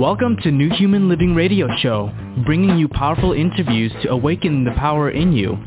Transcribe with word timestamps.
Welcome 0.00 0.38
to 0.44 0.50
New 0.50 0.70
Human 0.70 1.10
Living 1.10 1.34
Radio 1.34 1.68
Show, 1.76 2.10
bringing 2.46 2.78
you 2.78 2.88
powerful 2.88 3.34
interviews 3.34 3.92
to 4.02 4.08
awaken 4.08 4.64
the 4.64 4.70
power 4.70 5.10
in 5.10 5.34
you. 5.34 5.58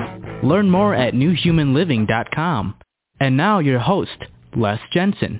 Learn 0.41 0.71
more 0.71 0.95
at 0.95 1.13
newhumanliving.com. 1.13 2.73
And 3.19 3.38
now 3.38 3.59
your 3.59 3.77
host, 3.77 4.18
Les 4.55 4.79
Jensen. 4.91 5.39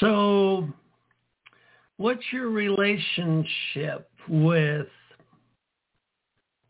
So, 0.00 0.66
what's 1.98 2.24
your 2.32 2.48
relationship 2.48 4.08
with 4.26 4.88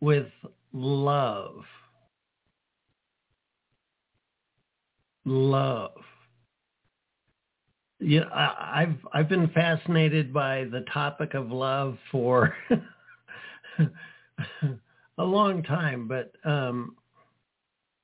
with 0.00 0.27
love? 0.72 1.62
Love 5.25 5.92
yeah, 8.04 8.24
I, 8.32 8.82
I've 8.82 8.96
I've 9.12 9.28
been 9.28 9.48
fascinated 9.48 10.32
by 10.32 10.64
the 10.64 10.84
topic 10.92 11.34
of 11.34 11.50
love 11.50 11.96
for 12.12 12.54
a 15.18 15.24
long 15.24 15.62
time, 15.62 16.06
but 16.06 16.32
um, 16.44 16.96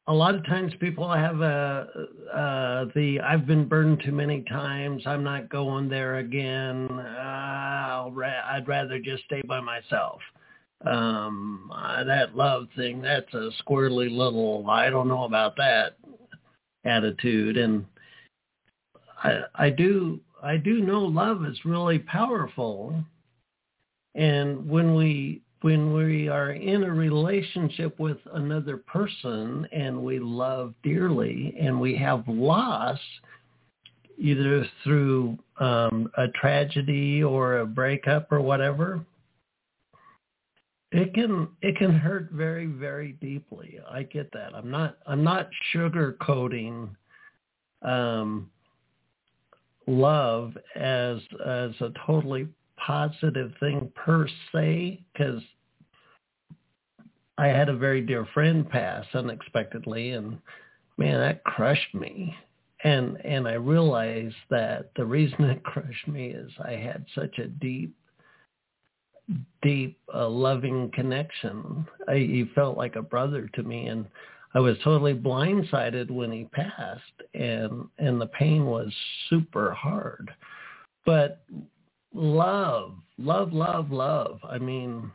a 0.07 0.13
lot 0.13 0.35
of 0.35 0.45
times 0.47 0.73
people 0.81 1.13
have 1.13 1.41
a 1.41 1.87
uh, 2.33 2.85
the 2.95 3.21
I've 3.21 3.47
been 3.47 3.69
burned 3.69 4.03
too 4.05 4.13
many 4.13 4.43
times. 4.43 5.03
I'm 5.07 5.23
not 5.23 5.51
going 5.51 5.89
there 5.89 6.17
again. 6.17 6.89
Uh, 6.91 8.09
ra- 8.11 8.45
I'd 8.51 8.67
rather 8.67 8.99
just 8.99 9.25
stay 9.25 9.43
by 9.43 9.61
myself. 9.61 10.21
Um, 10.87 11.71
uh, 11.75 12.05
that 12.05 12.35
love 12.35 12.69
thing, 12.75 13.03
that's 13.03 13.33
a 13.35 13.51
squirrely 13.63 14.11
little 14.11 14.65
I 14.71 14.89
don't 14.89 15.09
know 15.09 15.25
about 15.25 15.57
that 15.57 15.97
attitude 16.87 17.59
and 17.59 17.85
I, 19.23 19.71
do 19.71 20.21
I 20.43 20.57
do 20.57 20.81
know 20.81 21.01
love 21.01 21.45
is 21.45 21.65
really 21.65 21.99
powerful, 21.99 22.95
and 24.15 24.69
when 24.69 24.95
we 24.95 25.43
when 25.63 25.93
we 25.93 26.29
are 26.29 26.53
in 26.53 26.85
a 26.85 26.91
relationship 26.91 27.99
with 27.99 28.17
another 28.33 28.79
person 28.79 29.69
and 29.73 30.03
we 30.03 30.19
love 30.19 30.73
dearly 30.83 31.55
and 31.61 31.79
we 31.79 31.95
have 31.97 32.27
loss, 32.27 32.99
either 34.17 34.67
through 34.83 35.39
um, 35.59 36.11
a 36.17 36.29
tragedy 36.29 37.23
or 37.23 37.59
a 37.59 37.67
breakup 37.67 38.33
or 38.33 38.41
whatever, 38.41 39.05
it 40.93 41.13
can 41.13 41.47
it 41.61 41.77
can 41.77 41.93
hurt 41.93 42.31
very 42.33 42.67
very 42.67 43.13
deeply. 43.21 43.79
I 43.89 44.05
get 44.05 44.33
that. 44.33 44.55
I'm 44.55 44.71
not 44.71 44.97
I'm 45.07 45.23
not 45.23 45.51
sugarcoating 45.75 46.89
um, 47.83 48.51
love 49.87 50.57
as 50.77 51.19
as 51.45 51.71
a 51.81 51.93
totally 52.07 52.49
positive 52.77 53.53
thing 53.61 53.91
per 53.95 54.27
se 54.53 55.03
because 55.13 55.43
I 57.39 57.49
had 57.49 57.69
a 57.69 57.77
very 57.77 58.01
dear 58.03 58.27
friend 58.35 58.69
pass 58.69 59.07
unexpectedly 59.15 60.11
and 60.11 60.39
man 60.99 61.21
that 61.21 61.43
crushed 61.45 61.95
me. 61.95 62.35
And 62.85 63.19
and 63.25 63.49
I 63.49 63.55
realized 63.55 64.37
that 64.51 64.91
the 64.97 65.05
reason 65.05 65.45
it 65.45 65.63
crushed 65.63 66.09
me 66.09 66.29
is 66.29 66.51
I 66.65 66.73
had 66.73 67.05
such 67.15 67.39
a 67.39 67.49
deep 67.49 67.95
deep 69.63 69.99
uh, 70.13 70.29
loving 70.29 70.91
connection. 70.93 71.87
I, 72.09 72.17
he 72.17 72.51
felt 72.55 72.77
like 72.77 72.97
a 72.97 73.03
brother 73.03 73.49
to 73.55 73.63
me 73.63 73.87
and 73.87 74.07
I 74.55 74.61
was 74.61 74.77
totally 74.83 75.15
blindsided 75.15 76.11
when 76.11 76.33
he 76.33 76.45
passed 76.45 77.23
and 77.35 77.87
and 77.99 78.21
the 78.21 78.27
pain 78.27 78.67
was 78.67 78.93
super 79.29 79.73
hard. 79.73 80.31
But 81.07 81.45
love, 82.13 82.95
love, 83.19 83.53
love, 83.53 83.91
love. 83.93 84.41
I 84.43 84.59
mean 84.59 85.11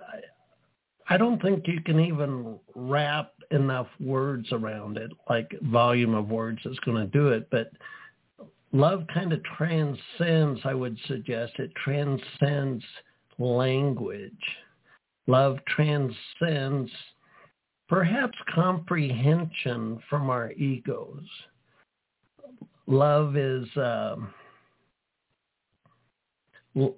I, 0.00 1.14
I 1.14 1.16
don't 1.16 1.42
think 1.42 1.66
you 1.66 1.80
can 1.80 1.98
even 2.00 2.58
wrap 2.74 3.32
enough 3.50 3.88
words 4.00 4.48
around 4.52 4.96
it, 4.96 5.10
like 5.28 5.50
volume 5.62 6.14
of 6.14 6.28
words 6.30 6.60
is 6.64 6.78
going 6.80 6.96
to 6.96 7.06
do 7.06 7.28
it, 7.28 7.48
but 7.50 7.70
love 8.72 9.04
kind 9.12 9.32
of 9.32 9.42
transcends, 9.44 10.60
I 10.64 10.74
would 10.74 10.98
suggest, 11.06 11.52
it 11.58 11.72
transcends 11.74 12.82
language. 13.38 14.32
Love 15.26 15.58
transcends 15.68 16.90
perhaps 17.92 18.38
comprehension 18.54 20.00
from 20.08 20.30
our 20.30 20.50
egos. 20.52 21.26
Love 22.86 23.36
is 23.36 23.68
um, 23.76 24.32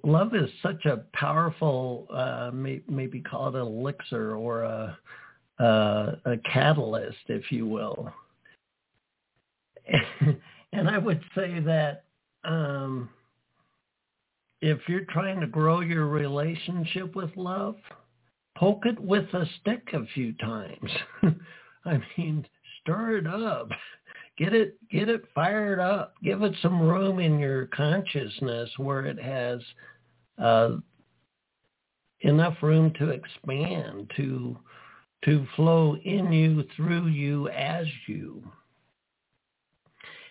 love 0.05 0.37
is 0.37 0.49
such 0.63 0.85
a 0.85 1.03
powerful, 1.13 2.07
uh, 2.15 2.53
may, 2.55 2.81
maybe 2.89 3.21
call 3.21 3.49
it 3.49 3.57
an 3.57 3.63
elixir 3.63 4.37
or 4.37 4.63
a, 4.63 4.97
a, 5.59 5.65
a 6.27 6.37
catalyst, 6.53 7.19
if 7.27 7.51
you 7.51 7.67
will. 7.67 8.13
and 10.73 10.89
I 10.89 10.97
would 10.97 11.21
say 11.35 11.59
that 11.59 12.05
um, 12.45 13.09
if 14.61 14.79
you're 14.87 15.07
trying 15.11 15.41
to 15.41 15.49
grow 15.49 15.81
your 15.81 16.07
relationship 16.07 17.17
with 17.17 17.31
love, 17.35 17.75
poke 18.57 18.87
it 18.87 18.99
with 18.99 19.33
a 19.35 19.47
stick 19.61 19.89
a 19.93 20.07
few 20.15 20.33
times. 20.35 20.91
I 21.85 22.01
mean, 22.17 22.47
stir 22.81 23.19
it 23.19 23.27
up. 23.27 23.69
Get 24.37 24.53
it 24.53 24.77
get 24.91 25.09
it 25.09 25.25
fired 25.35 25.79
up. 25.79 26.15
Give 26.23 26.43
it 26.43 26.55
some 26.61 26.81
room 26.81 27.21
in 27.21 27.39
your 27.39 27.67
consciousness 27.67 28.71
where 28.79 29.07
it 29.07 29.21
has 29.21 29.61
uh, 30.43 30.77
enough 32.21 32.57
room 32.63 32.93
to 32.99 33.11
expand, 33.11 34.11
to 34.17 34.59
to 35.25 35.47
flow 35.57 35.97
in 36.05 36.33
you, 36.33 36.65
through 36.77 37.07
you, 37.07 37.49
as 37.49 37.87
you. 38.07 38.43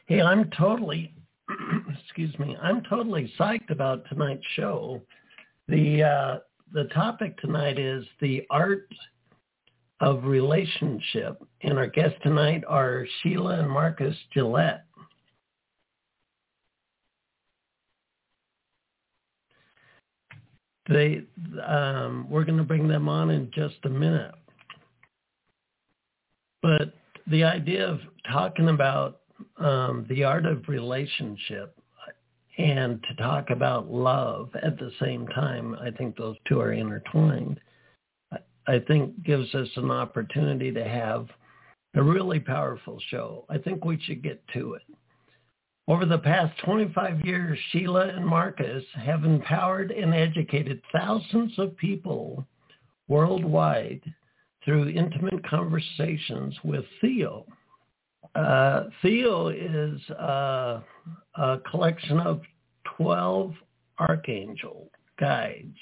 Hey, 0.06 0.22
I'm 0.22 0.50
totally 0.58 1.14
excuse 1.90 2.38
me, 2.40 2.58
I'm 2.62 2.84
totally 2.84 3.32
psyched 3.40 3.70
about 3.70 4.08
tonight's 4.10 4.46
show. 4.56 5.02
The 5.68 6.04
uh, 6.04 6.40
the 6.74 6.86
topic 6.86 7.38
tonight 7.40 7.78
is 7.78 8.04
the 8.20 8.46
art 8.50 8.88
of 10.00 10.26
relationship. 10.26 11.42
And 11.62 11.78
our 11.78 11.88
guests 11.88 12.18
tonight 12.24 12.64
are 12.68 13.06
Sheila 13.22 13.60
and 13.60 13.70
Marcus 13.70 14.16
Gillette. 14.34 14.86
They, 20.90 21.22
um, 21.66 22.28
we're 22.30 22.44
going 22.44 22.58
to 22.58 22.64
bring 22.64 22.88
them 22.88 23.08
on 23.08 23.30
in 23.30 23.50
just 23.54 23.76
a 23.86 23.90
minute. 23.90 24.34
But 26.62 26.94
the 27.28 27.44
idea 27.44 27.88
of 27.88 28.00
talking 28.30 28.68
about 28.68 29.22
um, 29.58 30.06
the 30.10 30.24
art 30.24 30.46
of 30.46 30.68
relationship 30.68 31.78
and 32.58 33.04
to 33.04 33.16
talk 33.16 33.50
about 33.50 33.92
love 33.92 34.50
at 34.62 34.78
the 34.78 34.92
same 35.02 35.28
time, 35.28 35.76
I 35.82 35.90
think 35.92 36.16
those 36.16 36.36
two 36.48 36.60
are 36.60 36.74
intertwined. 36.74 37.60
I 38.68 38.80
think 38.80 39.24
gives 39.24 39.54
us 39.56 39.68
an 39.76 39.92
opportunity 39.92 40.72
to 40.72 40.88
have 40.88 41.28
a 41.96 42.04
really 42.04 42.40
powerful 42.40 43.00
show. 43.10 43.46
I 43.50 43.58
think 43.58 43.84
we 43.84 44.00
should 44.02 44.24
get 44.24 44.42
to 44.54 44.76
it. 44.76 44.84
Over 45.88 46.06
the 46.06 46.20
past 46.20 46.58
25 46.64 47.26
years, 47.26 47.60
Sheila 47.72 48.08
and 48.08 48.26
Marcus 48.26 48.86
have 48.96 49.26
empowered 49.26 49.92
and 49.92 50.14
educated 50.14 50.82
thousands 50.94 51.58
of 51.60 51.76
people 51.76 52.46
worldwide 53.10 54.02
through 54.64 54.90
intimate 54.90 55.46
conversations 55.46 56.56
with 56.64 56.86
Theo. 57.02 57.46
Uh, 58.36 58.86
Theo 59.02 59.50
is 59.50 60.00
uh, 60.12 60.82
a 61.36 61.58
collection 61.70 62.20
of 62.20 62.42
12 62.98 63.54
archangel 64.00 64.90
guides. 65.20 65.78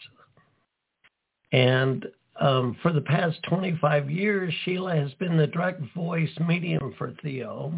And 1.54 2.06
um, 2.40 2.78
for 2.82 2.92
the 2.92 3.02
past 3.02 3.38
25 3.48 4.10
years, 4.10 4.54
Sheila 4.64 4.96
has 4.96 5.14
been 5.14 5.38
the 5.38 5.48
direct 5.48 5.82
voice 5.96 6.30
medium 6.48 6.94
for 6.98 7.14
Theo. 7.22 7.74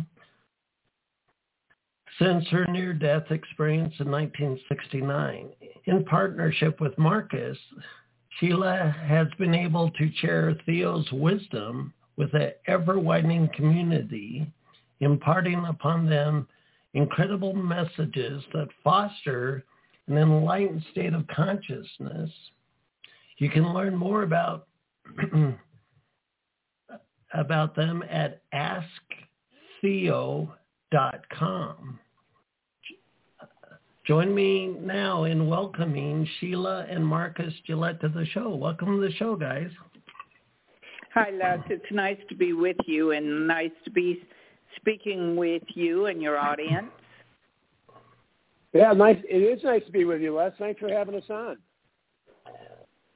Since 2.19 2.47
her 2.49 2.65
near-death 2.65 3.31
experience 3.31 3.93
in 3.99 4.09
1969, 4.09 5.49
in 5.85 6.05
partnership 6.05 6.79
with 6.79 6.97
Marcus, 6.97 7.57
Sheila 8.39 8.95
has 9.05 9.27
been 9.39 9.55
able 9.55 9.89
to 9.91 10.11
share 10.19 10.55
Theo's 10.65 11.11
wisdom 11.11 11.93
with 12.15 12.33
an 12.35 12.51
ever-widening 12.67 13.49
community 13.55 14.51
imparting 15.03 15.65
upon 15.65 16.09
them 16.09 16.47
incredible 16.93 17.53
messages 17.53 18.43
that 18.53 18.67
foster 18.83 19.63
an 20.07 20.17
enlightened 20.17 20.83
state 20.91 21.13
of 21.13 21.25
consciousness. 21.27 22.29
You 23.37 23.49
can 23.49 23.73
learn 23.73 23.95
more 23.95 24.23
about 24.23 24.67
about 27.33 27.75
them 27.75 28.03
at 28.09 28.41
asktheo.com. 29.83 30.49
Join 34.05 34.35
me 34.35 34.75
now 34.81 35.23
in 35.23 35.47
welcoming 35.47 36.27
Sheila 36.39 36.85
and 36.89 37.05
Marcus 37.05 37.53
Gillette 37.65 38.01
to 38.01 38.09
the 38.09 38.25
show. 38.25 38.53
Welcome 38.53 38.99
to 38.99 39.07
the 39.07 39.13
show, 39.13 39.37
guys. 39.37 39.69
Hi, 41.13 41.29
Les. 41.31 41.59
It's 41.69 41.85
nice 41.91 42.17
to 42.27 42.35
be 42.35 42.51
with 42.53 42.75
you 42.85 43.11
and 43.11 43.47
nice 43.47 43.71
to 43.85 43.91
be 43.91 44.21
speaking 44.75 45.35
with 45.35 45.63
you 45.69 46.07
and 46.07 46.21
your 46.21 46.37
audience. 46.37 46.87
Yeah, 48.73 48.91
nice. 48.93 49.17
It 49.29 49.37
is 49.37 49.63
nice 49.63 49.83
to 49.85 49.91
be 49.91 50.03
with 50.05 50.21
you, 50.21 50.35
Les. 50.35 50.51
Thanks 50.57 50.79
for 50.79 50.89
having 50.89 51.15
us 51.15 51.23
on. 51.29 51.57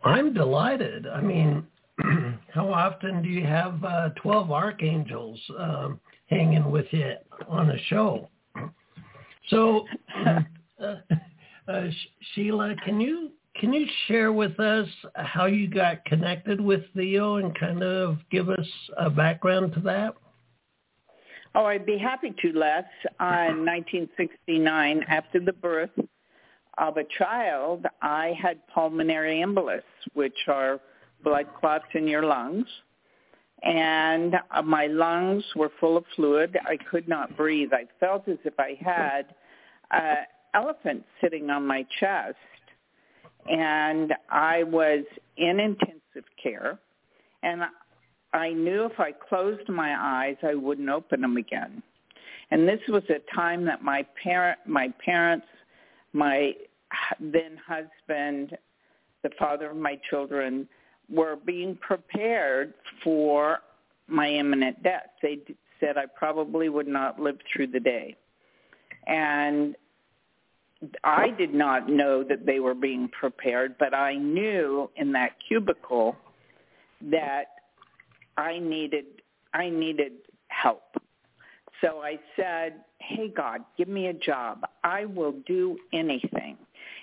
I'm 0.04 0.34
delighted. 0.34 1.08
I 1.08 1.22
mean, 1.22 1.66
how 2.54 2.72
often 2.72 3.24
do 3.24 3.30
you 3.30 3.44
have 3.44 3.84
uh, 3.84 4.10
12 4.22 4.52
archangels 4.52 5.40
um, 5.58 6.00
hanging 6.28 6.70
with 6.70 6.86
you 6.92 7.14
on 7.48 7.72
a 7.72 7.78
show? 7.88 8.30
So 9.50 9.86
uh, 10.84 10.96
uh, 11.68 11.88
Sheila, 12.34 12.76
can 12.84 13.00
you 13.00 13.32
can 13.56 13.74
you 13.74 13.88
share 14.08 14.32
with 14.32 14.60
us 14.60 14.88
how 15.16 15.46
you 15.46 15.70
got 15.70 16.04
connected 16.06 16.62
with 16.62 16.82
Theo 16.94 17.38
and 17.38 17.58
kind 17.58 17.82
of 17.82 18.18
give 18.30 18.50
us 18.50 18.68
a 18.98 19.10
background 19.10 19.74
to 19.74 19.80
that? 19.82 20.16
Oh, 21.58 21.66
I'd 21.66 21.88
be 21.88 21.98
happy 21.98 22.36
to, 22.44 22.54
Les. 22.54 22.86
In 23.20 23.66
1969, 23.66 25.06
after 25.08 25.40
the 25.40 25.54
birth 25.54 25.90
of 26.78 26.98
a 26.98 27.04
child, 27.18 27.88
I 28.00 28.36
had 28.40 28.60
pulmonary 28.68 29.42
embolus, 29.44 29.82
which 30.14 30.38
are 30.48 30.80
blood 31.24 31.48
clots 31.60 31.88
in 31.96 32.08
your 32.08 32.22
lungs. 32.22 32.68
And 33.64 34.36
uh, 34.52 34.62
my 34.62 34.86
lungs 34.86 35.44
were 35.56 35.72
full 35.80 35.98
of 35.98 36.06
fluid. 36.16 36.56
I 36.64 36.78
could 36.78 37.08
not 37.08 37.36
breathe. 37.36 37.74
I 37.74 37.86
felt 38.00 38.28
as 38.28 38.38
if 38.46 38.54
I 38.60 38.78
had 38.80 39.34
uh, 39.90 40.26
elephant 40.54 41.06
sitting 41.20 41.50
on 41.50 41.66
my 41.66 41.88
chest. 42.00 42.38
And 43.50 44.14
I 44.30 44.62
was 44.62 45.06
in 45.38 45.60
intensive 45.60 46.30
care. 46.40 46.78
And 47.42 47.64
I 48.34 48.52
knew 48.52 48.86
if 48.86 49.00
I 49.00 49.12
closed 49.12 49.68
my 49.70 49.96
eyes, 49.98 50.36
I 50.44 50.56
wouldn't 50.56 50.90
open 50.90 51.22
them 51.22 51.38
again. 51.38 51.82
And 52.52 52.68
this 52.68 52.80
was 52.88 53.04
a 53.10 53.20
time 53.36 53.66
that 53.66 53.84
my 53.84 54.06
parent, 54.24 54.60
my 54.66 54.94
parents, 55.04 55.48
my 56.14 56.54
then 57.20 57.58
husband, 57.66 58.58
the 59.24 59.30
father 59.38 59.72
of 59.72 59.78
my 59.78 60.00
children, 60.10 60.68
were 61.10 61.36
being 61.36 61.76
prepared 61.76 62.74
for 63.04 63.60
my 64.08 64.30
imminent 64.30 64.82
death. 64.84 65.08
They 65.22 65.40
said 65.80 65.98
I 65.98 66.06
probably 66.06 66.70
would 66.70 66.88
not 66.88 67.20
live 67.20 67.38
through 67.54 67.68
the 67.68 67.80
day. 67.80 68.16
And 69.06 69.76
I 71.04 71.30
did 71.30 71.54
not 71.54 71.90
know 71.90 72.24
that 72.24 72.46
they 72.46 72.60
were 72.60 72.76
being 72.76 73.10
prepared, 73.10 73.78
but 73.78 73.94
I 73.94 74.16
knew 74.16 74.90
in 74.96 75.12
that 75.14 75.32
cubicle 75.48 76.16
that 77.02 77.46
I 78.38 78.60
needed 78.60 79.06
I 79.54 79.70
needed 79.70 80.14
help. 80.50 80.84
So 81.82 82.02
I 82.02 82.20
said, 82.36 82.84
"Hey 83.00 83.30
God, 83.30 83.64
give 83.78 83.88
me 83.88 84.08
a 84.08 84.14
job. 84.14 84.68
I 84.84 85.06
will 85.06 85.34
do 85.46 85.78
anything." 85.94 86.58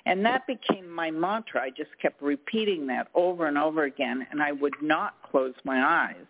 And 0.07 0.25
that 0.25 0.47
became 0.47 0.89
my 0.89 1.11
mantra. 1.11 1.63
I 1.63 1.71
just 1.71 1.91
kept 2.01 2.21
repeating 2.21 2.87
that 2.89 3.09
over 3.15 3.47
and 3.47 3.57
over 3.57 3.85
again 3.85 4.27
and 4.31 4.43
I 4.43 4.53
would 4.53 4.75
not 4.83 5.15
close 5.23 5.55
my 5.65 5.83
eyes. 5.83 6.27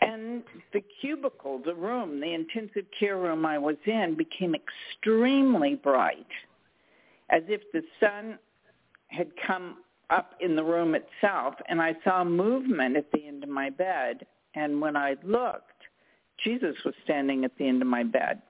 And 0.00 0.44
the 0.72 0.82
cubicle, 1.00 1.58
the 1.58 1.74
room, 1.74 2.20
the 2.20 2.32
intensive 2.32 2.86
care 2.98 3.18
room 3.18 3.44
I 3.44 3.58
was 3.58 3.76
in 3.84 4.14
became 4.16 4.54
extremely 4.54 5.74
bright, 5.74 6.26
as 7.28 7.42
if 7.48 7.60
the 7.72 7.82
sun 7.98 8.38
had 9.08 9.28
come 9.46 9.76
up 10.10 10.34
in 10.40 10.56
the 10.56 10.64
room 10.64 10.94
itself. 10.94 11.54
And 11.68 11.80
I 11.80 11.94
saw 12.04 12.24
movement 12.24 12.96
at 12.96 13.10
the 13.12 13.26
end 13.26 13.42
of 13.42 13.50
my 13.50 13.70
bed. 13.70 14.26
And 14.54 14.80
when 14.80 14.96
I 14.96 15.16
looked, 15.22 15.64
Jesus 16.44 16.76
was 16.84 16.94
standing 17.04 17.44
at 17.44 17.56
the 17.58 17.68
end 17.68 17.82
of 17.82 17.88
my 17.88 18.02
bed. 18.02 18.42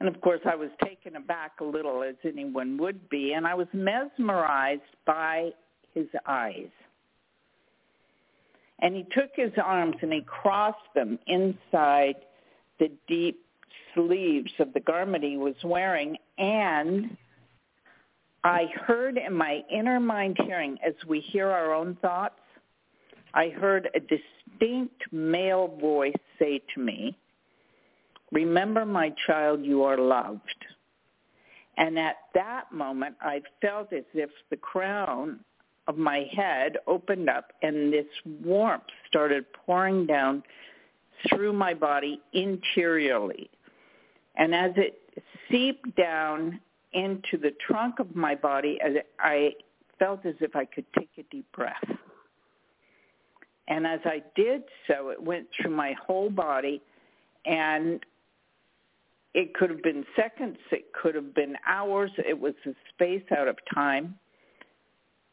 And 0.00 0.08
of 0.08 0.20
course, 0.20 0.40
I 0.44 0.54
was 0.54 0.70
taken 0.84 1.16
aback 1.16 1.60
a 1.60 1.64
little, 1.64 2.02
as 2.02 2.14
anyone 2.24 2.78
would 2.78 3.08
be, 3.08 3.32
and 3.32 3.46
I 3.46 3.54
was 3.54 3.66
mesmerized 3.72 4.82
by 5.04 5.50
his 5.92 6.06
eyes. 6.26 6.70
And 8.80 8.94
he 8.94 9.02
took 9.10 9.30
his 9.34 9.52
arms 9.62 9.96
and 10.02 10.12
he 10.12 10.22
crossed 10.22 10.78
them 10.94 11.18
inside 11.26 12.14
the 12.78 12.92
deep 13.08 13.44
sleeves 13.94 14.52
of 14.60 14.72
the 14.72 14.80
garment 14.80 15.24
he 15.24 15.36
was 15.36 15.56
wearing. 15.64 16.16
And 16.38 17.16
I 18.48 18.64
heard 18.86 19.18
in 19.18 19.34
my 19.34 19.62
inner 19.70 20.00
mind 20.00 20.38
hearing, 20.42 20.78
as 20.82 20.94
we 21.06 21.20
hear 21.20 21.48
our 21.48 21.74
own 21.74 21.98
thoughts, 22.00 22.40
I 23.34 23.50
heard 23.50 23.90
a 23.94 24.00
distinct 24.00 25.12
male 25.12 25.76
voice 25.78 26.14
say 26.38 26.62
to 26.74 26.80
me, 26.80 27.14
remember 28.32 28.86
my 28.86 29.12
child, 29.26 29.66
you 29.66 29.82
are 29.82 29.98
loved. 29.98 30.64
And 31.76 31.98
at 31.98 32.16
that 32.32 32.72
moment, 32.72 33.16
I 33.20 33.42
felt 33.60 33.92
as 33.92 34.04
if 34.14 34.30
the 34.48 34.56
crown 34.56 35.40
of 35.86 35.98
my 35.98 36.26
head 36.34 36.78
opened 36.86 37.28
up 37.28 37.52
and 37.60 37.92
this 37.92 38.06
warmth 38.42 38.84
started 39.06 39.44
pouring 39.52 40.06
down 40.06 40.42
through 41.28 41.52
my 41.52 41.74
body 41.74 42.22
interiorly. 42.32 43.50
And 44.36 44.54
as 44.54 44.72
it 44.76 44.98
seeped 45.50 45.94
down 45.96 46.60
into 46.92 47.36
the 47.40 47.52
trunk 47.66 47.98
of 47.98 48.14
my 48.16 48.34
body, 48.34 48.78
I 49.18 49.50
felt 49.98 50.24
as 50.24 50.34
if 50.40 50.56
I 50.56 50.64
could 50.64 50.86
take 50.98 51.10
a 51.18 51.22
deep 51.30 51.50
breath. 51.52 51.84
And 53.68 53.86
as 53.86 54.00
I 54.04 54.22
did 54.34 54.62
so, 54.86 55.10
it 55.10 55.22
went 55.22 55.48
through 55.54 55.74
my 55.74 55.94
whole 56.06 56.30
body 56.30 56.80
and 57.44 58.04
it 59.34 59.54
could 59.54 59.70
have 59.70 59.82
been 59.82 60.04
seconds, 60.16 60.56
it 60.72 60.92
could 60.92 61.14
have 61.14 61.34
been 61.34 61.54
hours, 61.66 62.10
it 62.16 62.38
was 62.38 62.54
a 62.66 62.70
space 62.94 63.24
out 63.36 63.46
of 63.46 63.56
time. 63.74 64.18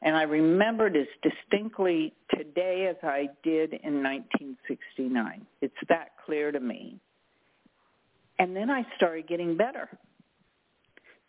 And 0.01 0.16
I 0.16 0.24
remembered 0.24 0.96
as 0.98 1.08
distinctly 1.24 2.13
today 2.36 2.88
as 2.89 2.98
I 3.01 3.29
did 3.41 3.74
in 3.74 4.03
1969. 4.03 5.48
It's 5.62 5.74
that 5.89 6.10
clear 6.25 6.51
to 6.51 6.60
me. 6.60 7.00
And 8.38 8.56
then 8.56 8.70
I 8.70 8.86
started 8.98 9.27
getting 9.27 9.56
better. 9.56 9.89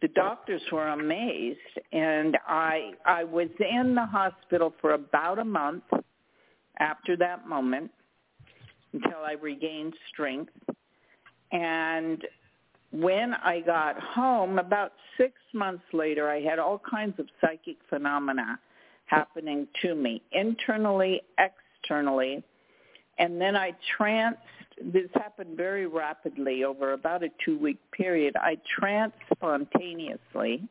The 0.02 0.08
doctors 0.08 0.62
were 0.70 0.88
amazed, 0.88 1.58
and 1.92 2.36
I 2.46 2.92
I 3.04 3.24
was 3.24 3.48
in 3.58 3.94
the 3.94 4.04
hospital 4.04 4.74
for 4.80 4.92
about 4.92 5.38
a 5.38 5.44
month 5.44 5.84
after 6.78 7.16
that 7.16 7.48
moment 7.48 7.90
until 8.92 9.20
I 9.24 9.32
regained 9.32 9.94
strength. 10.12 10.52
And 11.52 12.22
when 12.92 13.34
I 13.34 13.60
got 13.60 13.98
home, 14.00 14.58
about 14.58 14.92
six 15.16 15.34
months 15.52 15.84
later, 15.92 16.28
I 16.28 16.40
had 16.40 16.58
all 16.58 16.80
kinds 16.90 17.18
of 17.18 17.26
psychic 17.40 17.76
phenomena 17.88 18.58
happening 19.06 19.66
to 19.82 19.94
me, 19.94 20.22
internally, 20.32 21.22
externally. 21.38 22.42
And 23.18 23.40
then 23.40 23.56
I 23.56 23.72
tranced, 23.96 24.40
this 24.82 25.08
happened 25.14 25.56
very 25.56 25.86
rapidly 25.86 26.64
over 26.64 26.92
about 26.92 27.22
a 27.22 27.28
two-week 27.44 27.78
period. 27.92 28.36
I 28.36 28.58
tranced 28.78 29.16
spontaneously 29.34 30.68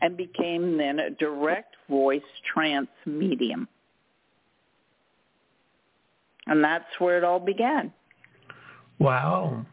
and 0.00 0.16
became 0.16 0.78
then 0.78 0.98
a 0.98 1.10
direct 1.10 1.76
voice 1.88 2.22
trance 2.52 2.88
medium. 3.06 3.68
And 6.46 6.64
that's 6.64 6.84
where 6.98 7.18
it 7.18 7.24
all 7.24 7.38
began. 7.38 7.92
Wow. 8.98 9.64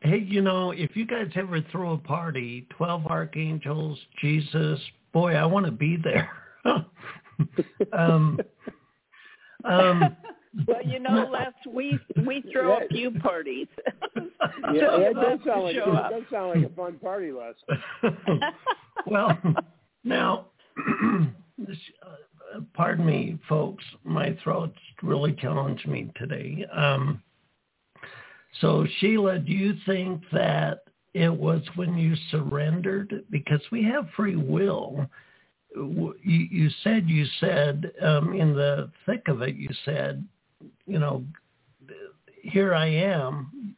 Hey, 0.00 0.18
you 0.18 0.42
know, 0.42 0.72
if 0.72 0.94
you 0.96 1.06
guys 1.06 1.28
ever 1.34 1.60
throw 1.72 1.92
a 1.92 1.98
party, 1.98 2.66
12 2.76 3.06
archangels, 3.06 3.98
Jesus, 4.20 4.78
boy, 5.12 5.34
I 5.34 5.46
want 5.46 5.66
to 5.66 5.72
be 5.72 5.96
there. 5.96 6.30
um, 7.92 8.38
um, 9.64 10.16
well, 10.66 10.82
you 10.84 10.98
know, 11.00 11.28
Les, 11.30 11.52
we 11.72 11.98
we 12.26 12.42
throw 12.52 12.78
a 12.78 12.88
few 12.88 13.10
parties. 13.10 13.66
yeah, 14.72 14.96
that 14.98 15.12
does 15.14 15.38
sound 15.44 15.62
like 15.64 15.76
that 15.76 16.10
does 16.10 16.22
sound 16.30 16.60
like 16.60 16.70
a 16.70 16.74
fun 16.74 16.98
party, 16.98 17.32
Les. 17.32 17.54
well, 19.06 19.36
now, 20.04 20.46
this, 21.58 21.76
uh, 22.04 22.60
pardon 22.74 23.04
me, 23.04 23.38
folks, 23.48 23.84
my 24.04 24.36
throat's 24.42 24.78
really 25.02 25.32
challenged 25.34 25.86
me 25.86 26.10
today. 26.16 26.64
Um, 26.74 27.22
so 28.60 28.86
Sheila, 28.98 29.38
do 29.38 29.52
you 29.52 29.74
think 29.84 30.22
that 30.32 30.84
it 31.14 31.32
was 31.32 31.62
when 31.74 31.96
you 31.98 32.14
surrendered? 32.30 33.24
Because 33.30 33.60
we 33.70 33.82
have 33.84 34.08
free 34.16 34.36
will. 34.36 35.06
You, 35.74 36.14
you 36.22 36.70
said, 36.82 37.08
you 37.08 37.26
said 37.38 37.92
um, 38.00 38.32
in 38.32 38.54
the 38.54 38.90
thick 39.04 39.28
of 39.28 39.42
it, 39.42 39.56
you 39.56 39.68
said, 39.84 40.26
you 40.86 40.98
know, 40.98 41.24
here 42.42 42.74
I 42.74 42.86
am. 42.86 43.76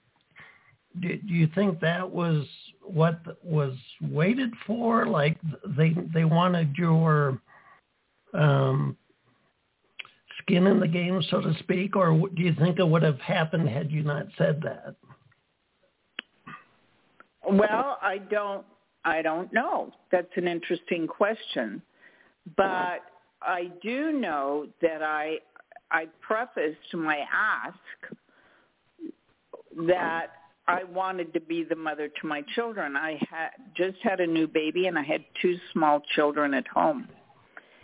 do, 1.01 1.17
do 1.17 1.35
you 1.35 1.49
think 1.55 1.81
that 1.81 2.09
was 2.09 2.47
what 2.83 3.21
was 3.43 3.75
waited 4.01 4.53
for? 4.67 5.07
Like 5.07 5.39
they 5.77 5.95
they 6.15 6.25
wanted 6.25 6.75
your 6.77 7.41
um, 8.35 8.97
skin 10.41 10.67
in 10.67 10.81
the 10.81 10.89
game, 10.89 11.23
so 11.31 11.41
to 11.41 11.55
speak, 11.61 11.97
or 11.97 12.11
do 12.35 12.43
you 12.43 12.55
think 12.55 12.79
it 12.79 12.89
would 12.89 13.03
have 13.03 13.21
happened 13.21 13.69
had 13.69 13.91
you 13.91 14.03
not 14.03 14.27
said 14.37 14.63
that? 14.63 14.95
Well, 17.51 17.99
I 18.03 18.19
don't. 18.19 18.65
I 19.05 19.23
don't 19.23 19.51
know. 19.53 19.93
That's 20.11 20.31
an 20.37 20.47
interesting 20.49 21.07
question, 21.07 21.81
but 22.57 23.01
I 23.41 23.71
do 23.83 24.13
know 24.13 24.67
that 24.83 25.03
I 25.03 25.39
I 25.91 26.07
prefaced 26.21 26.95
my 26.95 27.25
ask 27.33 27.79
that 29.87 30.33
I 30.67 30.85
wanted 30.85 31.33
to 31.33 31.41
be 31.41 31.65
the 31.65 31.77
mother 31.77 32.09
to 32.09 32.27
my 32.27 32.43
children. 32.55 32.97
I 32.97 33.19
had 33.31 33.51
just 33.75 33.97
had 34.03 34.21
a 34.21 34.27
new 34.27 34.47
baby 34.47 34.87
and 34.87 34.99
I 34.99 35.03
had 35.03 35.25
two 35.41 35.57
small 35.73 36.01
children 36.15 36.53
at 36.55 36.67
home. 36.69 37.09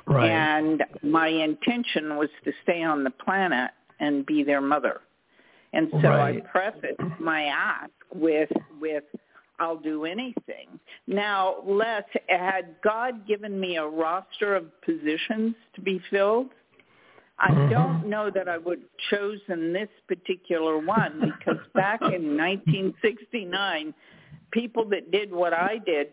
Right. 0.07 0.29
And 0.29 0.83
my 1.03 1.29
intention 1.29 2.17
was 2.17 2.29
to 2.45 2.53
stay 2.63 2.83
on 2.83 3.05
the 3.05 3.11
planet 3.11 3.71
and 4.01 4.27
be 4.27 4.45
their 4.45 4.61
mother. 4.61 5.01
And 5.73 5.89
so 5.91 6.09
Right. 6.09 6.43
I 6.45 6.49
prefaced 6.49 7.01
my 7.19 7.45
ask 7.45 7.91
with 8.15 8.51
with 8.81 9.05
I'll 9.59 9.77
do 9.77 10.05
anything. 10.05 10.81
Now, 11.07 11.63
Les, 11.65 12.03
had 12.29 12.75
God 12.83 13.27
given 13.27 13.59
me 13.59 13.77
a 13.77 13.87
roster 13.87 14.57
of 14.57 14.81
positions 14.83 15.55
to 15.75 15.81
be 15.81 16.01
filled? 16.11 16.51
I 17.39 17.51
Mhm. 17.51 17.71
don't 17.71 18.07
know 18.07 18.31
that 18.31 18.49
I 18.49 18.59
would 18.59 18.81
have 18.81 18.97
chosen 19.11 19.73
this 19.73 19.91
particular 20.07 20.79
one 20.79 21.21
because 21.21 21.67
back 21.75 22.01
in 22.03 22.37
1969, 22.37 23.93
people 24.53 24.85
that 24.87 25.11
did 25.11 25.33
what 25.33 25.53
I 25.53 25.79
did, 25.79 26.13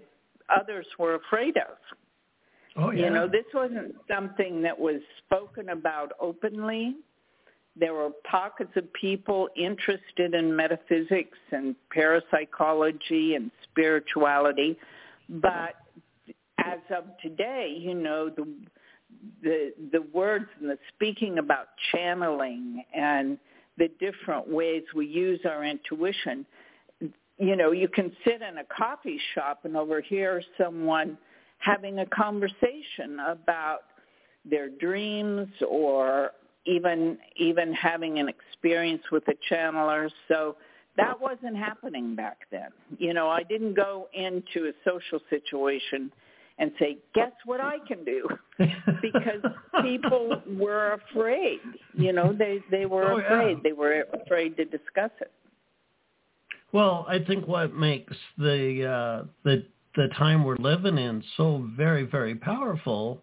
others 0.50 0.88
were 0.98 1.16
afraid 1.16 1.58
of. 1.58 1.78
Oh 2.76 2.92
yeah. 2.92 3.06
You 3.06 3.10
know, 3.12 3.28
this 3.28 3.46
wasn't 3.54 3.96
something 4.08 4.62
that 4.62 4.78
was 4.78 5.02
spoken 5.20 5.70
about 5.70 6.14
openly. 6.20 6.96
There 7.76 7.94
were 7.94 8.10
pockets 8.24 8.76
of 8.76 8.92
people 8.94 9.50
interested 9.56 10.34
in 10.34 10.56
metaphysics 10.56 11.38
and 11.52 11.76
parapsychology 11.90 13.36
and 13.36 13.52
spirituality, 13.64 14.78
but 15.30 15.76
as 16.58 16.80
of 16.90 17.06
today, 17.22 17.74
you 17.78 17.94
know, 17.94 18.30
the 18.30 18.48
the 19.42 19.74
the 19.92 20.02
words 20.14 20.46
and 20.60 20.70
the 20.70 20.78
speaking 20.96 21.38
about 21.38 21.68
channeling 21.92 22.84
and 22.94 23.38
the 23.78 23.90
different 24.00 24.48
ways 24.48 24.84
we 24.96 25.08
use 25.08 25.40
our 25.46 25.64
intuition. 25.64 26.46
You 27.38 27.56
know, 27.56 27.72
you 27.72 27.88
can 27.88 28.12
sit 28.24 28.42
in 28.42 28.58
a 28.58 28.64
coffee 28.66 29.20
shop 29.34 29.62
and 29.64 29.76
overhear 29.76 30.44
someone 30.62 31.18
having 31.58 32.00
a 32.00 32.06
conversation 32.06 33.20
about 33.28 33.80
their 34.46 34.70
dreams 34.70 35.48
or 35.68 36.32
even 36.66 37.18
even 37.38 37.74
having 37.74 38.20
an 38.20 38.30
experience 38.30 39.04
with 39.12 39.24
a 39.28 39.36
channeler. 39.52 40.10
So 40.28 40.58
that 40.98 41.20
wasn't 41.20 41.58
happening 41.58 42.16
back 42.16 42.40
then. 42.52 42.70
You 42.98 43.14
know, 43.14 43.30
I 43.30 43.44
didn't 43.44 43.74
go 43.74 44.08
into 44.14 44.68
a 44.68 44.74
social 44.86 45.20
situation 45.30 46.12
and 46.62 46.72
say, 46.80 47.00
"Guess 47.14 47.32
what 47.46 47.60
I 47.60 47.80
can 47.88 48.06
do?" 48.06 48.30
because 49.02 49.42
people 49.82 50.42
were 50.48 50.94
afraid. 50.94 51.60
You 51.94 52.14
know, 52.14 52.32
they 52.32 52.60
they 52.70 52.86
were 52.86 53.12
Oh, 53.12 53.18
yeah. 53.18 53.26
afraid. 53.26 53.64
They 53.64 53.74
were 53.74 54.06
afraid 54.14 54.56
to 54.58 54.66
discuss 54.66 55.12
it. 55.20 55.32
Well, 56.72 57.06
I 57.10 57.20
think 57.20 57.48
what 57.48 57.74
makes 57.74 58.16
the 58.38 58.86
uh, 58.88 59.26
the 59.44 59.66
the 59.96 60.08
time 60.18 60.46
we're 60.46 60.58
living 60.58 60.98
in 60.98 61.22
so 61.36 61.68
very 61.76 62.04
very 62.04 62.36
powerful 62.36 63.22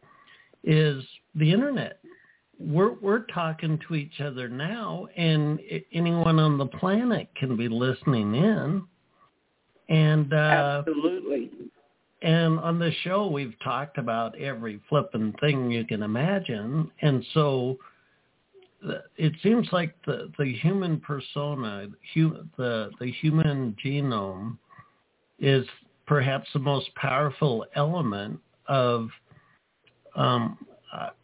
is 0.64 1.02
the 1.36 1.50
internet. 1.50 2.00
We're 2.58 2.94
we're 2.94 3.24
talking 3.26 3.78
to 3.86 3.94
each 3.94 4.20
other 4.20 4.48
now, 4.48 5.06
and 5.16 5.60
anyone 5.92 6.40
on 6.40 6.58
the 6.58 6.66
planet 6.66 7.28
can 7.36 7.56
be 7.56 7.68
listening 7.68 8.34
in. 8.34 8.82
And 9.88 10.34
uh, 10.34 10.82
Absolutely. 10.86 11.50
And 12.22 12.58
on 12.60 12.78
this 12.78 12.94
show, 13.02 13.28
we've 13.28 13.58
talked 13.62 13.98
about 13.98 14.38
every 14.38 14.80
flippin' 14.88 15.32
thing 15.40 15.70
you 15.70 15.84
can 15.84 16.02
imagine, 16.02 16.90
and 17.00 17.24
so 17.32 17.78
it 19.16 19.32
seems 19.42 19.68
like 19.72 19.94
the 20.04 20.30
the 20.38 20.52
human 20.54 21.00
persona, 21.00 21.88
the 22.14 22.90
the 22.98 23.12
human 23.20 23.76
genome, 23.84 24.58
is 25.38 25.66
perhaps 26.06 26.48
the 26.52 26.58
most 26.58 26.92
powerful 26.94 27.64
element 27.74 28.40
of, 28.66 29.08
um, 30.16 30.58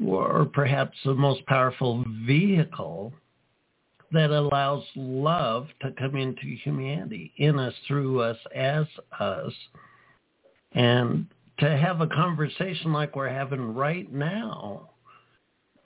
or 0.04 0.44
perhaps 0.52 0.96
the 1.04 1.14
most 1.14 1.44
powerful 1.46 2.04
vehicle 2.26 3.12
that 4.12 4.30
allows 4.30 4.84
love 4.94 5.66
to 5.80 5.90
come 5.92 6.16
into 6.16 6.46
humanity, 6.62 7.32
in 7.38 7.58
us, 7.58 7.74
through 7.88 8.20
us, 8.20 8.36
as 8.54 8.86
us, 9.18 9.52
and 10.74 11.26
to 11.58 11.76
have 11.76 12.00
a 12.00 12.06
conversation 12.08 12.92
like 12.92 13.16
we're 13.16 13.28
having 13.28 13.74
right 13.74 14.12
now 14.12 14.90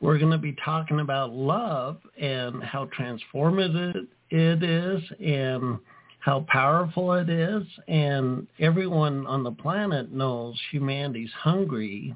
we're 0.01 0.19
going 0.19 0.33
to 0.33 0.39
be 0.39 0.55
talking 0.65 1.01
about 1.01 1.33
love 1.33 1.99
and 2.21 2.63
how 2.63 2.89
transformative 2.99 4.07
it 4.31 4.63
is 4.63 5.03
and 5.21 5.79
how 6.21 6.45
powerful 6.49 7.13
it 7.15 7.29
is. 7.29 7.65
And 7.89 8.47
everyone 8.61 9.27
on 9.27 9.43
the 9.43 9.51
planet 9.51 10.13
knows 10.13 10.59
humanity's 10.71 11.33
hungry 11.33 12.15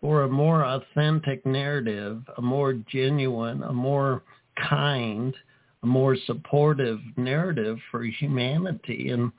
for 0.00 0.22
a 0.22 0.28
more 0.28 0.64
authentic 0.64 1.44
narrative, 1.46 2.22
a 2.38 2.42
more 2.42 2.72
genuine, 2.72 3.62
a 3.62 3.72
more 3.72 4.22
kind, 4.68 5.34
a 5.82 5.86
more 5.86 6.16
supportive 6.26 6.98
narrative 7.16 7.78
for 7.90 8.02
humanity. 8.02 9.10
And 9.10 9.30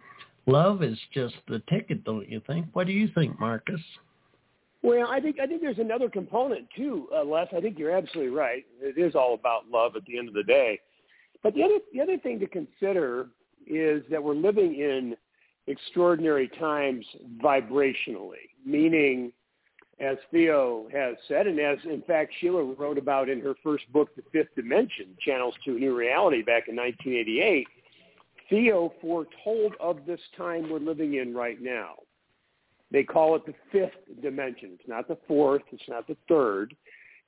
love 0.45 0.83
is 0.83 0.97
just 1.13 1.35
the 1.47 1.61
ticket, 1.69 2.03
don't 2.03 2.29
you 2.29 2.41
think? 2.47 2.67
What 2.73 2.87
do 2.87 2.93
you 2.93 3.09
think, 3.13 3.39
Marcus? 3.39 3.81
Well, 4.83 5.07
I 5.09 5.19
think 5.19 5.39
I 5.39 5.45
think 5.45 5.61
there's 5.61 5.77
another 5.77 6.09
component 6.09 6.67
too, 6.75 7.07
uh, 7.15 7.23
Les. 7.23 7.47
I 7.55 7.61
think 7.61 7.77
you're 7.77 7.95
absolutely 7.95 8.33
right. 8.33 8.65
It 8.81 8.97
is 8.97 9.13
all 9.13 9.35
about 9.35 9.69
love 9.69 9.95
at 9.95 10.03
the 10.05 10.17
end 10.17 10.27
of 10.27 10.33
the 10.33 10.43
day. 10.43 10.79
But 11.43 11.53
the 11.53 11.63
other 11.63 11.77
the 11.93 12.01
other 12.01 12.17
thing 12.17 12.39
to 12.39 12.47
consider 12.47 13.27
is 13.67 14.03
that 14.09 14.23
we're 14.23 14.33
living 14.33 14.75
in 14.75 15.15
extraordinary 15.67 16.47
times 16.59 17.05
vibrationally, 17.43 18.49
meaning, 18.65 19.31
as 19.99 20.17
Theo 20.31 20.87
has 20.91 21.15
said, 21.27 21.45
and 21.45 21.59
as 21.59 21.77
in 21.83 22.01
fact 22.01 22.33
Sheila 22.39 22.63
wrote 22.63 22.97
about 22.97 23.29
in 23.29 23.39
her 23.41 23.53
first 23.63 23.91
book, 23.93 24.15
The 24.15 24.23
Fifth 24.31 24.55
Dimension: 24.55 25.15
Channels 25.23 25.53
to 25.65 25.75
a 25.75 25.79
New 25.79 25.95
Reality, 25.95 26.41
back 26.41 26.67
in 26.67 26.75
1988. 26.75 27.67
Theo 28.51 28.93
foretold 29.01 29.73
of 29.79 30.05
this 30.05 30.19
time 30.37 30.69
we're 30.69 30.79
living 30.79 31.15
in 31.15 31.33
right 31.33 31.59
now. 31.59 31.93
They 32.91 33.03
call 33.03 33.37
it 33.37 33.45
the 33.45 33.53
fifth 33.71 34.21
dimension. 34.21 34.71
It's 34.77 34.89
not 34.89 35.07
the 35.07 35.17
fourth. 35.25 35.61
It's 35.71 35.87
not 35.87 36.05
the 36.05 36.17
third. 36.27 36.75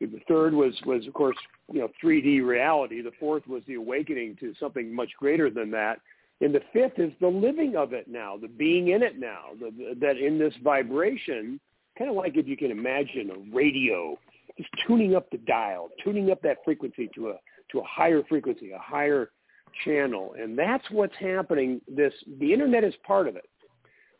The 0.02 0.20
third 0.28 0.54
was, 0.54 0.74
was 0.86 1.08
of 1.08 1.14
course, 1.14 1.38
you 1.72 1.80
know, 1.80 1.88
3D 2.04 2.46
reality. 2.46 3.02
The 3.02 3.14
fourth 3.22 3.48
was 3.48 3.64
the 3.68 3.76
awakening 3.76 4.36
to 4.42 4.54
something 4.60 4.94
much 4.94 5.12
greater 5.18 5.50
than 5.50 5.72
that. 5.72 6.00
And 6.42 6.54
the 6.54 6.62
fifth 6.74 7.00
is 7.00 7.14
the 7.22 7.28
living 7.28 7.78
of 7.78 7.94
it 7.94 8.10
now, 8.10 8.36
the 8.36 8.50
being 8.50 8.90
in 8.90 9.02
it 9.02 9.18
now, 9.18 9.52
the, 9.58 9.72
the, 9.72 9.96
that 10.02 10.18
in 10.18 10.38
this 10.38 10.54
vibration, 10.62 11.58
kind 11.98 12.10
of 12.10 12.18
like 12.18 12.36
if 12.36 12.48
you 12.50 12.58
can 12.58 12.70
imagine 12.70 13.32
a 13.32 13.56
radio, 13.56 14.18
just 14.58 14.70
tuning 14.86 15.16
up 15.16 15.30
the 15.32 15.38
dial, 15.38 15.90
tuning 16.04 16.32
up 16.32 16.42
that 16.42 16.58
frequency 16.66 17.10
to 17.16 17.30
a 17.30 17.36
to 17.72 17.80
a 17.80 17.84
higher 17.84 18.24
frequency, 18.28 18.72
a 18.72 18.78
higher 18.78 19.30
channel, 19.86 20.36
and 20.40 20.58
that's 20.58 20.84
what's 20.92 21.16
happening. 21.20 21.82
This 21.88 22.14
the 22.40 22.52
internet 22.54 22.84
is 22.84 22.94
part 23.06 23.28
of 23.28 23.36
it, 23.36 23.50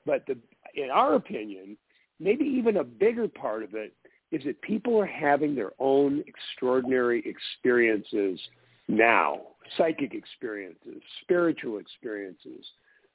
but 0.06 0.26
the 0.28 0.38
in 0.76 0.90
our 0.90 1.16
opinion, 1.16 1.78
maybe 2.20 2.46
even 2.46 2.78
a 2.78 2.84
bigger 2.84 3.28
part 3.28 3.64
of 3.64 3.76
it 3.76 3.94
is 4.32 4.44
that 4.46 4.60
people 4.62 5.00
are 5.00 5.06
having 5.06 5.54
their 5.54 5.72
own 5.80 6.24
extraordinary 6.28 7.24
experiences 7.26 8.40
now, 8.88 9.42
psychic 9.78 10.14
experiences, 10.14 11.02
spiritual 11.22 11.78
experiences, 11.78 12.66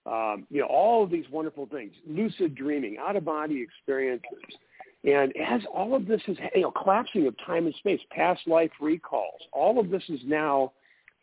um, 0.06 0.46
you 0.50 0.60
know, 0.60 0.66
all 0.68 1.02
of 1.02 1.10
these 1.10 1.24
wonderful 1.30 1.66
things, 1.66 1.92
lucid 2.06 2.54
dreaming, 2.54 2.96
out-of-body 2.98 3.60
experiences. 3.60 4.56
And 5.04 5.32
as 5.36 5.60
all 5.72 5.94
of 5.94 6.06
this 6.06 6.20
is, 6.28 6.38
you 6.54 6.62
know, 6.62 6.70
collapsing 6.70 7.26
of 7.26 7.34
time 7.44 7.66
and 7.66 7.74
space, 7.76 8.00
past 8.10 8.40
life 8.46 8.70
recalls, 8.80 9.40
all 9.52 9.78
of 9.78 9.90
this 9.90 10.02
is 10.08 10.20
now 10.24 10.72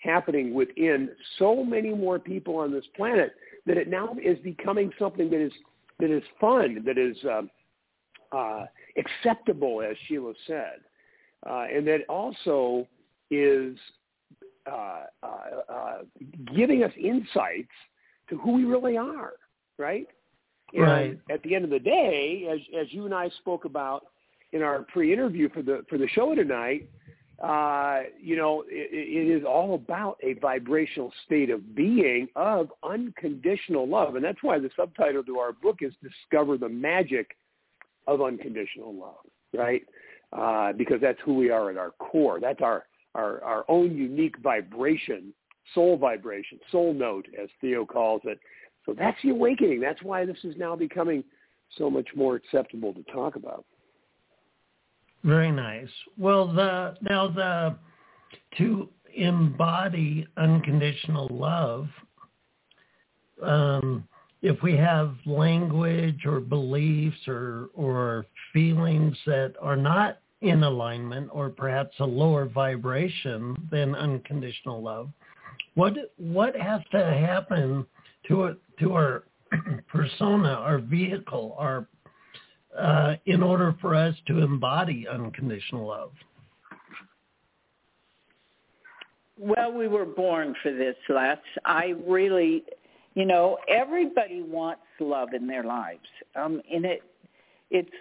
happening 0.06 0.54
within 0.54 1.10
so 1.40 1.64
many 1.64 1.94
more 1.94 2.20
people 2.20 2.58
on 2.58 2.72
this 2.72 2.86
planet 2.96 3.34
that 3.66 3.78
it 3.78 3.90
now 3.90 4.16
is 4.24 4.38
becoming 4.40 4.92
something 5.00 5.30
that 5.30 5.42
is 5.42 5.52
that 6.00 6.12
is 6.12 6.24
fun, 6.40 6.84
that 6.86 6.98
is 6.98 7.16
um, 7.26 7.50
uh, 8.32 8.66
acceptable, 8.98 9.82
as 9.82 9.96
Sheila 10.08 10.34
said, 10.46 10.82
uh, 11.50 11.66
and 11.74 11.88
that 11.88 12.02
also 12.10 12.88
is 13.32 13.78
uh, 14.70 15.04
uh, 15.24 15.28
uh, 15.74 15.98
giving 16.56 16.84
us 16.84 16.92
insights 17.02 17.72
to 18.30 18.38
who 18.38 18.54
we 18.54 18.66
really 18.66 18.98
are, 18.98 19.34
right? 19.78 20.08
And 20.74 20.84
Right. 20.84 21.20
At 21.30 21.42
the 21.44 21.56
end 21.56 21.64
of 21.64 21.70
the 21.70 21.80
day, 21.80 22.48
as 22.52 22.60
as 22.78 22.92
you 22.92 23.06
and 23.06 23.14
I 23.14 23.30
spoke 23.40 23.66
about 23.66 24.08
in 24.52 24.62
our 24.62 24.82
pre-interview 24.84 25.48
for 25.50 25.62
the 25.62 25.86
for 25.90 25.98
the 25.98 26.08
show 26.10 26.34
tonight, 26.36 26.90
uh, 27.44 28.02
you 28.22 28.36
know, 28.38 28.64
it, 28.68 28.90
it 28.92 29.30
is 29.30 29.44
all 29.46 29.76
about 29.76 30.18
a 30.24 30.34
vibrational 30.34 31.12
state 31.26 31.50
of 31.50 31.76
being 31.76 32.28
of 32.36 32.70
unconditional 32.84 33.88
love, 33.88 34.16
and 34.16 34.24
that's 34.24 34.42
why 34.42 34.58
the 34.58 34.70
subtitle 34.76 35.24
to 35.24 35.40
our 35.40 35.52
book 35.52 35.80
is 35.82 35.94
"Discover 36.02 36.58
the 36.58 36.70
Magic 36.70 37.36
of 38.08 38.22
Unconditional 38.22 38.94
Love," 38.94 39.26
right? 39.54 39.82
Uh, 40.32 40.74
because 40.74 41.02
that's 41.02 41.20
who 41.26 41.36
we 41.36 41.50
are 41.50 41.70
at 41.70 41.78
our 41.78 41.92
core. 41.92 42.40
That's 42.40 42.62
our 42.62 42.86
our 43.16 43.44
our 43.44 43.66
own 43.68 43.96
unique 43.98 44.38
vibration, 44.40 45.34
soul 45.74 45.98
vibration, 45.98 46.60
soul 46.72 46.94
note, 46.94 47.28
as 47.42 47.50
Theo 47.60 47.86
calls 47.86 48.22
it. 48.24 48.40
So 48.86 48.94
that's 48.98 49.18
the 49.24 49.32
awakening. 49.32 49.82
That's 49.82 50.02
why 50.04 50.26
this 50.26 50.38
is 50.44 50.56
now 50.58 50.76
becoming 50.76 51.24
so 51.78 51.90
much 51.90 52.08
more 52.16 52.36
acceptable 52.36 52.94
to 52.94 53.04
talk 53.12 53.36
about. 53.36 53.66
Very 55.26 55.52
nice. 55.52 55.90
Well, 56.20 56.54
the 56.54 56.96
now 57.02 57.28
the 57.28 57.76
to 58.60 58.90
embody 59.16 60.28
unconditional 60.38 61.28
love, 61.32 61.88
um, 63.42 64.08
if 64.44 64.62
we 64.62 64.78
have 64.78 65.16
language 65.26 66.28
or 66.28 66.40
beliefs 66.40 67.28
or 67.28 67.70
or 67.74 68.28
feelings 68.54 69.18
that 69.26 69.56
are 69.60 69.76
not 69.76 70.20
in 70.42 70.62
alignment 70.62 71.32
or 71.34 71.50
perhaps 71.50 71.96
a 72.00 72.06
lower 72.06 72.46
vibration 72.46 73.56
than 73.72 73.96
unconditional 73.96 74.80
love, 74.80 75.10
what 75.74 75.96
what 76.18 76.56
has 76.56 76.82
to 76.92 77.04
happen 77.04 77.84
to 78.28 78.56
to 78.80 78.94
our 78.94 79.24
persona, 79.88 80.50
our 80.50 80.78
vehicle, 80.78 81.56
our 81.58 81.88
uh, 82.78 83.16
in 83.26 83.42
order 83.42 83.76
for 83.82 83.96
us 83.96 84.16
to 84.28 84.40
embody 84.40 85.08
unconditional 85.08 85.88
love? 85.88 86.12
Well, 89.38 89.74
we 89.74 89.88
were 89.88 90.06
born 90.06 90.56
for 90.64 90.72
this, 90.72 90.96
Les. 91.10 91.38
I 91.66 91.94
really, 92.08 92.64
you 93.16 93.26
know, 93.26 93.58
everybody 93.68 94.42
wants 94.42 94.82
love 95.00 95.34
in 95.34 95.46
their 95.46 95.64
lives. 95.64 96.08
Um, 96.36 96.62
and 96.74 96.86
it, 96.86 97.04
it's, 97.70 97.92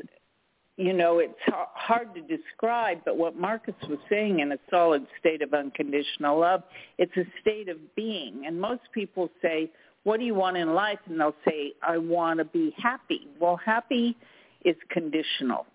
you 0.77 0.93
know, 0.93 1.19
it's 1.19 1.35
hard 1.75 2.15
to 2.15 2.21
describe, 2.21 2.99
but 3.05 3.17
what 3.17 3.37
Marcus 3.37 3.75
was 3.89 3.99
saying 4.09 4.41
in 4.41 4.53
a 4.53 4.59
solid 4.71 5.07
state 5.19 5.43
of 5.43 5.55
unconditional 5.55 6.39
love, 6.39 6.63
it's 6.99 7.17
a 7.17 7.25
state 7.41 7.69
of 7.69 7.79
being. 7.97 8.45
And 8.47 8.61
most 8.61 8.83
people 8.93 9.29
say, 9.43 9.71
what 10.05 10.21
do 10.21 10.27
you 10.27 10.35
want 10.35 10.57
in 10.57 10.75
life? 10.75 10.99
And 11.07 11.19
they'll 11.19 11.35
say, 11.47 11.73
I 11.83 11.99
want 11.99 12.39
to 12.39 12.45
be 12.45 12.75
happy. 12.77 13.27
Well, 13.41 13.59
happy 13.65 14.17
is 14.65 14.77
conditional. 14.91 15.67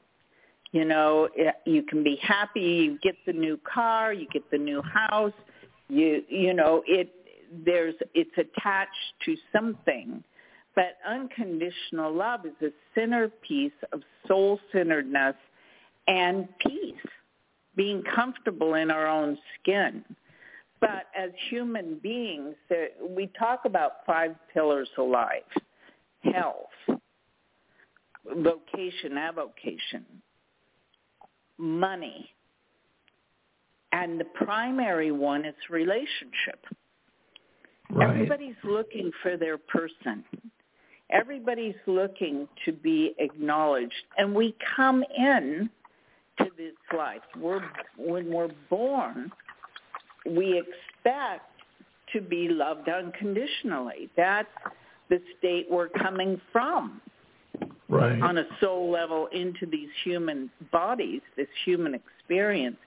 You 0.72 0.86
know, 0.86 1.30
you 1.66 1.84
can 1.84 2.04
be 2.04 2.18
happy, 2.22 2.62
you 2.62 3.00
get 3.02 3.16
the 3.26 3.34
new 3.34 3.60
car, 3.72 4.14
you 4.14 4.28
get 4.32 4.50
the 4.52 4.58
new 4.58 4.82
house, 4.84 5.34
you 5.88 6.24
you 6.30 6.54
know, 6.54 6.84
it 6.86 7.12
there's 7.66 7.96
it's 8.14 8.38
attached 8.38 9.14
to 9.26 9.36
something. 9.52 10.24
But 10.76 10.98
unconditional 11.08 12.14
love 12.14 12.46
is 12.46 12.54
a 12.62 12.72
centerpiece 12.94 13.72
of 13.92 14.02
soul-centeredness 14.28 15.36
and 16.08 16.48
peace, 16.60 16.96
being 17.76 18.04
comfortable 18.04 18.76
in 18.76 18.92
our 18.92 19.08
own 19.08 19.38
skin. 19.60 20.06
But 20.80 21.08
as 21.18 21.32
human 21.50 22.00
beings, 22.02 22.56
we 23.10 23.28
talk 23.38 23.66
about 23.66 24.06
five 24.06 24.36
pillars 24.54 24.90
of 24.98 25.10
life: 25.10 25.42
health, 26.22 27.00
vocation, 28.26 29.18
avocation, 29.18 30.06
money, 31.58 32.30
and 33.92 34.20
the 34.20 34.26
primary 34.26 35.12
one 35.12 35.46
is 35.46 35.56
relationship. 35.70 36.66
Right. 37.90 38.10
Everybody's 38.10 38.56
looking 38.64 39.12
for 39.24 39.36
their 39.36 39.58
person. 39.58 40.24
Everybody's 41.12 41.76
looking 41.88 42.48
to 42.66 42.72
be 42.72 43.16
acknowledged, 43.18 43.94
and 44.18 44.34
we 44.36 44.56
come 44.76 45.04
in 45.18 45.70
to 46.38 46.46
this 46.56 46.76
life. 46.96 47.22
We're 47.36 47.62
when 47.98 48.32
we're 48.32 48.52
born, 48.70 49.32
we 50.26 50.60
expect 50.60 51.50
to 52.14 52.22
be 52.22 52.48
loved 52.50 52.90
unconditionally. 52.90 54.10
That's 54.16 54.48
the 55.10 55.20
state 55.40 55.66
we're 55.70 55.90
coming 55.90 56.40
from 56.52 57.02
Right. 57.90 58.22
on 58.22 58.38
a 58.38 58.46
soul 58.60 58.92
level 58.92 59.28
into 59.28 59.66
these 59.66 59.90
human 60.04 60.52
bodies, 60.72 61.22
this 61.36 61.48
human 61.66 61.96
experience. 61.96 62.78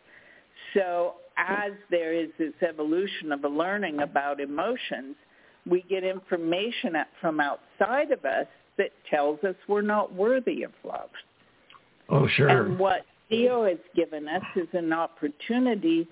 So 0.74 1.14
as 1.36 1.72
there 1.90 2.12
is 2.12 2.28
this 2.38 2.54
evolution 2.62 3.32
of 3.32 3.44
a 3.44 3.48
learning 3.48 4.00
about 4.00 4.40
emotions, 4.40 5.16
we 5.66 5.82
get 5.82 6.04
information 6.04 6.94
at- 6.96 7.08
from 7.20 7.40
outside 7.40 8.12
of 8.12 8.24
us 8.24 8.46
that 8.76 8.92
tells 9.10 9.42
us 9.44 9.56
we're 9.66 9.82
not 9.82 10.12
worthy 10.12 10.62
of 10.62 10.72
love. 10.84 11.10
Oh, 12.08 12.26
sure. 12.28 12.48
And 12.48 12.78
what 12.78 13.04
Theo 13.28 13.64
has 13.64 13.78
given 13.94 14.28
us 14.28 14.44
is 14.56 14.68
an 14.72 14.92
opportunity 14.92 16.06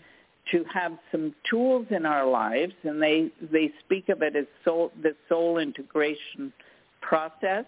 to 0.51 0.65
have 0.65 0.99
some 1.13 1.35
tools 1.49 1.87
in 1.91 2.07
our 2.07 2.27
lives, 2.27 2.75
and 2.83 3.01
they 3.01 3.31
they 3.41 3.73
speak 3.85 4.09
of 4.09 4.23
it 4.23 4.35
as 4.35 4.47
soul, 4.65 4.91
the 5.03 5.15
soul 5.29 5.59
integration 5.59 6.53
process. 7.01 7.67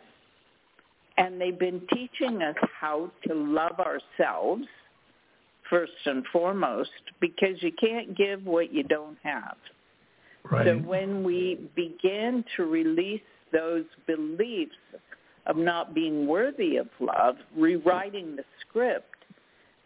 And 1.23 1.41
they've 1.41 1.59
been 1.59 1.83
teaching 1.95 2.43
us 2.43 2.57
how 2.81 3.11
to 3.29 3.35
love 3.35 3.79
ourselves 3.79 4.65
first 5.71 5.93
and 6.05 6.25
foremost, 6.33 6.91
because 7.21 7.57
you 7.61 7.73
can't 7.81 8.17
give 8.17 8.45
what 8.45 8.73
you 8.73 8.83
don't 8.83 9.17
have. 9.23 9.57
right. 10.51 10.67
So 10.67 10.77
when 10.79 11.23
we 11.23 11.71
begin 11.77 12.45
to 12.57 12.65
release 12.65 13.23
those 13.53 13.85
beliefs 14.07 14.73
of 15.47 15.57
not 15.57 15.95
being 15.95 16.27
worthy 16.27 16.77
of 16.77 16.89
love, 17.01 17.37
rewriting 17.57 18.37
the 18.37 18.45
script, 18.61 19.25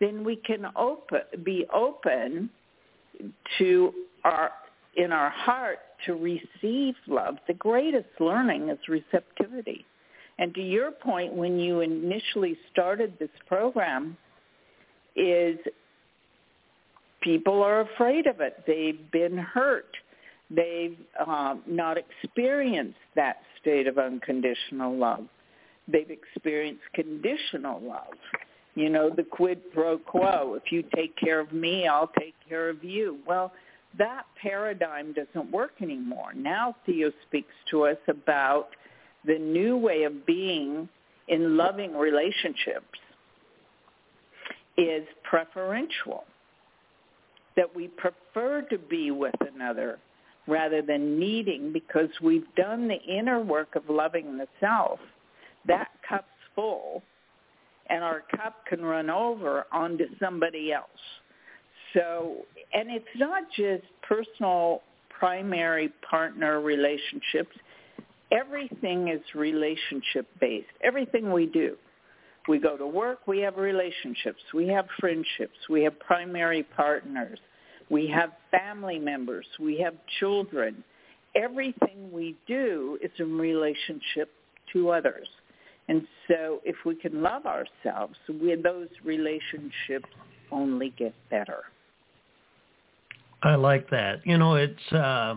then 0.01 0.25
we 0.25 0.37
can 0.37 0.67
open, 0.75 1.21
be 1.45 1.67
open 1.73 2.51
to 3.59 3.93
our 4.25 4.51
in 4.97 5.13
our 5.13 5.31
heart 5.31 5.81
to 6.07 6.15
receive 6.15 6.95
love. 7.07 7.37
The 7.47 7.55
greatest 7.55 8.09
learning 8.19 8.71
is 8.71 8.79
receptivity. 8.89 9.85
And 10.39 10.55
to 10.55 10.61
your 10.61 10.91
point, 10.91 11.33
when 11.33 11.59
you 11.59 11.81
initially 11.81 12.57
started 12.71 13.15
this 13.19 13.31
program, 13.49 14.17
is 15.15 15.59
people 17.23 17.63
are 17.63 17.81
afraid 17.81 18.27
of 18.27 18.41
it. 18.41 18.63
They've 18.67 19.11
been 19.11 19.39
hurt. 19.39 19.89
They've 20.51 20.97
uh, 21.27 21.57
not 21.67 21.97
experienced 21.97 22.99
that 23.17 23.39
state 23.61 23.87
of 23.87 23.99
unconditional 23.99 24.97
love. 24.97 25.27
They've 25.89 26.11
experienced 26.11 26.83
conditional 26.95 27.81
love. 27.81 28.15
You 28.75 28.91
know, 28.91 29.09
the 29.09 29.25
quid 29.25 29.73
pro 29.73 29.99
quo. 29.99 30.55
If 30.63 30.71
you 30.71 30.85
take 30.95 31.17
care 31.17 31.41
of 31.41 31.53
me, 31.53 31.89
I'll 31.89 32.11
take 32.19 32.35
care 32.47 32.69
of 32.69 32.85
you. 32.85 33.19
Well, 33.27 33.53
that 33.99 34.27
paradigm 34.41 35.15
doesn't 35.15 35.51
work 35.51 35.73
anymore. 35.81 36.35
Now 36.35 36.77
Theo 36.85 37.11
speaks 37.27 37.55
to 37.71 37.87
us 37.87 37.97
about 38.09 38.69
the 39.27 39.39
new 39.39 39.77
way 39.77 40.05
of 40.05 40.27
being 40.27 40.89
in 41.29 41.57
loving 41.57 41.97
relationships 41.97 42.99
is 44.77 45.07
preferential. 45.25 46.25
That 47.57 47.75
we 47.75 47.89
prefer 47.89 48.63
to 48.69 48.79
be 48.79 49.11
with 49.11 49.35
another 49.55 49.99
rather 50.47 50.83
than 50.83 51.19
needing 51.19 51.73
because 51.73 52.11
we've 52.23 52.47
done 52.55 52.87
the 52.87 53.01
inner 53.03 53.41
work 53.41 53.75
of 53.77 53.83
loving 53.89 54.37
the 54.37 54.47
self. 54.61 55.01
That 55.67 55.89
cup's 56.09 56.27
full 56.55 57.03
and 57.89 58.03
our 58.03 58.23
cup 58.37 58.67
can 58.67 58.83
run 58.83 59.11
over 59.11 59.67
onto 59.73 60.05
somebody 60.21 60.73
else. 60.73 60.87
So, 61.95 62.37
and 62.73 62.91
it's 62.91 63.05
not 63.17 63.45
just 63.57 63.85
personal 64.03 64.83
primary 65.09 65.91
partner 66.09 66.61
relationships. 66.61 67.57
Everything 68.33 69.09
is 69.09 69.21
relationship 69.35 70.27
based. 70.41 70.67
Everything 70.83 71.33
we 71.33 71.47
do. 71.47 71.77
We 72.49 72.59
go 72.59 72.77
to 72.77 72.87
work, 72.87 73.27
we 73.27 73.41
have 73.41 73.57
relationships, 73.57 74.41
we 74.55 74.69
have 74.69 74.87
friendships, 75.01 75.57
we 75.69 75.83
have 75.83 75.99
primary 75.99 76.63
partners, 76.63 77.41
we 77.91 78.07
have 78.09 78.31
family 78.53 78.99
members, 78.99 79.47
we 79.59 79.81
have 79.81 79.95
children. 80.21 80.85
Everything 81.35 82.11
we 82.13 82.37
do 82.47 82.99
is 83.03 83.11
in 83.19 83.37
relationship 83.37 84.31
to 84.73 84.91
others. 84.91 85.27
And 85.89 86.07
so 86.29 86.61
if 86.65 86.77
we 86.85 86.95
can 86.95 87.23
love 87.23 87.47
ourselves, 87.47 88.15
we, 88.29 88.55
those 88.55 88.89
relationships 89.05 90.09
only 90.51 90.93
get 90.97 91.15
better. 91.31 91.63
I 93.43 93.55
like 93.55 93.91
that. 93.91 94.27
You 94.27 94.39
know, 94.39 94.55
it's 94.55 94.93
uh, 94.93 95.37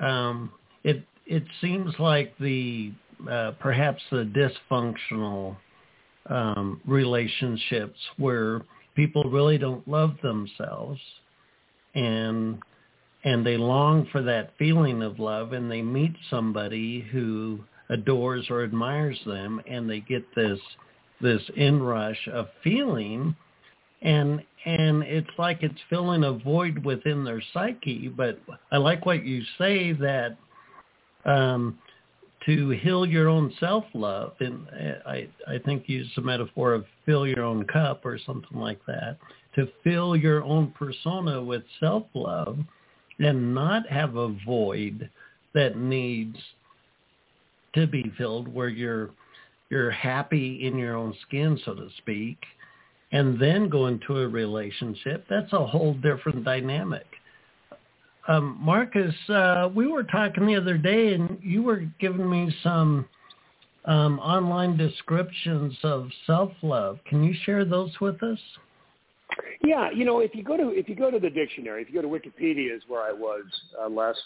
um, 0.00 0.52
it 1.26 1.44
seems 1.60 1.94
like 1.98 2.36
the 2.38 2.92
uh, 3.30 3.52
perhaps 3.60 4.02
the 4.10 4.24
dysfunctional 4.70 5.56
um, 6.26 6.80
relationships 6.86 7.98
where 8.16 8.62
people 8.94 9.24
really 9.24 9.58
don't 9.58 9.86
love 9.86 10.16
themselves 10.22 11.00
and 11.94 12.58
and 13.24 13.46
they 13.46 13.56
long 13.56 14.06
for 14.10 14.22
that 14.22 14.52
feeling 14.58 15.02
of 15.02 15.20
love 15.20 15.52
and 15.52 15.70
they 15.70 15.82
meet 15.82 16.12
somebody 16.28 17.06
who 17.12 17.60
adores 17.88 18.46
or 18.50 18.64
admires 18.64 19.18
them 19.26 19.60
and 19.66 19.88
they 19.88 20.00
get 20.00 20.24
this 20.34 20.58
this 21.20 21.42
inrush 21.56 22.28
of 22.32 22.48
feeling. 22.64 23.36
And 24.00 24.42
and 24.64 25.02
it's 25.04 25.30
like 25.38 25.62
it's 25.62 25.80
filling 25.88 26.24
a 26.24 26.32
void 26.32 26.84
within 26.84 27.24
their 27.24 27.42
psyche 27.52 28.08
but 28.08 28.38
i 28.70 28.76
like 28.76 29.04
what 29.04 29.24
you 29.24 29.42
say 29.58 29.92
that 29.92 30.36
um 31.24 31.78
to 32.46 32.70
heal 32.70 33.06
your 33.06 33.28
own 33.28 33.52
self-love, 33.60 34.32
and 34.40 34.66
I, 35.06 35.28
I 35.46 35.58
think 35.64 35.88
use 35.88 36.10
the 36.16 36.22
metaphor 36.22 36.72
of 36.72 36.84
fill 37.06 37.24
your 37.24 37.44
own 37.44 37.64
cup 37.66 38.04
or 38.04 38.18
something 38.18 38.58
like 38.58 38.84
that, 38.86 39.18
to 39.54 39.68
fill 39.84 40.16
your 40.16 40.42
own 40.42 40.72
persona 40.76 41.40
with 41.40 41.62
self-love 41.78 42.58
and 43.20 43.54
not 43.54 43.86
have 43.88 44.16
a 44.16 44.34
void 44.44 45.08
that 45.54 45.76
needs 45.76 46.36
to 47.74 47.86
be 47.86 48.12
filled 48.18 48.52
where 48.52 48.68
you're 48.68 49.10
you're 49.70 49.90
happy 49.90 50.66
in 50.66 50.76
your 50.76 50.96
own 50.96 51.14
skin, 51.26 51.58
so 51.64 51.74
to 51.74 51.88
speak, 51.98 52.38
and 53.12 53.40
then 53.40 53.68
go 53.70 53.86
into 53.86 54.18
a 54.18 54.28
relationship, 54.28 55.24
that's 55.30 55.52
a 55.52 55.66
whole 55.66 55.94
different 55.94 56.44
dynamic. 56.44 57.06
Um, 58.28 58.56
Marcus, 58.60 59.14
uh, 59.28 59.68
we 59.74 59.88
were 59.88 60.04
talking 60.04 60.46
the 60.46 60.56
other 60.56 60.78
day, 60.78 61.14
and 61.14 61.38
you 61.42 61.62
were 61.62 61.84
giving 61.98 62.28
me 62.30 62.54
some 62.62 63.08
um, 63.84 64.20
online 64.20 64.76
descriptions 64.76 65.76
of 65.82 66.08
self-love. 66.26 66.98
Can 67.06 67.24
you 67.24 67.34
share 67.44 67.64
those 67.64 67.90
with 68.00 68.22
us? 68.22 68.38
Yeah, 69.64 69.90
you 69.90 70.04
know, 70.04 70.20
if 70.20 70.34
you 70.34 70.44
go 70.44 70.56
to 70.56 70.68
if 70.70 70.88
you 70.88 70.94
go 70.94 71.10
to 71.10 71.18
the 71.18 71.30
dictionary, 71.30 71.82
if 71.82 71.88
you 71.88 71.94
go 71.94 72.02
to 72.02 72.08
Wikipedia, 72.08 72.74
is 72.74 72.82
where 72.86 73.02
I 73.02 73.12
was 73.12 73.44
uh, 73.80 73.88
last, 73.88 74.20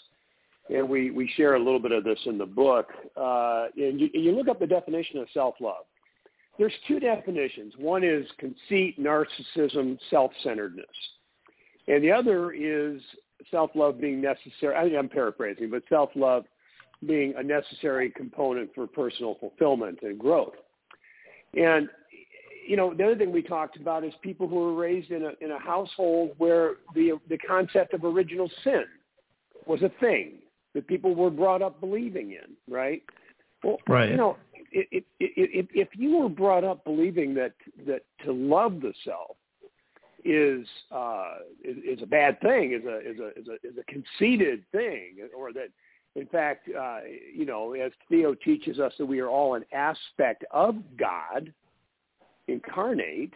and 0.69 0.87
we 0.87 1.11
we 1.11 1.31
share 1.35 1.55
a 1.55 1.59
little 1.59 1.79
bit 1.79 1.91
of 1.91 2.03
this 2.03 2.19
in 2.25 2.37
the 2.37 2.45
book. 2.45 2.87
Uh, 3.15 3.67
and 3.77 3.99
you, 3.99 4.09
you 4.13 4.31
look 4.31 4.47
up 4.47 4.59
the 4.59 4.67
definition 4.67 5.19
of 5.19 5.27
self-love. 5.33 5.85
There's 6.59 6.73
two 6.87 6.99
definitions. 6.99 7.73
One 7.77 8.03
is 8.03 8.27
conceit, 8.39 8.99
narcissism, 8.99 9.97
self-centeredness, 10.09 10.85
and 11.87 12.03
the 12.03 12.11
other 12.11 12.51
is 12.51 13.01
self-love 13.51 13.99
being 13.99 14.21
necessary. 14.21 14.75
I 14.75 14.97
I'm 14.97 15.09
paraphrasing, 15.09 15.69
but 15.69 15.83
self-love 15.89 16.45
being 17.05 17.33
a 17.37 17.43
necessary 17.43 18.11
component 18.15 18.73
for 18.73 18.87
personal 18.87 19.35
fulfillment 19.39 19.99
and 20.01 20.17
growth. 20.17 20.55
And 21.53 21.89
you 22.67 22.75
know, 22.75 22.93
the 22.93 23.05
other 23.05 23.15
thing 23.15 23.31
we 23.31 23.41
talked 23.41 23.77
about 23.77 24.03
is 24.03 24.13
people 24.21 24.47
who 24.47 24.55
were 24.55 24.73
raised 24.73 25.11
in 25.11 25.23
a 25.23 25.31
in 25.41 25.51
a 25.51 25.59
household 25.59 26.31
where 26.37 26.75
the 26.93 27.13
the 27.29 27.37
concept 27.37 27.93
of 27.93 28.03
original 28.03 28.49
sin 28.63 28.83
was 29.65 29.81
a 29.81 29.91
thing 29.99 30.33
that 30.73 30.87
people 30.87 31.15
were 31.15 31.29
brought 31.29 31.61
up 31.61 31.79
believing 31.79 32.31
in, 32.31 32.73
right? 32.73 33.01
Well, 33.63 33.77
right. 33.87 34.09
you 34.09 34.17
know, 34.17 34.37
if, 34.71 35.03
if, 35.19 35.65
if 35.73 35.87
you 35.93 36.17
were 36.17 36.29
brought 36.29 36.63
up 36.63 36.83
believing 36.83 37.33
that 37.35 37.53
that 37.85 38.03
to 38.25 38.31
love 38.31 38.81
the 38.81 38.93
self 39.03 39.36
is 40.27 40.67
uh, 40.91 41.35
is, 41.63 42.01
a 42.01 42.05
bad 42.05 42.39
thing, 42.41 42.73
is 42.73 42.85
a 42.85 42.99
is 42.99 43.19
a 43.19 43.39
is 43.39 43.47
a 43.47 43.67
is 43.67 43.77
a 43.77 43.83
conceited 43.91 44.63
thing, 44.71 45.15
or 45.35 45.53
that 45.53 45.69
in 46.15 46.27
fact, 46.27 46.67
uh, 46.77 46.99
you 47.33 47.45
know, 47.45 47.73
as 47.73 47.91
Theo 48.09 48.33
teaches 48.33 48.79
us 48.79 48.91
that 48.97 49.05
we 49.05 49.19
are 49.19 49.29
all 49.29 49.55
an 49.55 49.63
aspect 49.71 50.43
of 50.51 50.75
God 50.97 51.53
incarnate, 52.47 53.33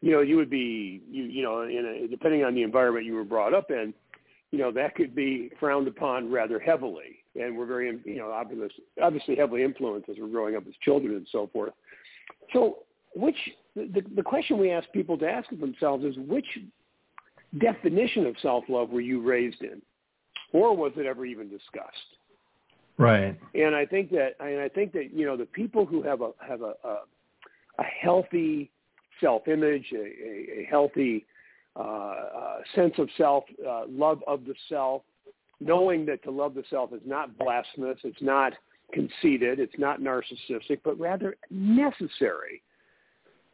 you 0.00 0.12
know, 0.12 0.20
you 0.20 0.36
would 0.36 0.50
be 0.50 1.02
you 1.10 1.24
you 1.24 1.42
know, 1.42 1.62
in 1.62 2.04
a, 2.04 2.08
depending 2.08 2.44
on 2.44 2.54
the 2.54 2.62
environment 2.62 3.06
you 3.06 3.14
were 3.14 3.24
brought 3.24 3.54
up 3.54 3.70
in, 3.70 3.92
you 4.50 4.58
know, 4.58 4.70
that 4.70 4.94
could 4.94 5.14
be 5.14 5.50
frowned 5.58 5.88
upon 5.88 6.30
rather 6.30 6.60
heavily, 6.60 7.24
and 7.34 7.56
we're 7.56 7.66
very 7.66 7.98
you 8.04 8.16
know 8.16 8.30
obviously 8.30 8.68
obviously 9.02 9.34
heavily 9.34 9.64
influenced 9.64 10.08
as 10.08 10.16
we're 10.20 10.28
growing 10.28 10.54
up 10.54 10.64
as 10.68 10.74
children 10.82 11.16
and 11.16 11.26
so 11.32 11.48
forth. 11.52 11.72
So 12.52 12.78
which 13.14 13.36
the, 13.74 14.02
the 14.14 14.22
question 14.22 14.58
we 14.58 14.70
ask 14.70 14.90
people 14.92 15.16
to 15.18 15.28
ask 15.28 15.48
themselves 15.50 16.04
is 16.04 16.16
which 16.18 16.46
definition 17.58 18.26
of 18.26 18.34
self-love 18.42 18.90
were 18.90 19.00
you 19.00 19.20
raised 19.20 19.62
in? 19.62 19.80
Or 20.52 20.76
was 20.76 20.92
it 20.96 21.06
ever 21.06 21.24
even 21.24 21.48
discussed? 21.48 21.96
Right. 22.98 23.38
And 23.54 23.74
i 23.74 23.86
think 23.86 24.10
that 24.10 24.34
and 24.38 24.60
i 24.60 24.68
think 24.68 24.92
that 24.92 25.12
you 25.14 25.24
know 25.24 25.36
the 25.36 25.46
people 25.46 25.86
who 25.86 26.02
have 26.02 26.20
a 26.20 26.30
have 26.46 26.62
a 26.62 26.74
a, 26.84 26.98
a 27.78 27.82
healthy 27.82 28.70
self-image 29.20 29.86
a, 29.92 29.96
a, 29.96 30.60
a 30.60 30.66
healthy 30.68 31.24
uh, 31.74 31.80
uh, 31.80 32.58
sense 32.74 32.92
of 32.98 33.08
self 33.16 33.44
uh, 33.66 33.84
love 33.88 34.22
of 34.26 34.44
the 34.44 34.54
self 34.68 35.02
knowing 35.58 36.04
that 36.06 36.22
to 36.24 36.30
love 36.30 36.54
the 36.54 36.64
self 36.68 36.92
is 36.92 37.00
not 37.06 37.36
blasphemous 37.38 37.98
it's 38.04 38.20
not 38.20 38.52
conceited 38.92 39.58
it's 39.58 39.78
not 39.78 40.00
narcissistic 40.00 40.78
but 40.84 40.98
rather 41.00 41.34
necessary 41.50 42.62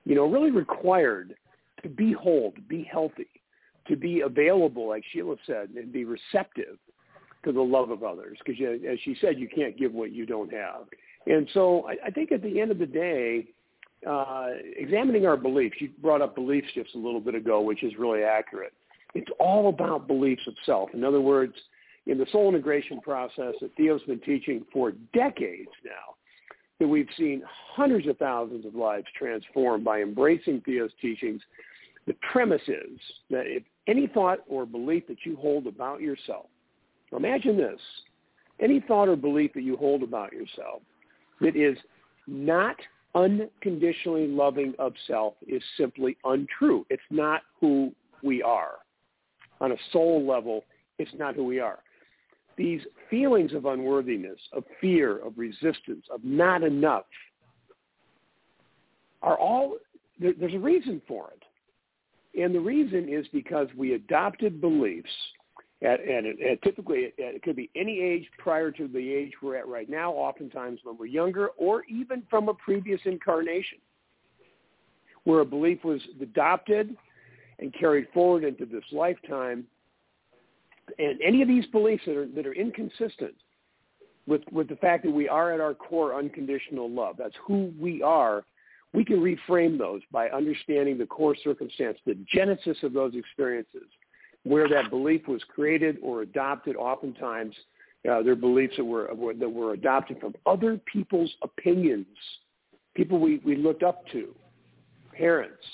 you 0.08 0.14
know, 0.14 0.24
really 0.24 0.50
required 0.50 1.34
to 1.82 1.88
be 1.88 2.12
whole, 2.12 2.50
to 2.52 2.62
be 2.62 2.82
healthy, 2.90 3.28
to 3.86 3.94
be 3.94 4.22
available, 4.22 4.88
like 4.88 5.04
Sheila 5.12 5.36
said, 5.46 5.68
and 5.76 5.92
be 5.92 6.06
receptive 6.06 6.78
to 7.44 7.52
the 7.52 7.60
love 7.60 7.90
of 7.90 8.02
others. 8.02 8.38
Because 8.44 8.58
as 8.90 8.98
she 9.04 9.14
said, 9.20 9.38
you 9.38 9.48
can't 9.54 9.78
give 9.78 9.92
what 9.92 10.10
you 10.10 10.24
don't 10.24 10.50
have. 10.50 10.86
And 11.26 11.46
so 11.52 11.86
I, 11.86 12.06
I 12.06 12.10
think 12.10 12.32
at 12.32 12.42
the 12.42 12.58
end 12.58 12.70
of 12.70 12.78
the 12.78 12.86
day, 12.86 13.48
uh, 14.08 14.48
examining 14.78 15.26
our 15.26 15.36
beliefs, 15.36 15.76
you 15.78 15.90
brought 16.00 16.22
up 16.22 16.34
belief 16.34 16.64
shifts 16.72 16.94
a 16.94 16.98
little 16.98 17.20
bit 17.20 17.34
ago, 17.34 17.60
which 17.60 17.82
is 17.82 17.92
really 17.98 18.22
accurate. 18.22 18.72
It's 19.14 19.30
all 19.38 19.68
about 19.68 20.06
beliefs 20.06 20.42
of 20.48 20.54
self. 20.64 20.88
In 20.94 21.04
other 21.04 21.20
words, 21.20 21.52
in 22.06 22.16
the 22.16 22.26
soul 22.32 22.48
integration 22.48 22.98
process 23.02 23.54
that 23.60 23.76
Theo's 23.76 24.02
been 24.04 24.20
teaching 24.20 24.64
for 24.72 24.92
decades 25.12 25.68
now, 25.84 26.14
that 26.78 26.88
we've 26.88 27.08
seen 27.16 27.42
hundreds 27.46 28.06
of 28.06 28.16
thousands 28.18 28.64
of 28.64 28.74
lives 28.74 29.06
transformed 29.16 29.84
by 29.84 30.00
embracing 30.00 30.60
Theo's 30.60 30.90
teachings. 31.00 31.42
The 32.06 32.14
premise 32.32 32.62
is 32.68 32.98
that 33.30 33.46
if 33.46 33.62
any 33.86 34.06
thought 34.06 34.38
or 34.48 34.64
belief 34.64 35.06
that 35.08 35.18
you 35.24 35.36
hold 35.36 35.66
about 35.66 36.00
yourself, 36.00 36.46
imagine 37.12 37.56
this, 37.56 37.80
any 38.60 38.80
thought 38.80 39.08
or 39.08 39.16
belief 39.16 39.52
that 39.54 39.62
you 39.62 39.76
hold 39.76 40.02
about 40.02 40.32
yourself 40.32 40.82
that 41.40 41.56
is 41.56 41.76
not 42.26 42.76
unconditionally 43.14 44.28
loving 44.28 44.74
of 44.78 44.92
self 45.06 45.34
is 45.46 45.62
simply 45.76 46.16
untrue. 46.24 46.86
It's 46.90 47.02
not 47.10 47.42
who 47.60 47.92
we 48.22 48.42
are. 48.42 48.76
On 49.60 49.72
a 49.72 49.76
soul 49.92 50.26
level, 50.26 50.64
it's 50.98 51.10
not 51.18 51.34
who 51.34 51.44
we 51.44 51.58
are 51.58 51.80
these 52.58 52.80
feelings 53.08 53.54
of 53.54 53.64
unworthiness, 53.64 54.38
of 54.52 54.64
fear, 54.80 55.24
of 55.24 55.38
resistance, 55.38 56.04
of 56.12 56.22
not 56.24 56.62
enough, 56.62 57.04
are 59.22 59.38
all, 59.38 59.76
there, 60.20 60.34
there's 60.38 60.54
a 60.54 60.58
reason 60.58 61.00
for 61.08 61.30
it. 61.30 62.42
And 62.42 62.54
the 62.54 62.60
reason 62.60 63.08
is 63.08 63.26
because 63.32 63.68
we 63.76 63.94
adopted 63.94 64.60
beliefs 64.60 65.08
at, 65.82 66.00
at, 66.00 66.24
at 66.26 66.60
typically 66.62 67.06
at, 67.06 67.12
it 67.16 67.42
could 67.42 67.56
be 67.56 67.70
any 67.76 68.00
age 68.00 68.28
prior 68.38 68.70
to 68.72 68.88
the 68.88 69.12
age 69.12 69.32
we're 69.40 69.56
at 69.56 69.68
right 69.68 69.88
now, 69.88 70.12
oftentimes 70.12 70.80
when 70.82 70.98
we're 70.98 71.06
younger, 71.06 71.48
or 71.56 71.84
even 71.88 72.24
from 72.28 72.48
a 72.48 72.54
previous 72.54 73.00
incarnation, 73.04 73.78
where 75.24 75.40
a 75.40 75.44
belief 75.44 75.84
was 75.84 76.00
adopted 76.20 76.96
and 77.60 77.72
carried 77.78 78.08
forward 78.12 78.44
into 78.44 78.66
this 78.66 78.84
lifetime 78.92 79.64
and 80.98 81.20
any 81.22 81.42
of 81.42 81.48
these 81.48 81.66
beliefs 81.66 82.03
that 82.07 82.16
are 82.16 82.27
that 82.27 82.46
are 82.46 82.55
inconsistent 82.55 83.35
with 84.27 84.42
with 84.53 84.68
the 84.68 84.77
fact 84.77 85.05
that 85.05 85.11
we 85.11 85.29
are 85.29 85.53
at 85.53 85.61
our 85.61 85.74
core 85.74 86.18
unconditional 86.18 86.90
love, 86.90 87.16
that's 87.18 87.35
who 87.46 87.72
we 87.81 88.03
are. 88.03 88.44
We 88.94 89.05
can 89.05 89.18
reframe 89.18 89.77
those 89.77 90.01
by 90.11 90.29
understanding 90.31 90.96
the 90.96 91.07
core 91.07 91.37
circumstance, 91.44 91.98
the 92.07 92.16
genesis 92.33 92.79
of 92.83 92.94
those 92.94 93.14
experiences, 93.14 93.85
where 94.44 94.66
that 94.68 94.88
belief 94.88 95.29
was 95.29 95.42
created 95.44 95.98
or 96.03 96.22
adopted. 96.22 96.74
Oftentimes, 96.77 97.55
uh, 98.11 98.22
they're 98.22 98.35
beliefs 98.35 98.74
that 98.77 98.85
were 98.85 99.09
that 99.38 99.48
were 99.48 99.72
adopted 99.72 100.20
from 100.20 100.35
other 100.46 100.81
people's 100.90 101.33
opinions, 101.42 102.07
people 102.94 103.18
we, 103.18 103.40
we 103.44 103.57
looked 103.57 103.83
up 103.83 104.07
to, 104.12 104.35
parents, 105.12 105.64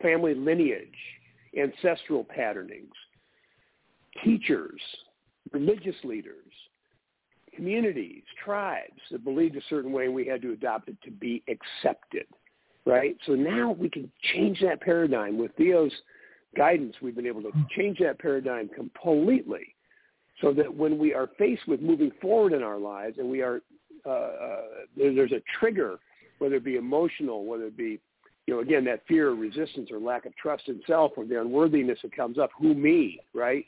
family 0.00 0.34
lineage, 0.34 0.88
ancestral 1.58 2.24
patternings, 2.24 2.92
teachers, 4.24 4.80
religious 5.52 5.96
leaders, 6.04 6.52
communities, 7.54 8.22
tribes 8.42 9.00
that 9.10 9.24
believed 9.24 9.56
a 9.56 9.62
certain 9.68 9.92
way, 9.92 10.08
we 10.08 10.26
had 10.26 10.42
to 10.42 10.52
adopt 10.52 10.88
it 10.88 10.96
to 11.04 11.10
be 11.10 11.42
accepted, 11.48 12.26
right? 12.86 13.16
So 13.26 13.32
now 13.32 13.72
we 13.72 13.90
can 13.90 14.10
change 14.34 14.60
that 14.60 14.80
paradigm 14.80 15.38
with 15.38 15.54
Theo's 15.56 15.92
guidance. 16.56 16.96
We've 17.02 17.16
been 17.16 17.26
able 17.26 17.42
to 17.42 17.52
change 17.76 17.98
that 17.98 18.18
paradigm 18.18 18.68
completely 18.68 19.74
so 20.40 20.52
that 20.54 20.72
when 20.72 20.98
we 20.98 21.14
are 21.14 21.28
faced 21.38 21.68
with 21.68 21.80
moving 21.80 22.10
forward 22.20 22.52
in 22.52 22.62
our 22.62 22.78
lives 22.78 23.18
and 23.18 23.28
we 23.28 23.42
are 23.42 23.60
uh, 24.04 24.10
uh, 24.10 24.60
there, 24.96 25.14
there's 25.14 25.32
a 25.32 25.42
trigger, 25.60 26.00
whether 26.38 26.56
it 26.56 26.64
be 26.64 26.76
emotional, 26.76 27.44
whether 27.44 27.66
it 27.66 27.76
be 27.76 28.00
you 28.46 28.54
know 28.54 28.60
again 28.60 28.84
that 28.84 29.06
fear 29.06 29.28
or 29.28 29.34
resistance 29.36 29.90
or 29.92 30.00
lack 30.00 30.26
of 30.26 30.34
trust 30.36 30.64
in 30.66 30.80
self 30.86 31.12
or 31.16 31.24
the 31.24 31.40
unworthiness 31.40 31.98
that 32.02 32.14
comes 32.14 32.38
up, 32.38 32.50
who 32.58 32.74
me, 32.74 33.20
right? 33.32 33.64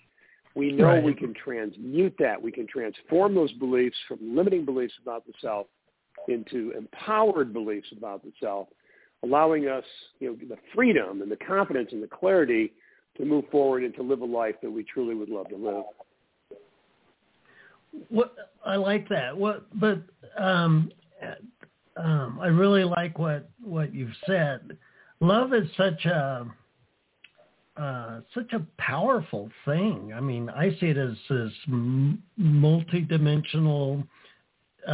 We 0.55 0.71
know 0.71 0.85
right. 0.85 1.03
we 1.03 1.15
can 1.15 1.35
transmute 1.35 2.15
that. 2.19 2.41
We 2.41 2.53
can 2.53 2.67
transform 2.67 3.35
those 3.35 3.53
beliefs 3.53 3.97
from 4.07 4.37
limiting 4.37 4.65
beliefs 4.65 4.95
about 5.03 5.27
the 5.27 5.33
self 5.41 5.67
into 6.29 6.73
empowered 6.77 7.53
beliefs 7.53 7.89
about 7.97 8.23
the 8.23 8.33
self, 8.41 8.69
allowing 9.25 9.69
us, 9.69 9.85
you 10.21 10.31
know, 10.31 10.37
the 10.49 10.61
freedom 10.75 11.23
and 11.23 11.31
the 11.31 11.37
confidence 11.37 11.89
and 11.93 12.03
the 12.03 12.09
clarity 12.09 12.73
to 13.17 13.25
move 13.25 13.45
forward 13.51 13.83
and 13.83 13.95
to 13.95 14.03
live 14.03 14.21
a 14.21 14.25
life 14.25 14.55
that 14.63 14.71
we 14.71 14.85
truly 14.85 15.15
would 15.15 15.29
love 15.29 15.49
to 15.49 15.57
live. 15.57 15.85
What 18.09 18.35
I 18.65 18.77
like 18.77 19.09
that. 19.09 19.37
What, 19.37 19.67
but 19.79 20.03
um, 20.37 20.91
um, 21.97 22.39
I 22.41 22.47
really 22.47 22.85
like 22.85 23.19
what 23.19 23.49
what 23.63 23.95
you've 23.95 24.17
said. 24.27 24.77
Love 25.21 25.53
is 25.55 25.69
such 25.77 26.05
a 26.07 26.47
uh, 27.77 28.21
such 28.35 28.53
a 28.53 28.65
powerful 28.79 29.51
thing. 29.65 30.13
I 30.15 30.21
mean, 30.21 30.49
I 30.49 30.71
see 30.79 30.87
it 30.87 30.97
as 30.97 31.17
this 31.29 31.53
multidimensional, 32.39 34.07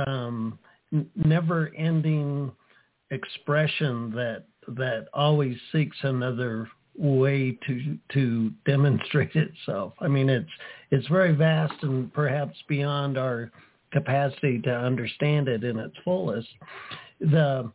um, 0.07 0.59
never-ending 1.14 2.53
expression 3.11 4.11
that 4.12 4.45
that 4.69 5.09
always 5.12 5.57
seeks 5.73 5.97
another 6.03 6.69
way 6.97 7.59
to 7.66 7.99
to 8.12 8.51
demonstrate 8.64 9.35
itself. 9.35 9.93
I 10.01 10.09
mean, 10.09 10.29
it's 10.29 10.51
it's 10.90 11.07
very 11.09 11.33
vast 11.33 11.83
and 11.83 12.12
perhaps 12.12 12.57
beyond 12.69 13.19
our 13.19 13.51
capacity 13.93 14.61
to 14.62 14.75
understand 14.75 15.49
it 15.49 15.64
in 15.64 15.79
its 15.79 15.97
fullest. 16.05 16.49
The 17.21 17.71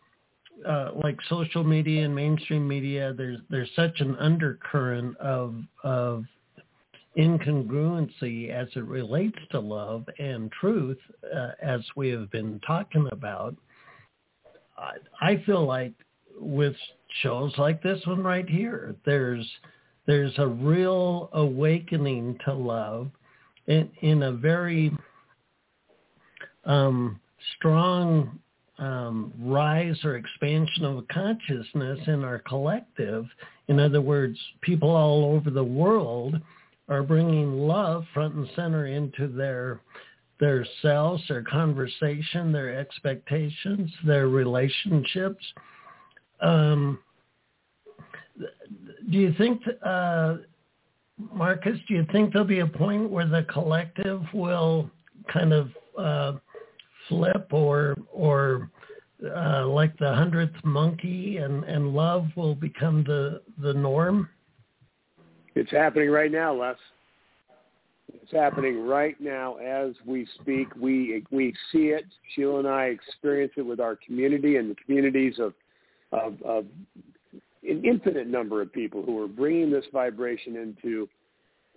uh, 0.68 0.92
like 1.04 1.18
social 1.30 1.64
media 1.64 2.06
and 2.06 2.16
mainstream 2.16 2.68
media, 2.68 3.14
there's 3.18 3.40
there's 3.50 3.70
such 3.76 4.00
an 4.00 4.16
undercurrent 4.18 5.18
of 5.18 5.56
of 5.84 6.26
incongruency 7.18 8.50
as 8.50 8.68
it 8.76 8.84
relates 8.86 9.38
to 9.52 9.60
love 9.60 10.06
and 10.20 10.52
truth, 10.52 10.98
uh, 11.34 11.52
as 11.62 11.82
we 11.96 12.10
have 12.10 12.30
been 12.32 12.60
talking 12.68 13.08
about. 13.12 13.56
I, 14.78 14.94
I 15.22 15.44
feel 15.46 15.66
like 15.66 15.94
with 16.40 16.76
shows 17.22 17.54
like 17.58 17.82
this 17.82 18.06
one 18.06 18.24
right 18.24 18.48
here, 18.48 18.96
there's 19.06 19.50
there's 20.06 20.34
a 20.38 20.48
real 20.48 21.30
awakening 21.34 22.38
to 22.46 22.54
love 22.54 23.10
in, 23.68 23.90
in 24.02 24.24
a 24.24 24.32
very 24.32 24.92
um, 26.66 27.20
strong 27.58 28.40
um, 28.78 29.34
rise 29.40 29.98
or 30.04 30.18
expansion 30.18 30.86
of 30.86 31.08
consciousness 31.08 32.00
in 32.08 32.24
our 32.24 32.40
collective. 32.40 33.26
In 33.68 33.80
other 33.80 34.02
words, 34.02 34.38
people 34.62 34.90
all 34.90 35.26
over 35.34 35.50
the 35.50 35.64
world 35.64 36.36
are 36.90 37.04
bringing 37.04 37.54
love 37.54 38.06
front 38.14 38.36
and 38.36 38.48
center 38.56 38.88
into 38.88 39.28
their 39.28 39.80
their 40.40 40.66
selves, 40.82 41.24
their 41.30 41.44
conversation, 41.44 42.52
their 42.52 42.78
expectations, 42.78 43.90
their 44.06 44.28
relationships. 44.28 45.44
Um, 46.42 47.00
do 48.38 49.18
you 49.18 49.34
think, 49.38 49.62
uh, 49.82 50.38
Marcus? 51.34 51.80
Do 51.88 51.94
you 51.94 52.06
think 52.12 52.34
there'll 52.34 52.46
be 52.46 52.60
a 52.60 52.68
point 52.68 53.10
where 53.10 53.26
the 53.26 53.44
collective 53.44 54.22
will 54.34 54.90
kind 55.32 55.54
of 55.54 55.70
uh, 55.98 56.34
flip 57.08 57.48
or 57.52 57.96
or 58.12 58.70
uh, 59.24 59.66
like 59.68 59.98
the 59.98 60.14
hundredth 60.14 60.56
monkey 60.64 61.38
and, 61.38 61.64
and 61.64 61.94
love 61.94 62.28
will 62.36 62.56
become 62.56 63.04
the, 63.06 63.42
the 63.62 63.74
norm? 63.74 64.30
It's 65.56 65.72
happening 65.72 66.10
right 66.10 66.32
now, 66.32 66.54
Les. 66.54 66.76
It's 68.14 68.32
happening 68.32 68.86
right 68.86 69.16
now 69.20 69.56
as 69.56 69.94
we 70.06 70.28
speak. 70.42 70.68
We 70.80 71.24
we 71.32 71.54
see 71.72 71.88
it. 71.90 72.06
Sheila 72.34 72.60
and 72.60 72.68
I 72.68 72.86
experience 72.86 73.54
it 73.56 73.62
with 73.62 73.80
our 73.80 73.96
community 73.96 74.58
and 74.58 74.70
the 74.70 74.76
communities 74.76 75.36
of 75.40 75.54
of, 76.12 76.42
of 76.44 76.66
an 77.64 77.84
infinite 77.84 78.28
number 78.28 78.62
of 78.62 78.72
people 78.74 79.04
who 79.04 79.22
are 79.24 79.28
bringing 79.28 79.72
this 79.72 79.86
vibration 79.94 80.56
into 80.56 81.08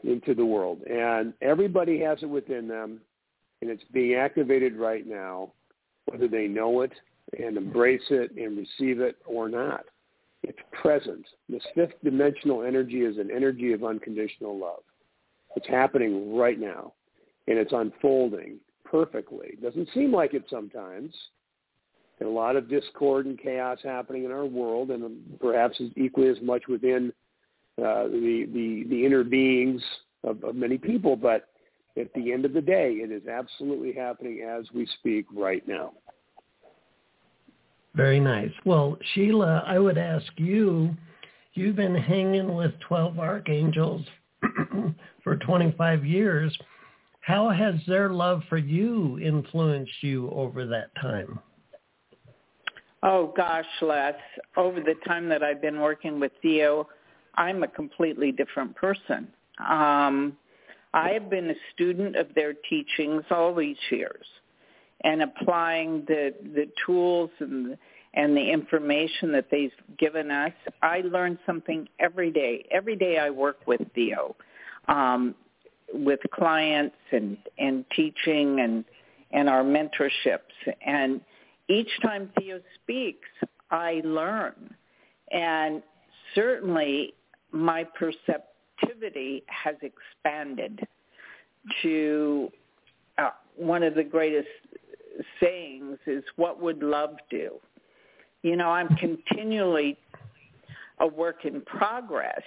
into 0.04 0.34
the 0.34 0.44
world, 0.44 0.80
and 0.82 1.32
everybody 1.40 2.00
has 2.00 2.18
it 2.22 2.28
within 2.28 2.68
them 2.68 3.00
and 3.60 3.70
it's 3.70 3.84
being 3.92 4.14
activated 4.14 4.76
right 4.76 5.06
now, 5.06 5.52
whether 6.06 6.28
they 6.28 6.46
know 6.46 6.82
it 6.82 6.92
and 7.38 7.56
embrace 7.56 8.02
it 8.10 8.30
and 8.36 8.56
receive 8.56 9.00
it 9.00 9.16
or 9.26 9.48
not. 9.48 9.84
It's 10.42 10.58
present. 10.80 11.26
This 11.48 11.62
fifth 11.74 11.94
dimensional 12.02 12.62
energy 12.62 13.00
is 13.00 13.18
an 13.18 13.30
energy 13.34 13.72
of 13.72 13.84
unconditional 13.84 14.58
love. 14.58 14.82
It's 15.56 15.66
happening 15.66 16.36
right 16.36 16.58
now, 16.58 16.92
and 17.48 17.58
it's 17.58 17.72
unfolding 17.72 18.58
perfectly. 18.84 19.48
It 19.48 19.62
doesn't 19.62 19.88
seem 19.92 20.12
like 20.12 20.34
it 20.34 20.44
sometimes. 20.48 21.12
There's 22.18 22.28
a 22.28 22.32
lot 22.32 22.56
of 22.56 22.68
discord 22.68 23.26
and 23.26 23.38
chaos 23.38 23.78
happening 23.82 24.24
in 24.24 24.32
our 24.32 24.46
world, 24.46 24.90
and 24.90 25.38
perhaps 25.40 25.80
equally 25.96 26.28
as 26.28 26.40
much 26.42 26.68
within 26.68 27.12
uh, 27.78 28.04
the, 28.04 28.48
the 28.52 28.84
the 28.88 29.06
inner 29.06 29.24
beings 29.24 29.82
of, 30.24 30.42
of 30.42 30.54
many 30.54 30.78
people. 30.78 31.16
But 31.16 31.48
at 31.98 32.12
the 32.14 32.32
end 32.32 32.44
of 32.44 32.52
the 32.52 32.60
day, 32.60 32.92
it 32.92 33.10
is 33.10 33.26
absolutely 33.26 33.92
happening 33.92 34.42
as 34.42 34.64
we 34.74 34.86
speak 34.98 35.26
right 35.34 35.66
now. 35.66 35.92
Very 37.94 38.20
nice. 38.20 38.52
Well, 38.64 38.96
Sheila, 39.12 39.64
I 39.66 39.78
would 39.78 39.98
ask 39.98 40.26
you, 40.36 40.94
you've 41.54 41.76
been 41.76 41.94
hanging 41.94 42.54
with 42.54 42.72
12 42.86 43.18
archangels 43.18 44.04
for 45.24 45.36
25 45.36 46.04
years. 46.04 46.56
How 47.20 47.50
has 47.50 47.74
their 47.86 48.10
love 48.10 48.42
for 48.48 48.56
you 48.56 49.18
influenced 49.18 50.02
you 50.02 50.30
over 50.30 50.66
that 50.66 50.94
time? 51.00 51.40
Oh 53.02 53.32
gosh, 53.36 53.66
Les, 53.82 54.14
over 54.56 54.80
the 54.80 54.94
time 55.06 55.28
that 55.28 55.42
I've 55.42 55.60
been 55.60 55.80
working 55.80 56.18
with 56.18 56.32
Theo, 56.42 56.88
I'm 57.34 57.62
a 57.62 57.68
completely 57.68 58.32
different 58.32 58.74
person. 58.74 59.28
Um, 59.68 60.36
I 60.94 61.10
have 61.10 61.28
been 61.28 61.50
a 61.50 61.54
student 61.74 62.16
of 62.16 62.34
their 62.34 62.54
teachings 62.68 63.24
all 63.30 63.54
these 63.54 63.76
years 63.90 64.24
and 65.02 65.22
applying 65.22 66.04
the, 66.06 66.34
the 66.54 66.68
tools 66.84 67.30
and, 67.40 67.76
and 68.14 68.36
the 68.36 68.50
information 68.50 69.32
that 69.32 69.46
they've 69.50 69.72
given 69.98 70.30
us. 70.30 70.52
I 70.82 71.02
learn 71.02 71.38
something 71.46 71.88
every 72.00 72.30
day. 72.30 72.66
Every 72.70 72.96
day 72.96 73.18
I 73.18 73.30
work 73.30 73.58
with 73.66 73.80
Theo, 73.94 74.34
um, 74.88 75.34
with 75.92 76.20
clients 76.32 76.96
and, 77.12 77.36
and 77.58 77.84
teaching 77.94 78.60
and, 78.60 78.84
and 79.30 79.48
our 79.48 79.62
mentorships. 79.62 80.74
And 80.84 81.20
each 81.68 81.90
time 82.02 82.30
Theo 82.38 82.60
speaks, 82.82 83.28
I 83.70 84.00
learn. 84.04 84.74
And 85.30 85.82
certainly 86.34 87.14
my 87.52 87.84
perception 87.84 88.47
activity 88.82 89.44
has 89.46 89.76
expanded 89.82 90.80
to 91.82 92.50
uh, 93.18 93.30
one 93.56 93.82
of 93.82 93.94
the 93.94 94.04
greatest 94.04 94.48
sayings 95.40 95.98
is 96.06 96.22
what 96.36 96.60
would 96.62 96.82
love 96.82 97.16
do? 97.30 97.50
You 98.42 98.56
know, 98.56 98.70
I'm 98.70 98.88
continually 98.96 99.96
a 101.00 101.06
work 101.06 101.44
in 101.44 101.60
progress 101.62 102.42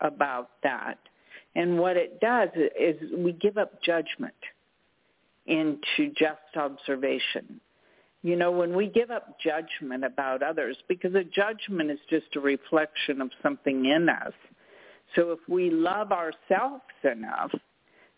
about 0.00 0.50
that. 0.62 0.98
And 1.56 1.78
what 1.78 1.96
it 1.96 2.20
does 2.20 2.48
is 2.78 2.96
we 3.16 3.32
give 3.32 3.58
up 3.58 3.82
judgment 3.82 4.34
into 5.46 6.12
just 6.16 6.56
observation. 6.56 7.60
You 8.22 8.36
know, 8.36 8.50
when 8.50 8.74
we 8.74 8.86
give 8.86 9.10
up 9.10 9.38
judgment 9.38 10.04
about 10.04 10.42
others, 10.42 10.76
because 10.88 11.14
a 11.14 11.24
judgment 11.24 11.90
is 11.90 11.98
just 12.08 12.34
a 12.36 12.40
reflection 12.40 13.20
of 13.20 13.30
something 13.42 13.84
in 13.84 14.08
us, 14.08 14.32
so 15.14 15.32
if 15.32 15.38
we 15.48 15.70
love 15.70 16.12
ourselves 16.12 16.82
enough, 17.04 17.52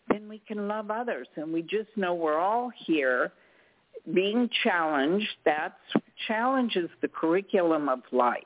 then 0.09 0.29
we 0.29 0.39
can 0.47 0.67
love 0.67 0.89
others. 0.89 1.27
And 1.35 1.51
we 1.51 1.61
just 1.61 1.89
know 1.95 2.13
we're 2.13 2.39
all 2.39 2.71
here 2.85 3.31
being 4.13 4.49
challenged. 4.63 5.27
That's 5.45 5.75
challenges 6.27 6.89
the 7.01 7.07
curriculum 7.07 7.89
of 7.89 7.99
life. 8.11 8.43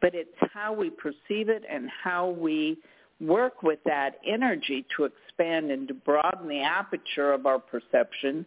But 0.00 0.14
it's 0.14 0.30
how 0.52 0.72
we 0.72 0.90
perceive 0.90 1.48
it 1.48 1.62
and 1.70 1.88
how 2.02 2.30
we 2.30 2.78
work 3.20 3.62
with 3.62 3.78
that 3.84 4.12
energy 4.26 4.86
to 4.96 5.04
expand 5.04 5.70
and 5.70 5.86
to 5.88 5.94
broaden 5.94 6.48
the 6.48 6.62
aperture 6.62 7.32
of 7.32 7.44
our 7.44 7.58
perception 7.58 8.46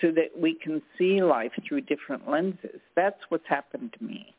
so 0.00 0.10
that 0.12 0.30
we 0.36 0.54
can 0.54 0.80
see 0.96 1.22
life 1.22 1.52
through 1.68 1.82
different 1.82 2.28
lenses. 2.28 2.80
That's 2.96 3.20
what's 3.28 3.46
happened 3.46 3.94
to 3.98 4.04
me. 4.04 4.34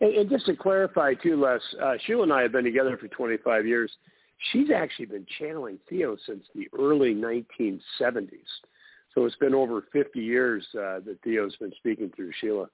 And, 0.00 0.14
and 0.14 0.30
just 0.30 0.46
to 0.46 0.56
clarify 0.56 1.14
too, 1.14 1.40
Les, 1.40 1.60
uh, 1.82 1.94
Sheila 2.06 2.24
and 2.24 2.32
I 2.32 2.42
have 2.42 2.52
been 2.52 2.64
together 2.64 2.96
for 2.96 3.08
25 3.08 3.66
years, 3.66 3.90
she's 4.52 4.68
actually 4.74 5.06
been 5.06 5.26
channeling 5.38 5.78
Theo 5.88 6.16
since 6.26 6.44
the 6.54 6.68
early 6.78 7.14
1970s. 7.14 8.30
So 9.14 9.24
it's 9.24 9.36
been 9.36 9.54
over 9.54 9.84
50 9.92 10.20
years 10.20 10.66
uh, 10.74 11.00
that 11.06 11.18
Theo's 11.22 11.54
been 11.56 11.72
speaking 11.78 12.10
through 12.14 12.32
Sheila. 12.40 12.68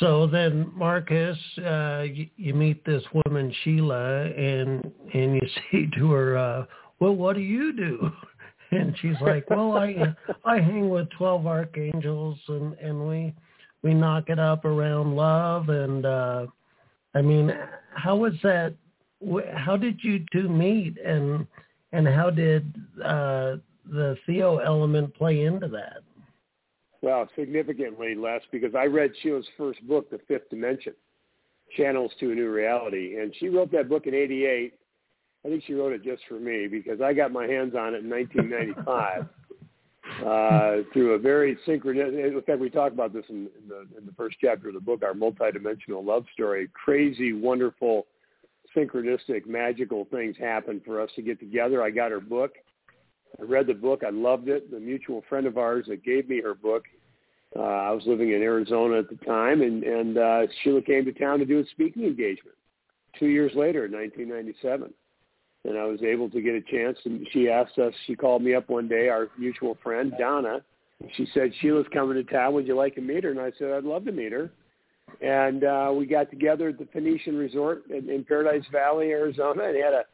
So 0.00 0.26
then, 0.26 0.72
Marcus, 0.74 1.38
uh, 1.64 2.04
you, 2.10 2.28
you 2.36 2.54
meet 2.54 2.84
this 2.84 3.02
woman 3.12 3.54
Sheila, 3.62 4.24
and 4.24 4.90
and 5.14 5.34
you 5.34 5.48
say 5.72 5.88
to 5.98 6.10
her, 6.10 6.36
uh, 6.36 6.64
"Well, 6.98 7.14
what 7.14 7.36
do 7.36 7.42
you 7.42 7.72
do?" 7.72 8.10
And 8.72 8.96
she's 9.00 9.14
like, 9.20 9.48
"Well, 9.48 9.76
I 9.76 10.16
I 10.44 10.56
hang 10.56 10.88
with 10.88 11.08
twelve 11.10 11.46
archangels, 11.46 12.36
and 12.48 12.74
and 12.74 13.08
we 13.08 13.32
we 13.82 13.94
knock 13.94 14.28
it 14.28 14.38
up 14.38 14.64
around 14.64 15.16
love." 15.16 15.68
And 15.68 16.04
uh, 16.04 16.46
I 17.14 17.22
mean, 17.22 17.52
how 17.94 18.16
was 18.16 18.34
that? 18.42 18.74
How 19.54 19.76
did 19.76 19.98
you 20.02 20.24
two 20.32 20.48
meet, 20.48 20.98
and 20.98 21.46
and 21.92 22.06
how 22.06 22.30
did 22.30 22.74
uh, 23.02 23.56
the 23.90 24.16
Theo 24.26 24.58
element 24.58 25.14
play 25.14 25.44
into 25.44 25.68
that? 25.68 25.98
Well, 27.02 27.28
significantly 27.38 28.14
less 28.14 28.42
because 28.50 28.74
I 28.74 28.84
read 28.84 29.12
Sheila's 29.22 29.46
first 29.56 29.86
book, 29.86 30.10
The 30.10 30.18
Fifth 30.26 30.50
Dimension, 30.50 30.94
Channels 31.76 32.12
to 32.20 32.32
a 32.32 32.34
New 32.34 32.50
Reality, 32.50 33.18
and 33.20 33.34
she 33.38 33.48
wrote 33.48 33.70
that 33.72 33.88
book 33.88 34.06
in 34.06 34.14
'88. 34.14 34.74
I 35.44 35.48
think 35.48 35.62
she 35.64 35.74
wrote 35.74 35.92
it 35.92 36.02
just 36.02 36.22
for 36.28 36.40
me 36.40 36.66
because 36.66 37.00
I 37.00 37.12
got 37.12 37.30
my 37.30 37.46
hands 37.46 37.74
on 37.76 37.94
it 37.94 38.02
in 38.02 38.10
1995 38.10 39.28
uh, 40.24 40.82
through 40.92 41.14
a 41.14 41.18
very 41.18 41.58
synchronistic. 41.66 42.36
In 42.36 42.42
fact, 42.42 42.60
we 42.60 42.70
talk 42.70 42.92
about 42.92 43.12
this 43.12 43.24
in, 43.28 43.48
in 43.60 43.68
the 43.68 43.86
in 43.98 44.06
the 44.06 44.12
first 44.16 44.36
chapter 44.40 44.68
of 44.68 44.74
the 44.74 44.80
book, 44.80 45.02
our 45.02 45.14
multidimensional 45.14 46.04
love 46.04 46.24
story. 46.32 46.68
Crazy, 46.72 47.32
wonderful, 47.32 48.06
synchronistic, 48.76 49.46
magical 49.46 50.06
things 50.10 50.36
happened 50.38 50.82
for 50.84 51.00
us 51.00 51.10
to 51.16 51.22
get 51.22 51.38
together. 51.40 51.82
I 51.82 51.90
got 51.90 52.10
her 52.10 52.20
book 52.20 52.52
I 53.38 53.44
read 53.44 53.66
the 53.66 53.74
book. 53.74 54.02
I 54.06 54.10
loved 54.10 54.48
it. 54.48 54.70
The 54.70 54.80
mutual 54.80 55.22
friend 55.28 55.46
of 55.46 55.58
ours 55.58 55.86
that 55.88 56.04
gave 56.04 56.28
me 56.28 56.40
her 56.40 56.54
book, 56.54 56.84
uh, 57.54 57.62
I 57.62 57.90
was 57.90 58.02
living 58.06 58.32
in 58.32 58.42
Arizona 58.42 58.98
at 58.98 59.08
the 59.08 59.24
time, 59.24 59.62
and, 59.62 59.82
and 59.82 60.18
uh, 60.18 60.42
Sheila 60.62 60.82
came 60.82 61.04
to 61.04 61.12
town 61.12 61.38
to 61.40 61.44
do 61.44 61.60
a 61.60 61.66
speaking 61.70 62.04
engagement 62.04 62.56
two 63.18 63.26
years 63.26 63.52
later 63.54 63.86
in 63.86 63.92
1997. 63.92 64.92
And 65.66 65.78
I 65.78 65.84
was 65.84 66.00
able 66.02 66.30
to 66.30 66.40
get 66.40 66.54
a 66.54 66.60
chance, 66.60 66.96
and 67.04 67.26
she 67.32 67.48
asked 67.48 67.78
us, 67.78 67.92
she 68.06 68.14
called 68.14 68.42
me 68.42 68.54
up 68.54 68.68
one 68.68 68.86
day, 68.86 69.08
our 69.08 69.28
mutual 69.36 69.76
friend, 69.82 70.12
Donna. 70.18 70.60
She 71.16 71.26
said, 71.34 71.52
Sheila's 71.60 71.86
coming 71.92 72.14
to 72.14 72.24
town. 72.24 72.54
Would 72.54 72.66
you 72.66 72.76
like 72.76 72.94
to 72.94 73.00
meet 73.00 73.24
her? 73.24 73.30
And 73.30 73.40
I 73.40 73.50
said, 73.58 73.72
I'd 73.72 73.84
love 73.84 74.04
to 74.04 74.12
meet 74.12 74.32
her. 74.32 74.50
And 75.20 75.64
uh, 75.64 75.92
we 75.96 76.06
got 76.06 76.30
together 76.30 76.68
at 76.68 76.78
the 76.78 76.86
Phoenician 76.92 77.36
Resort 77.36 77.84
in, 77.90 78.08
in 78.08 78.24
Paradise 78.24 78.64
Valley, 78.70 79.10
Arizona, 79.10 79.64
and 79.64 79.76
had 79.76 79.92
a 79.92 80.04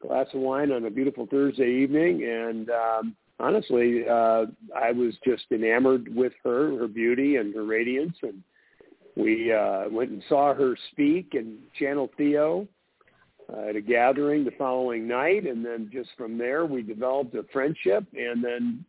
glass 0.00 0.26
of 0.34 0.40
wine 0.40 0.72
on 0.72 0.84
a 0.84 0.90
beautiful 0.90 1.26
Thursday 1.26 1.70
evening, 1.82 2.24
and 2.24 2.70
um, 2.70 3.16
honestly, 3.40 4.02
uh, 4.08 4.46
I 4.74 4.92
was 4.92 5.14
just 5.24 5.44
enamored 5.50 6.14
with 6.14 6.32
her, 6.44 6.78
her 6.78 6.88
beauty, 6.88 7.36
and 7.36 7.54
her 7.54 7.64
radiance, 7.64 8.16
and 8.22 8.42
we 9.16 9.52
uh, 9.52 9.84
went 9.90 10.10
and 10.10 10.22
saw 10.28 10.54
her 10.54 10.76
speak 10.92 11.34
and 11.34 11.58
channel 11.78 12.10
Theo 12.16 12.68
uh, 13.52 13.68
at 13.68 13.76
a 13.76 13.80
gathering 13.80 14.44
the 14.44 14.50
following 14.52 15.06
night, 15.06 15.46
and 15.46 15.64
then 15.64 15.90
just 15.92 16.10
from 16.16 16.36
there 16.38 16.66
we 16.66 16.82
developed 16.82 17.34
a 17.34 17.44
friendship, 17.52 18.04
and 18.14 18.42
then 18.42 18.84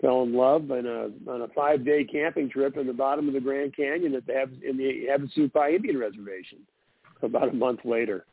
fell 0.00 0.22
in 0.22 0.34
love 0.34 0.70
on 0.70 0.86
a 0.86 1.30
on 1.30 1.42
a 1.42 1.48
five 1.54 1.84
day 1.84 2.04
camping 2.04 2.50
trip 2.50 2.76
in 2.76 2.86
the 2.86 2.92
bottom 2.92 3.28
of 3.28 3.34
the 3.34 3.40
Grand 3.40 3.74
Canyon 3.76 4.14
at 4.14 4.26
the 4.26 4.42
in 4.68 4.76
the 4.76 5.06
Havasupai 5.10 5.76
Indian 5.76 5.98
Reservation 5.98 6.58
about 7.22 7.48
a 7.48 7.52
month 7.52 7.80
later 7.84 8.26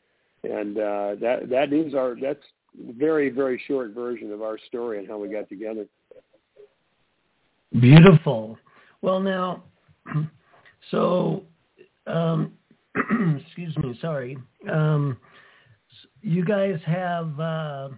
and 0.43 0.77
uh, 0.77 1.15
that 1.21 1.49
that 1.49 1.73
is 1.73 1.93
our 1.93 2.15
that's 2.21 2.43
very 2.97 3.29
very 3.29 3.61
short 3.67 3.91
version 3.91 4.31
of 4.31 4.41
our 4.41 4.57
story 4.67 4.99
and 4.99 5.07
how 5.07 5.17
we 5.17 5.29
got 5.29 5.47
together. 5.49 5.85
Beautiful. 7.79 8.57
Well, 9.01 9.19
now, 9.19 9.63
so 10.91 11.43
um, 12.07 12.53
excuse 13.45 13.75
me, 13.77 13.97
sorry. 14.01 14.37
Um, 14.71 15.17
you 16.21 16.45
guys 16.45 16.79
have 16.85 17.39
uh, 17.39 17.89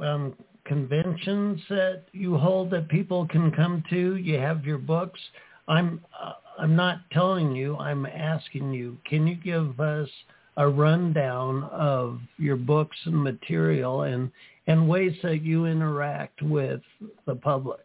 um, 0.00 0.34
conventions 0.64 1.60
that 1.68 2.04
you 2.12 2.36
hold 2.36 2.70
that 2.70 2.88
people 2.88 3.26
can 3.26 3.50
come 3.50 3.82
to. 3.90 4.16
You 4.16 4.38
have 4.38 4.64
your 4.64 4.78
books. 4.78 5.20
I'm 5.68 6.00
uh, 6.20 6.32
I'm 6.58 6.76
not 6.76 6.98
telling 7.12 7.54
you. 7.54 7.76
I'm 7.78 8.06
asking 8.06 8.72
you. 8.74 8.98
Can 9.08 9.26
you 9.26 9.36
give 9.36 9.80
us 9.80 10.08
a 10.56 10.68
rundown 10.68 11.64
of 11.64 12.20
your 12.36 12.56
books 12.56 12.96
and 13.06 13.22
material 13.22 14.02
and 14.02 14.30
and 14.66 14.88
ways 14.88 15.12
that 15.22 15.42
you 15.42 15.66
interact 15.66 16.40
with 16.42 16.80
the 17.26 17.34
public. 17.34 17.80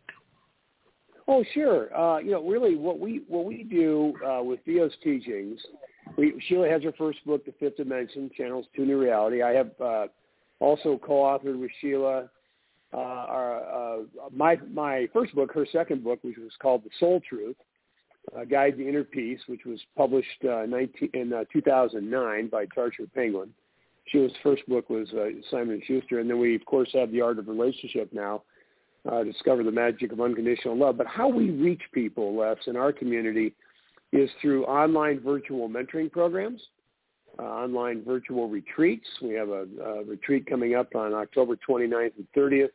Oh, 1.27 1.43
sure. 1.53 1.95
Uh, 1.97 2.19
you 2.19 2.31
know, 2.31 2.47
really, 2.47 2.75
what 2.75 2.99
we 2.99 3.21
what 3.27 3.45
we 3.45 3.63
do 3.63 4.13
uh, 4.25 4.43
with 4.43 4.59
Theo's 4.65 4.93
teachings, 5.03 5.59
we, 6.17 6.33
Sheila 6.47 6.69
has 6.69 6.83
her 6.83 6.93
first 6.97 7.25
book, 7.25 7.45
The 7.45 7.53
Fifth 7.59 7.77
Dimension: 7.77 8.31
Channels 8.35 8.65
to 8.75 8.81
New 8.83 8.99
Reality. 8.99 9.41
I 9.41 9.51
have 9.51 9.71
uh, 9.79 10.07
also 10.59 10.99
co-authored 11.03 11.59
with 11.59 11.71
Sheila 11.81 12.29
uh, 12.93 12.97
our, 12.97 13.97
uh, 13.97 14.03
my 14.33 14.57
my 14.71 15.07
first 15.13 15.35
book, 15.35 15.51
her 15.53 15.67
second 15.71 16.03
book, 16.03 16.19
which 16.21 16.37
was 16.37 16.51
called 16.61 16.83
The 16.83 16.89
Soul 16.99 17.21
Truth, 17.27 17.57
uh, 18.35 18.45
Guide 18.45 18.77
to 18.77 18.87
Inner 18.87 19.03
Peace, 19.03 19.39
which 19.47 19.65
was 19.65 19.79
published 19.97 20.43
uh, 20.49 20.65
19, 20.67 21.09
in 21.13 21.33
uh, 21.33 21.43
2009 21.51 22.47
by 22.47 22.65
Tarcher 22.67 23.11
Penguin. 23.13 23.53
Sheila's 24.07 24.31
first 24.41 24.65
book 24.69 24.89
was 24.89 25.09
uh, 25.13 25.27
Simon 25.51 25.81
Schuster, 25.85 26.19
and 26.19 26.29
then 26.29 26.39
we 26.39 26.55
of 26.55 26.65
course 26.65 26.89
have 26.93 27.11
The 27.11 27.21
Art 27.21 27.39
of 27.39 27.49
Relationship 27.49 28.13
now, 28.13 28.43
uh, 29.09 29.23
Discover 29.23 29.63
the 29.63 29.71
Magic 29.71 30.13
of 30.13 30.21
Unconditional 30.21 30.77
Love. 30.77 30.97
But 30.97 31.07
how 31.07 31.27
we 31.27 31.49
reach 31.49 31.81
people, 31.93 32.37
Les, 32.37 32.55
in 32.67 32.77
our 32.77 32.93
community 32.93 33.53
is 34.13 34.29
through 34.41 34.65
online 34.65 35.19
virtual 35.19 35.69
mentoring 35.69 36.11
programs, 36.11 36.61
uh, 37.39 37.43
online 37.43 38.03
virtual 38.03 38.49
retreats. 38.49 39.07
We 39.21 39.33
have 39.33 39.49
a, 39.49 39.65
a 39.83 40.03
retreat 40.03 40.45
coming 40.45 40.75
up 40.75 40.95
on 40.95 41.13
October 41.13 41.57
29th 41.67 42.13
and 42.17 42.27
30th 42.35 42.69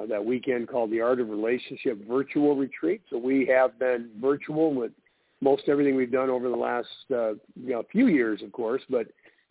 uh, 0.00 0.06
that 0.06 0.24
weekend 0.24 0.68
called 0.68 0.90
the 0.90 1.00
Art 1.00 1.20
of 1.20 1.28
Relationship 1.28 2.06
Virtual 2.08 2.56
Retreat. 2.56 3.02
So 3.10 3.18
we 3.18 3.46
have 3.46 3.78
been 3.78 4.10
virtual 4.20 4.72
with 4.72 4.92
most 5.40 5.64
everything 5.68 5.96
we've 5.96 6.12
done 6.12 6.30
over 6.30 6.48
the 6.48 6.56
last 6.56 6.88
uh, 7.10 7.32
you 7.56 7.70
know, 7.70 7.82
few 7.90 8.06
years, 8.06 8.42
of 8.42 8.52
course, 8.52 8.82
but 8.88 9.08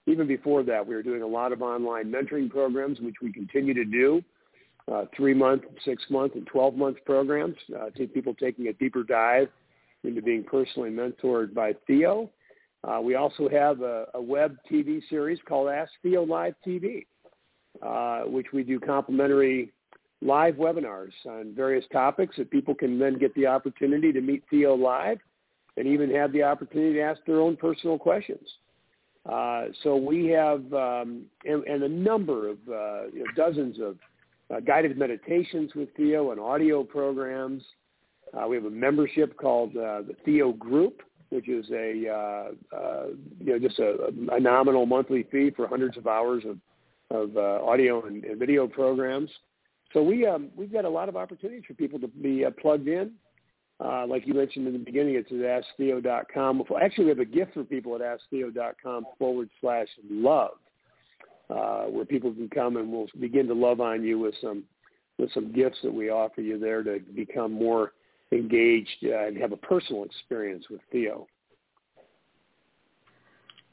even 0.07 0.25
before 0.25 0.63
that, 0.63 0.85
we 0.85 0.95
were 0.95 1.03
doing 1.03 1.21
a 1.21 1.27
lot 1.27 1.51
of 1.51 1.61
online 1.61 2.11
mentoring 2.11 2.49
programs, 2.49 2.99
which 3.01 3.15
we 3.21 3.31
continue 3.31 3.73
to 3.73 3.85
do. 3.85 4.23
Uh, 4.91 5.05
three-month, 5.15 5.61
six-month, 5.85 6.33
and 6.33 6.49
12-month 6.49 6.97
programs. 7.05 7.55
Uh, 7.79 7.89
people 8.13 8.33
taking 8.33 8.67
a 8.67 8.73
deeper 8.73 9.03
dive 9.03 9.47
into 10.03 10.21
being 10.21 10.43
personally 10.43 10.89
mentored 10.89 11.53
by 11.53 11.73
Theo. 11.87 12.29
Uh, 12.83 12.99
we 13.01 13.15
also 13.15 13.47
have 13.47 13.81
a, 13.81 14.05
a, 14.15 14.21
web 14.21 14.57
TV 14.71 15.01
series 15.09 15.37
called 15.47 15.69
Ask 15.69 15.91
Theo 16.01 16.23
Live 16.23 16.55
TV, 16.65 17.05
uh, 17.81 18.27
which 18.27 18.47
we 18.53 18.63
do 18.63 18.79
complimentary 18.79 19.71
live 20.23 20.55
webinars 20.55 21.11
on 21.27 21.53
various 21.55 21.85
topics 21.91 22.35
that 22.37 22.49
people 22.49 22.73
can 22.73 22.97
then 22.97 23.17
get 23.17 23.33
the 23.35 23.45
opportunity 23.45 24.11
to 24.11 24.21
meet 24.21 24.43
Theo 24.49 24.75
live 24.75 25.19
and 25.77 25.87
even 25.87 26.13
have 26.13 26.31
the 26.31 26.43
opportunity 26.43 26.93
to 26.95 27.01
ask 27.01 27.21
their 27.25 27.39
own 27.39 27.55
personal 27.55 27.97
questions. 27.97 28.47
Uh, 29.29 29.65
so 29.83 29.95
we 29.95 30.27
have 30.27 30.61
um, 30.73 31.25
and, 31.45 31.63
and, 31.65 31.83
a 31.83 31.89
number 31.89 32.49
of 32.49 32.57
uh, 32.67 33.03
you 33.13 33.19
know, 33.19 33.25
dozens 33.35 33.79
of 33.79 33.97
uh, 34.51 34.59
guided 34.61 34.97
meditations 34.97 35.75
with 35.75 35.89
Theo 35.95 36.31
and 36.31 36.39
audio 36.39 36.83
programs. 36.83 37.61
Uh, 38.33 38.47
we 38.47 38.55
have 38.55 38.65
a 38.65 38.69
membership 38.69 39.37
called 39.37 39.71
uh, 39.71 40.01
the 40.01 40.15
Theo 40.23 40.53
Group, 40.53 41.01
which 41.29 41.49
is 41.49 41.65
a 41.71 42.09
uh, 42.09 43.05
you 43.39 43.53
know 43.53 43.59
just 43.59 43.79
a, 43.79 44.11
a, 44.31 44.39
nominal 44.39 44.85
monthly 44.85 45.23
fee 45.31 45.51
for 45.55 45.67
hundreds 45.67 45.97
of 45.97 46.07
hours 46.07 46.43
of, 46.45 46.57
of 47.15 47.37
audio 47.37 48.05
and, 48.05 48.23
and 48.23 48.39
video 48.39 48.67
programs. 48.67 49.29
So 49.93 50.01
we 50.01 50.25
um, 50.25 50.49
we've 50.55 50.71
got 50.71 50.85
a 50.85 50.89
lot 50.89 51.09
of 51.09 51.15
opportunities 51.15 51.63
for 51.67 51.73
people 51.73 51.99
to 51.99 52.07
be 52.07 52.45
uh, 52.45 52.51
plugged 52.61 52.87
in. 52.87 53.11
Uh, 53.83 54.05
like 54.05 54.27
you 54.27 54.33
mentioned 54.33 54.67
in 54.67 54.73
the 54.73 54.79
beginning, 54.79 55.15
it's 55.15 55.31
at 55.31 55.63
asktheo.com. 55.79 56.63
Actually, 56.81 57.05
we 57.05 57.09
have 57.09 57.19
a 57.19 57.25
gift 57.25 57.53
for 57.53 57.63
people 57.63 57.95
at 57.95 58.01
asktheo.com 58.01 59.05
forward 59.17 59.49
slash 59.59 59.87
love, 60.09 60.51
uh, 61.49 61.85
where 61.85 62.05
people 62.05 62.31
can 62.31 62.47
come 62.47 62.77
and 62.77 62.91
we'll 62.91 63.07
begin 63.19 63.47
to 63.47 63.55
love 63.55 63.81
on 63.81 64.03
you 64.03 64.19
with 64.19 64.35
some 64.41 64.63
with 65.17 65.31
some 65.33 65.51
gifts 65.51 65.77
that 65.83 65.93
we 65.93 66.09
offer 66.09 66.41
you 66.41 66.59
there 66.59 66.83
to 66.83 66.99
become 67.15 67.51
more 67.51 67.93
engaged 68.31 69.05
uh, 69.05 69.27
and 69.27 69.37
have 69.37 69.51
a 69.51 69.57
personal 69.57 70.03
experience 70.03 70.65
with 70.69 70.81
Theo. 70.91 71.27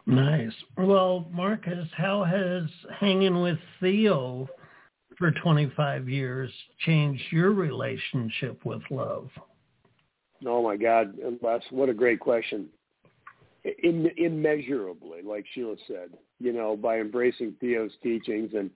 Nice. 0.06 0.52
Well, 0.76 1.26
Marcus, 1.30 1.86
how 1.94 2.24
has 2.24 2.62
hanging 2.98 3.42
with 3.42 3.59
Theo 3.78 4.48
for 5.18 5.30
25 5.32 6.09
years 6.09 6.50
changed 6.86 7.22
your 7.30 7.52
relationship 7.52 8.64
with 8.64 8.80
love? 8.90 9.28
Oh 10.46 10.62
my 10.62 10.76
God, 10.76 11.14
Les, 11.42 11.61
what 11.70 11.88
a 11.88 11.94
great 11.94 12.20
question. 12.20 12.68
In, 13.82 14.11
immeasurably. 14.16 15.22
like 15.22 15.44
Sheila 15.52 15.76
said, 15.86 16.11
you 16.38 16.52
know, 16.52 16.76
by 16.76 17.00
embracing 17.00 17.54
Theo's 17.61 17.90
teachings. 18.02 18.52
And, 18.56 18.70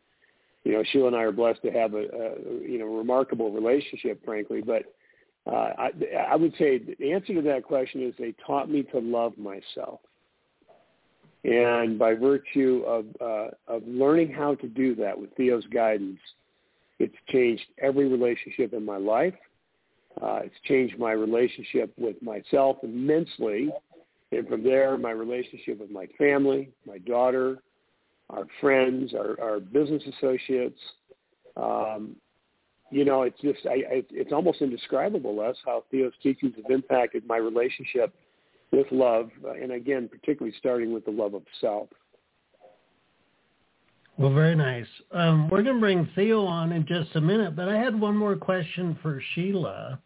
you 0.64 0.72
know, 0.72 0.82
Sheila 0.92 1.08
and 1.08 1.16
I 1.16 1.22
are 1.22 1.32
blessed 1.32 1.62
to 1.62 1.70
have 1.70 1.94
a, 1.94 1.98
a 1.98 2.68
you 2.68 2.78
know, 2.78 2.86
remarkable 2.86 3.50
relationship, 3.52 4.22
frankly. 4.24 4.60
But 4.60 4.82
uh, 5.46 5.70
I, 5.78 5.90
I 6.30 6.36
would 6.36 6.52
say 6.58 6.78
the 6.78 7.12
answer 7.12 7.34
to 7.34 7.42
that 7.42 7.64
question 7.64 8.02
is 8.02 8.14
they 8.18 8.34
taught 8.46 8.70
me 8.70 8.82
to 8.84 8.98
love 8.98 9.36
myself. 9.36 10.00
And 11.44 11.98
by 11.98 12.14
virtue 12.14 12.84
of, 12.86 13.06
uh, 13.20 13.48
of 13.66 13.82
learning 13.86 14.32
how 14.32 14.54
to 14.56 14.68
do 14.68 14.94
that 14.96 15.18
with 15.18 15.34
Theo's 15.34 15.66
guidance, 15.72 16.20
it's 17.00 17.16
changed 17.30 17.64
every 17.78 18.08
relationship 18.08 18.72
in 18.72 18.84
my 18.84 18.96
life. 18.96 19.34
Uh, 20.20 20.40
it's 20.44 20.54
changed 20.64 20.98
my 20.98 21.10
relationship 21.12 21.92
with 21.98 22.22
myself 22.22 22.76
immensely. 22.84 23.70
And 24.30 24.46
from 24.46 24.62
there, 24.62 24.96
my 24.96 25.10
relationship 25.10 25.80
with 25.80 25.90
my 25.90 26.06
family, 26.16 26.70
my 26.86 26.98
daughter, 26.98 27.58
our 28.30 28.44
friends, 28.60 29.12
our, 29.14 29.40
our 29.40 29.58
business 29.58 30.02
associates. 30.16 30.78
Um, 31.56 32.16
you 32.92 33.06
know, 33.06 33.22
it's 33.22 33.40
just, 33.40 33.60
I, 33.66 33.70
I, 33.70 34.04
it's 34.10 34.32
almost 34.32 34.60
indescribable, 34.60 35.34
Les, 35.34 35.54
how 35.64 35.82
Theo's 35.90 36.12
teachings 36.22 36.52
have 36.56 36.70
impacted 36.70 37.26
my 37.26 37.38
relationship 37.38 38.14
with 38.70 38.86
love. 38.90 39.30
And 39.60 39.72
again, 39.72 40.08
particularly 40.08 40.54
starting 40.58 40.92
with 40.92 41.06
the 41.06 41.10
love 41.10 41.34
of 41.34 41.42
self. 41.60 41.88
Well, 44.18 44.32
very 44.34 44.54
nice. 44.54 44.86
Um, 45.10 45.48
we're 45.48 45.62
going 45.62 45.76
to 45.76 45.80
bring 45.80 46.06
Theo 46.14 46.44
on 46.44 46.72
in 46.72 46.86
just 46.86 47.16
a 47.16 47.20
minute, 47.20 47.56
but 47.56 47.68
I 47.68 47.78
had 47.78 47.98
one 47.98 48.14
more 48.14 48.36
question 48.36 48.98
for 49.02 49.22
Sheila. 49.34 49.98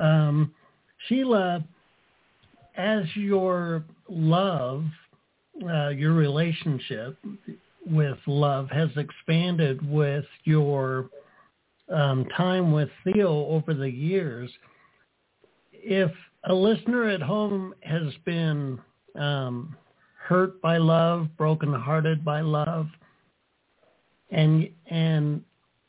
Um, 0.00 0.52
Sheila, 1.06 1.64
as 2.76 3.04
your 3.14 3.84
love, 4.08 4.84
uh, 5.64 5.90
your 5.90 6.12
relationship 6.12 7.16
with 7.88 8.18
love 8.26 8.68
has 8.70 8.90
expanded 8.96 9.88
with 9.88 10.24
your 10.42 11.08
um, 11.92 12.24
time 12.36 12.72
with 12.72 12.88
Theo 13.04 13.46
over 13.46 13.74
the 13.74 13.90
years, 13.90 14.50
if 15.72 16.10
a 16.44 16.54
listener 16.54 17.08
at 17.08 17.22
home 17.22 17.74
has 17.82 18.12
been 18.24 18.78
um, 19.14 19.76
hurt 20.26 20.60
by 20.60 20.78
love, 20.78 21.28
brokenhearted 21.36 22.24
by 22.24 22.40
love, 22.40 22.86
and 24.30 24.68
and 24.90 25.42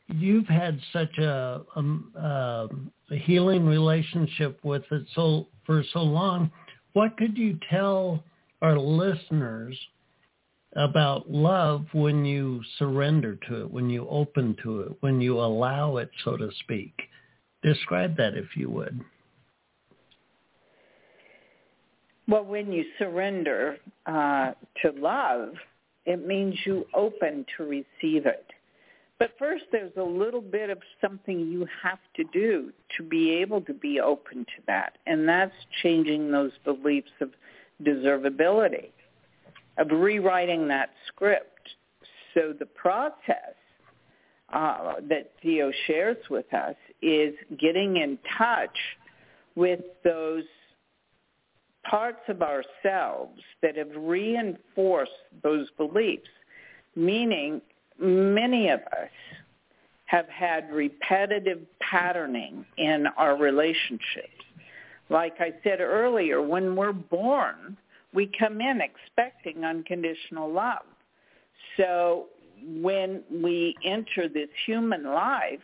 you've 0.08 0.48
had 0.48 0.80
such 0.94 1.18
a, 1.18 1.62
a, 1.76 1.80
um, 1.80 2.92
a 3.12 3.16
healing 3.18 3.66
relationship 3.66 4.60
with 4.64 4.84
it 4.92 5.06
so 5.16 5.48
for 5.66 5.84
so 5.94 6.00
long, 6.00 6.52
what 6.94 7.18
could 7.18 7.38
you 7.38 7.60
tell 7.70 8.24
our 8.62 8.78
listeners 8.78 9.78
about 10.78 11.30
love 11.30 11.86
when 11.92 12.24
you 12.24 12.62
surrender 12.78 13.38
to 13.50 13.62
it, 13.62 13.72
when 13.72 13.90
you 13.90 14.08
open 14.10 14.56
to 14.64 14.82
it, 14.82 14.92
when 15.02 15.20
you 15.20 15.40
allow 15.40 15.98
it, 15.98 16.10
so 16.24 16.38
to 16.38 16.50
speak? 16.60 16.94
Describe 17.64 18.16
that 18.18 18.36
if 18.36 18.56
you 18.56 18.70
would. 18.70 19.02
Well, 22.28 22.46
when 22.46 22.72
you 22.72 22.86
surrender 23.00 23.78
uh, 24.06 24.52
to 24.82 24.92
love, 24.98 25.54
it 26.06 26.26
means 26.28 26.56
you 26.66 26.86
open 26.94 27.46
to 27.58 27.64
receive 27.64 28.26
it. 28.26 28.46
But 29.20 29.32
first, 29.40 29.64
there's 29.72 29.96
a 29.98 30.04
little 30.04 30.42
bit 30.42 30.70
of 30.70 30.78
something 31.02 31.40
you 31.40 31.66
have 31.82 32.00
to 32.18 32.24
do 32.26 32.72
to 32.98 33.04
be 33.04 33.34
able 33.34 33.62
to 33.62 33.74
be 33.74 34.00
open 34.00 34.46
to 34.46 34.62
that, 34.68 34.98
and 35.08 35.28
that's 35.28 35.56
changing 35.82 36.32
those 36.32 36.52
beliefs 36.64 37.10
of 37.20 37.32
deservability, 37.84 38.90
of 39.78 39.88
rewriting 39.92 40.68
that 40.68 40.90
script. 41.08 41.70
So 42.34 42.54
the 42.58 42.66
process 42.66 43.56
uh, 44.54 44.96
that 45.10 45.32
Theo 45.42 45.72
shares 45.86 46.18
with 46.30 46.52
us 46.54 46.76
is 47.02 47.34
getting 47.60 47.98
in 47.98 48.18
touch 48.38 48.78
with 49.56 49.82
those 50.04 50.44
parts 51.90 52.22
of 52.28 52.42
ourselves 52.42 53.40
that 53.62 53.76
have 53.78 53.92
reinforced 53.96 55.12
those 55.44 55.68
beliefs, 55.78 56.30
meaning 56.96 57.62
many 58.00 58.70
of 58.70 58.80
us 58.82 59.10
have 60.06 60.28
had 60.30 60.72
repetitive 60.72 61.60
patterning 61.82 62.66
in 62.78 63.08
our 63.18 63.36
relationships. 63.36 64.32
Like 65.10 65.36
I 65.40 65.54
said 65.64 65.82
earlier, 65.82 66.42
when 66.42 66.76
we're 66.76 66.94
born, 66.94 67.78
we 68.14 68.30
come 68.38 68.62
in 68.62 68.82
expecting 68.82 69.64
unconditional 69.64 70.52
love. 70.52 70.86
So 71.78 72.28
when 72.82 73.24
we 73.32 73.76
enter 73.84 74.28
this 74.28 74.50
human 74.66 75.04
life, 75.04 75.60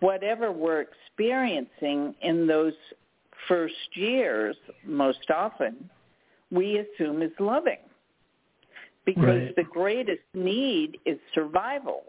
whatever 0.00 0.52
we're 0.52 0.82
experiencing 0.82 2.14
in 2.22 2.46
those 2.46 2.74
first 3.48 3.74
years, 3.94 4.56
most 4.84 5.30
often, 5.34 5.88
we 6.50 6.78
assume 6.78 7.22
is 7.22 7.32
loving. 7.38 7.78
Because 9.04 9.24
right. 9.24 9.56
the 9.56 9.64
greatest 9.64 10.22
need 10.34 10.98
is 11.06 11.18
survival. 11.34 12.04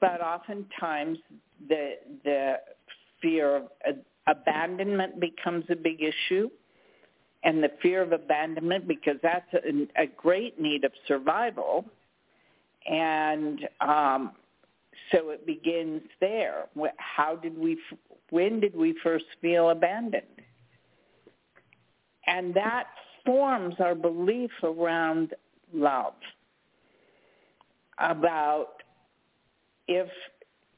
But 0.00 0.20
oftentimes 0.20 1.18
the, 1.68 1.94
the 2.24 2.56
fear 3.20 3.56
of 3.56 3.62
abandonment 4.26 5.20
becomes 5.20 5.64
a 5.70 5.76
big 5.76 6.02
issue. 6.02 6.50
And 7.44 7.62
the 7.62 7.70
fear 7.82 8.02
of 8.02 8.12
abandonment, 8.12 8.86
because 8.86 9.16
that's 9.22 9.52
a, 9.54 10.02
a 10.02 10.06
great 10.16 10.60
need 10.60 10.84
of 10.84 10.92
survival. 11.08 11.84
And 12.88 13.68
um, 13.80 14.32
so 15.10 15.30
it 15.30 15.44
begins 15.46 16.02
there. 16.20 16.66
How 16.98 17.34
did 17.36 17.58
we, 17.58 17.78
when 18.30 18.60
did 18.60 18.76
we 18.76 18.94
first 19.02 19.24
feel 19.40 19.70
abandoned? 19.70 20.22
And 22.26 22.54
that 22.54 22.84
forms 23.26 23.74
our 23.80 23.94
belief 23.96 24.50
around 24.62 25.34
love. 25.74 26.14
About 27.98 28.82
if, 29.88 30.08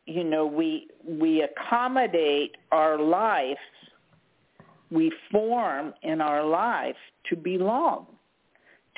you 0.07 0.25
know, 0.25 0.47
we, 0.47 0.89
we 1.07 1.43
accommodate 1.43 2.57
our 2.73 2.99
life, 2.99 3.59
we 4.95 5.13
form 5.31 5.93
in 6.03 6.21
our 6.21 6.45
life 6.45 6.97
to 7.29 7.37
belong. 7.37 8.07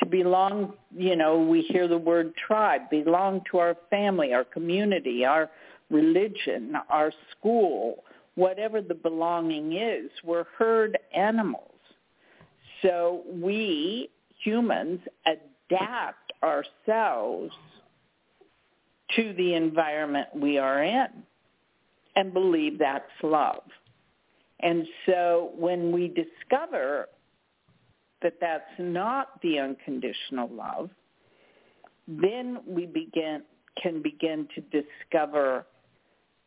To 0.01 0.07
belong, 0.07 0.75
you 0.95 1.17
know, 1.17 1.39
we 1.39 1.63
hear 1.63 1.89
the 1.89 1.97
word 1.97 2.35
tribe, 2.37 2.83
belong 2.91 3.41
to 3.51 3.59
our 3.59 3.77
family, 3.89 4.35
our 4.35 4.45
community, 4.45 5.25
our 5.25 5.51
religion, 5.91 6.75
our 6.91 7.13
school, 7.31 8.05
whatever 8.35 8.83
the 8.83 8.95
belonging 8.95 9.73
is. 9.73 10.11
We're 10.23 10.45
herd 10.59 10.99
animals. 11.15 11.71
So 12.83 13.23
we 13.33 14.11
humans 14.45 15.01
adapt 15.25 16.33
ourselves 16.43 17.53
to 19.17 19.33
the 19.35 19.55
environment 19.55 20.29
we 20.35 20.59
are 20.59 20.83
in 20.83 21.09
and 22.17 22.35
believe 22.35 22.79
that's 22.79 23.05
love. 23.23 23.63
And 24.61 24.87
so 25.05 25.53
when 25.57 25.93
we 25.93 26.09
discover 26.09 27.09
that 28.23 28.35
that's 28.41 28.65
not 28.79 29.41
the 29.43 29.59
unconditional 29.59 30.49
love, 30.49 30.91
then 32.09 32.59
we 32.67 32.87
begin 32.87 33.43
can 33.81 34.01
begin 34.01 34.49
to 34.55 34.63
discover 34.83 35.67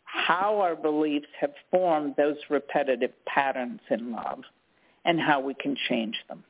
how 0.03 0.59
our 0.59 0.75
beliefs 0.75 1.27
have 1.39 1.53
formed 1.69 2.15
those 2.17 2.37
repetitive 2.49 3.11
patterns 3.27 3.79
in 3.91 4.11
love 4.11 4.39
and 5.05 5.19
how 5.19 5.39
we 5.39 5.53
can 5.53 5.75
change 5.87 6.15
them. 6.27 6.43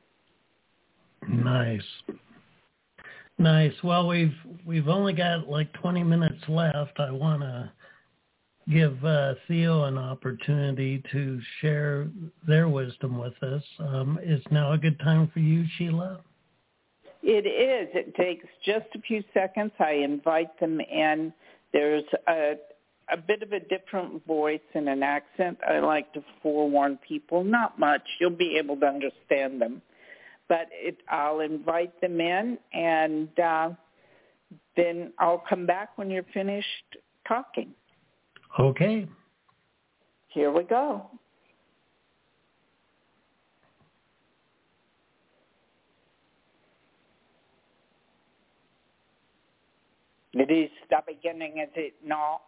Nice. 1.28 1.82
Nice. 3.38 3.74
Well, 3.84 4.08
we've 4.08 4.34
we've 4.66 4.88
only 4.88 5.12
got 5.12 5.48
like 5.48 5.72
20 5.74 6.02
minutes 6.02 6.42
left. 6.48 6.98
I 6.98 7.10
want 7.10 7.42
to 7.42 7.70
give 8.68 9.04
uh, 9.04 9.34
Theo 9.46 9.84
an 9.84 9.98
opportunity 9.98 11.02
to 11.12 11.40
share 11.60 12.08
their 12.46 12.68
wisdom 12.68 13.18
with 13.18 13.40
us. 13.42 13.62
Um, 13.78 14.18
is 14.22 14.42
now 14.50 14.72
a 14.72 14.78
good 14.78 14.98
time 15.00 15.30
for 15.32 15.40
you, 15.40 15.64
Sheila? 15.76 16.20
It 17.22 17.46
is. 17.46 17.88
It 17.94 18.14
takes 18.14 18.46
just 18.64 18.86
a 18.94 19.00
few 19.00 19.22
seconds. 19.34 19.72
I 19.78 19.92
invite 19.92 20.58
them 20.58 20.80
in. 20.80 21.32
There's 21.72 22.04
a 22.26 22.54
a 23.12 23.16
bit 23.16 23.42
of 23.42 23.52
a 23.52 23.60
different 23.60 24.24
voice 24.26 24.60
and 24.74 24.88
an 24.88 25.02
accent. 25.02 25.58
I 25.68 25.80
like 25.80 26.12
to 26.14 26.22
forewarn 26.42 26.98
people, 27.06 27.44
not 27.44 27.78
much. 27.78 28.02
You'll 28.20 28.30
be 28.30 28.56
able 28.56 28.76
to 28.76 28.86
understand 28.86 29.60
them. 29.60 29.82
But 30.48 30.68
it, 30.72 30.98
I'll 31.08 31.40
invite 31.40 32.00
them 32.00 32.20
in, 32.20 32.58
and 32.72 33.28
uh, 33.38 33.70
then 34.76 35.12
I'll 35.18 35.42
come 35.48 35.66
back 35.66 35.96
when 35.96 36.10
you're 36.10 36.26
finished 36.34 36.66
talking. 37.26 37.72
Okay. 38.58 39.06
Here 40.28 40.50
we 40.50 40.64
go. 40.64 41.06
It 50.32 50.50
is 50.50 50.70
the 50.88 50.98
beginning, 51.06 51.58
is 51.58 51.70
it 51.74 51.94
not? 52.04 52.40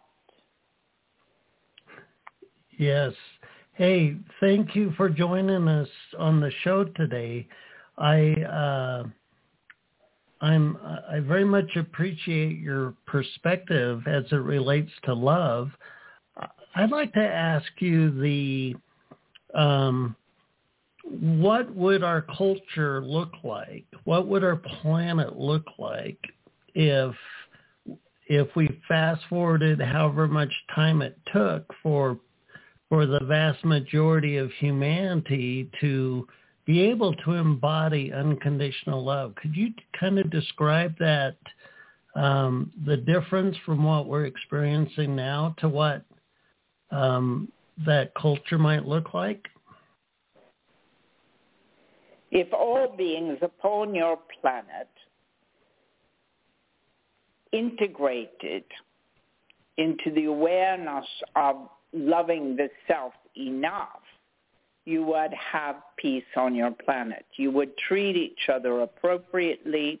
Yes. 2.77 3.13
Hey, 3.73 4.15
thank 4.39 4.75
you 4.75 4.93
for 4.95 5.09
joining 5.09 5.67
us 5.67 5.89
on 6.17 6.39
the 6.39 6.51
show 6.63 6.85
today. 6.85 7.47
I 7.97 8.33
uh, 8.43 9.03
I'm 10.41 10.77
I 11.09 11.19
very 11.19 11.45
much 11.45 11.75
appreciate 11.75 12.59
your 12.59 12.93
perspective 13.05 14.03
as 14.07 14.23
it 14.31 14.35
relates 14.35 14.91
to 15.03 15.13
love. 15.13 15.69
I'd 16.75 16.91
like 16.91 17.13
to 17.13 17.19
ask 17.19 17.67
you 17.79 18.11
the 18.11 18.75
um, 19.53 20.15
what 21.03 21.73
would 21.75 22.03
our 22.03 22.21
culture 22.21 23.03
look 23.03 23.31
like? 23.43 23.85
What 24.05 24.27
would 24.27 24.43
our 24.43 24.55
planet 24.55 25.37
look 25.37 25.65
like 25.77 26.19
if 26.73 27.15
if 28.27 28.47
we 28.55 28.81
fast 28.87 29.21
forwarded 29.29 29.81
however 29.81 30.27
much 30.27 30.51
time 30.73 31.01
it 31.01 31.17
took 31.31 31.65
for 31.83 32.17
for 32.89 33.05
the 33.05 33.19
vast 33.25 33.63
majority 33.65 34.37
of 34.37 34.51
humanity 34.51 35.69
to 35.81 36.27
be 36.65 36.81
able 36.81 37.13
to 37.13 37.33
embody 37.33 38.13
unconditional 38.13 39.03
love. 39.03 39.35
Could 39.35 39.55
you 39.55 39.73
kind 39.99 40.19
of 40.19 40.29
describe 40.29 40.95
that, 40.99 41.35
um, 42.15 42.71
the 42.85 42.97
difference 42.97 43.57
from 43.65 43.83
what 43.83 44.05
we're 44.05 44.25
experiencing 44.25 45.15
now 45.15 45.55
to 45.57 45.67
what 45.67 46.05
um, 46.93 47.51
that 47.85 48.13
culture 48.13 48.57
might 48.57 48.85
look 48.85 49.13
like? 49.13 49.47
If 52.31 52.51
all 52.53 52.95
beings 52.97 53.37
upon 53.41 53.93
your 53.93 54.17
planet 54.41 54.89
integrated 57.51 58.63
into 59.77 60.11
the 60.13 60.25
awareness 60.25 61.05
of 61.35 61.55
loving 61.93 62.55
the 62.55 62.69
self 62.87 63.13
enough, 63.37 64.01
you 64.85 65.03
would 65.03 65.33
have 65.33 65.75
peace 65.97 66.23
on 66.35 66.55
your 66.55 66.71
planet. 66.71 67.25
You 67.37 67.51
would 67.51 67.77
treat 67.77 68.15
each 68.15 68.49
other 68.51 68.81
appropriately. 68.81 69.99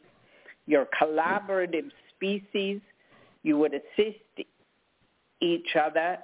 Your 0.65 0.87
collaborative 1.01 1.89
species, 2.09 2.81
you 3.43 3.57
would 3.57 3.73
assist 3.73 4.47
each 5.39 5.75
other 5.75 6.17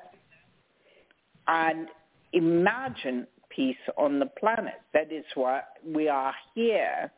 and 1.50 1.88
imagine 2.34 3.26
peace 3.50 3.76
on 3.98 4.20
the 4.20 4.28
planet. 4.40 4.82
That 4.94 5.12
is 5.12 5.26
what 5.34 5.66
we 5.86 6.08
are 6.08 6.34
here 6.54 7.12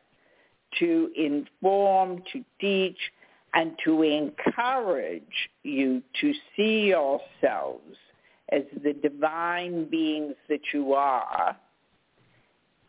to 0.79 1.11
inform, 1.17 2.23
to 2.31 2.43
teach, 2.59 2.97
and 3.53 3.73
to 3.83 4.03
encourage 4.03 5.49
you 5.63 6.01
to 6.21 6.33
see 6.55 6.87
yourselves 6.87 7.97
as 8.53 8.63
the 8.81 8.93
divine 8.93 9.89
beings 9.89 10.35
that 10.47 10.61
you 10.73 10.93
are. 10.93 11.57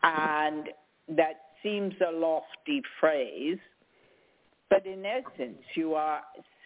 And 0.03 0.69
that 1.09 1.41
seems 1.61 1.93
a 2.07 2.11
lofty 2.17 2.81
phrase, 3.01 3.59
but 4.69 4.85
in 4.85 5.05
essence, 5.05 5.61
you 5.75 5.93
are 5.93 6.21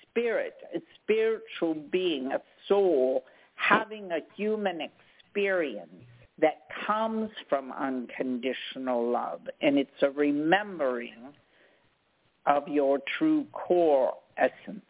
spirit, 0.09 0.53
a 0.75 0.80
spiritual 1.03 1.75
being, 1.91 2.32
a 2.32 2.41
soul, 2.67 3.23
having 3.58 4.12
a 4.12 4.20
human 4.36 4.80
experience 4.82 5.89
that 6.39 6.68
comes 6.86 7.30
from 7.49 7.72
unconditional 7.72 9.12
love. 9.12 9.41
And 9.62 9.78
it's 9.78 9.89
a 10.01 10.10
remembering 10.12 11.34
of 12.45 12.68
your 12.68 12.99
true 13.18 13.45
core 13.51 14.14
essence. 14.38 14.82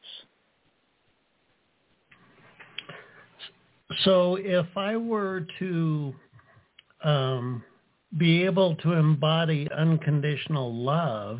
So 4.03 4.35
if 4.35 4.65
I 4.75 4.97
were 4.97 5.47
to 5.59 6.13
um, 7.03 7.63
be 8.17 8.43
able 8.43 8.75
to 8.77 8.93
embody 8.93 9.67
unconditional 9.75 10.73
love, 10.73 11.39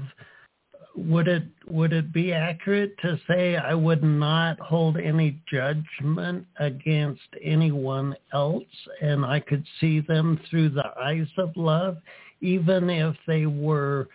would 0.98 1.28
it 1.28 1.44
would 1.68 1.94
it 1.94 2.12
be 2.12 2.34
accurate 2.34 2.98
to 3.00 3.20
say 3.28 3.56
I 3.56 3.76
would 3.76 4.04
not 4.04 4.60
hold 4.60 4.98
any 4.98 5.40
judgment 5.50 6.46
against 6.60 7.22
anyone 7.42 8.16
else 8.34 8.64
and 9.02 9.24
I 9.24 9.40
could 9.40 9.64
see 9.80 10.00
them 10.02 10.40
through 10.50 10.70
the 10.70 10.92
eyes 11.00 11.28
of 11.38 11.56
love 11.56 11.98
even 12.42 12.90
if 12.90 13.16
they 13.28 13.46
were 13.46 14.08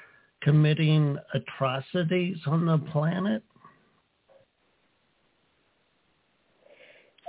committing 0.43 1.17
atrocities 1.35 2.37
on 2.47 2.67
the 2.67 2.79
planet? 2.91 3.43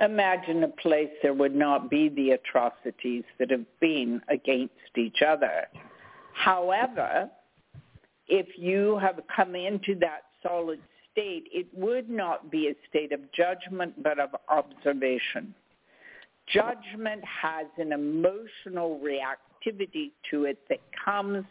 Imagine 0.01 0.63
a 0.63 0.67
place 0.67 1.09
there 1.21 1.33
would 1.33 1.55
not 1.55 1.89
be 1.89 2.09
the 2.09 2.31
atrocities 2.31 3.23
that 3.39 3.51
have 3.51 3.65
been 3.79 4.21
against 4.27 4.73
each 4.97 5.21
other. 5.21 5.67
However, 6.33 7.29
if 8.27 8.47
you 8.57 8.97
have 8.99 9.19
come 9.35 9.55
into 9.55 9.95
that 9.99 10.23
solid 10.41 10.79
state, 11.11 11.45
it 11.51 11.67
would 11.73 12.09
not 12.09 12.51
be 12.51 12.67
a 12.67 12.75
state 12.89 13.11
of 13.11 13.19
judgment, 13.31 14.01
but 14.01 14.19
of 14.19 14.29
observation. 14.49 15.53
Judgment 16.47 17.23
has 17.23 17.67
an 17.77 17.91
emotional 17.93 18.99
reactivity 19.03 20.11
to 20.29 20.45
it 20.45 20.59
that 20.69 20.79
comes 21.05 21.45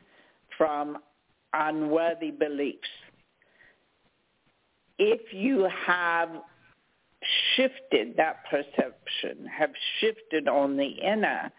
from 0.56 0.98
unworthy 1.54 2.30
beliefs. 2.30 2.78
If 4.98 5.32
you 5.32 5.68
have 5.86 6.28
shifted 7.56 8.16
that 8.16 8.44
perception, 8.50 9.46
have 9.46 9.70
shifted 10.00 10.48
on 10.48 10.76
the 10.76 10.86
inner, 10.86 11.50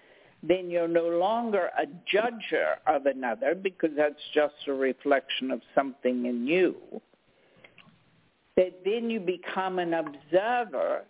then 0.45 0.69
you're 0.69 0.89
no 0.89 1.07
longer 1.07 1.69
a 1.79 1.85
judger 2.13 2.75
of 2.85 3.05
another 3.05 3.55
because 3.55 3.91
that's 3.95 4.15
just 4.33 4.55
a 4.67 4.73
reflection 4.73 5.51
of 5.51 5.61
something 5.73 6.25
in 6.25 6.45
you. 6.45 6.75
That 8.57 8.81
then 8.83 9.09
you 9.09 9.19
become 9.19 9.79
an 9.79 9.93
observer 9.93 11.03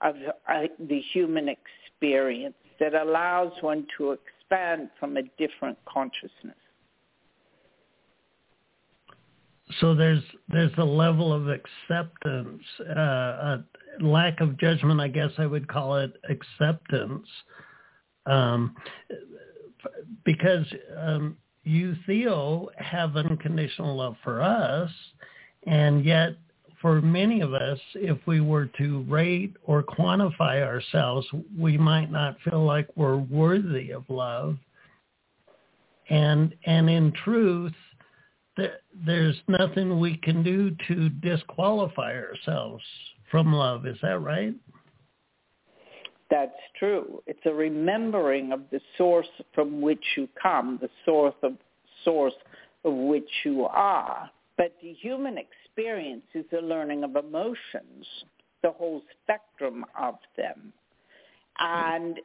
of 0.00 0.14
uh, 0.48 0.62
the 0.78 1.00
human 1.12 1.48
experience 1.48 2.54
that 2.78 2.94
allows 2.94 3.52
one 3.60 3.86
to 3.98 4.12
expand 4.12 4.90
from 5.00 5.16
a 5.16 5.22
different 5.38 5.78
consciousness. 5.86 6.56
So 9.80 9.94
there's 9.94 10.22
there's 10.48 10.72
a 10.78 10.84
level 10.84 11.32
of 11.32 11.48
acceptance, 11.48 12.62
uh, 12.88 12.92
a 12.92 13.64
lack 14.00 14.40
of 14.40 14.56
judgment, 14.58 15.00
I 15.00 15.08
guess 15.08 15.30
I 15.38 15.46
would 15.46 15.66
call 15.66 15.96
it 15.96 16.12
acceptance, 16.28 17.26
um, 18.26 18.76
because 20.24 20.66
um, 20.96 21.36
you, 21.64 21.96
Theo, 22.06 22.68
have 22.76 23.16
unconditional 23.16 23.96
love 23.96 24.16
for 24.22 24.42
us, 24.42 24.90
and 25.66 26.04
yet 26.04 26.36
for 26.80 27.00
many 27.00 27.40
of 27.40 27.54
us, 27.54 27.78
if 27.94 28.18
we 28.26 28.40
were 28.40 28.66
to 28.78 29.02
rate 29.08 29.54
or 29.64 29.82
quantify 29.82 30.62
ourselves, 30.62 31.26
we 31.58 31.78
might 31.78 32.12
not 32.12 32.36
feel 32.42 32.64
like 32.64 32.88
we're 32.96 33.16
worthy 33.16 33.90
of 33.90 34.04
love. 34.08 34.56
And 36.08 36.54
and 36.66 36.88
in 36.88 37.12
truth, 37.24 37.72
there's 39.04 39.36
nothing 39.48 39.98
we 39.98 40.16
can 40.18 40.42
do 40.42 40.76
to 40.88 41.08
disqualify 41.08 42.14
ourselves 42.14 42.84
from 43.30 43.52
love. 43.52 43.86
Is 43.86 43.98
that 44.02 44.20
right? 44.20 44.54
That's 46.30 46.56
true. 46.78 47.22
It's 47.26 47.44
a 47.44 47.52
remembering 47.52 48.52
of 48.52 48.62
the 48.72 48.80
source 48.98 49.28
from 49.54 49.80
which 49.80 50.04
you 50.16 50.28
come, 50.40 50.78
the 50.80 50.90
source 51.04 51.34
of 51.42 51.52
source 52.04 52.34
of 52.84 52.94
which 52.94 53.30
you 53.44 53.64
are. 53.64 54.30
But 54.56 54.74
the 54.82 54.92
human 54.92 55.36
experience 55.38 56.24
is 56.34 56.44
a 56.56 56.62
learning 56.62 57.04
of 57.04 57.16
emotions, 57.16 58.06
the 58.62 58.70
whole 58.72 59.02
spectrum 59.22 59.84
of 60.00 60.16
them. 60.36 60.72
And 61.58 62.18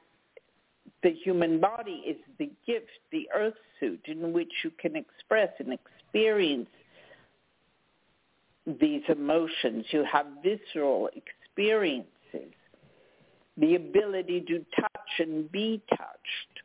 the 1.04 1.12
human 1.12 1.60
body 1.60 2.04
is 2.08 2.18
the 2.40 2.50
gift, 2.66 2.88
the 3.12 3.28
earth 3.36 3.56
suit 3.80 4.02
in 4.06 4.34
which 4.34 4.52
you 4.64 4.72
can 4.80 4.96
express 4.96 5.50
and 5.60 5.74
experience 5.74 6.70
these 8.80 9.02
emotions. 9.10 9.86
You 9.92 10.06
have 10.12 10.28
visceral 10.44 11.10
experiences 11.16 12.08
the 13.58 13.76
ability 13.76 14.42
to 14.48 14.66
touch 14.80 15.10
and 15.20 15.52
be 15.52 15.82
touched 15.90 16.64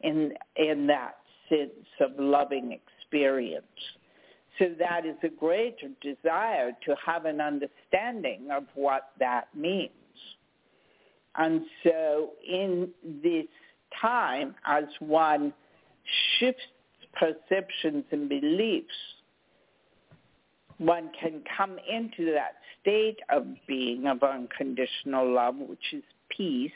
in 0.00 0.32
in 0.56 0.86
that 0.86 1.16
sense 1.48 1.70
of 2.00 2.12
loving 2.18 2.72
experience. 2.72 3.64
So 4.58 4.74
that 4.78 5.06
is 5.06 5.16
a 5.22 5.28
greater 5.28 5.88
desire 6.00 6.72
to 6.84 6.96
have 7.04 7.24
an 7.24 7.40
understanding 7.40 8.48
of 8.50 8.64
what 8.74 9.12
that 9.20 9.48
means. 9.54 9.90
And 11.36 11.62
so 11.84 12.30
in 12.46 12.88
this 13.22 13.46
time, 14.00 14.56
as 14.66 14.84
one 14.98 15.52
shifts 16.38 16.62
perceptions 17.14 18.04
and 18.10 18.28
beliefs, 18.28 18.86
one 20.78 21.10
can 21.20 21.42
come 21.56 21.76
into 21.90 22.32
that 22.32 22.56
state 22.80 23.18
of 23.30 23.46
being 23.66 24.06
of 24.06 24.22
unconditional 24.22 25.32
love, 25.32 25.56
which 25.56 25.92
is 25.92 26.02
peace 26.28 26.70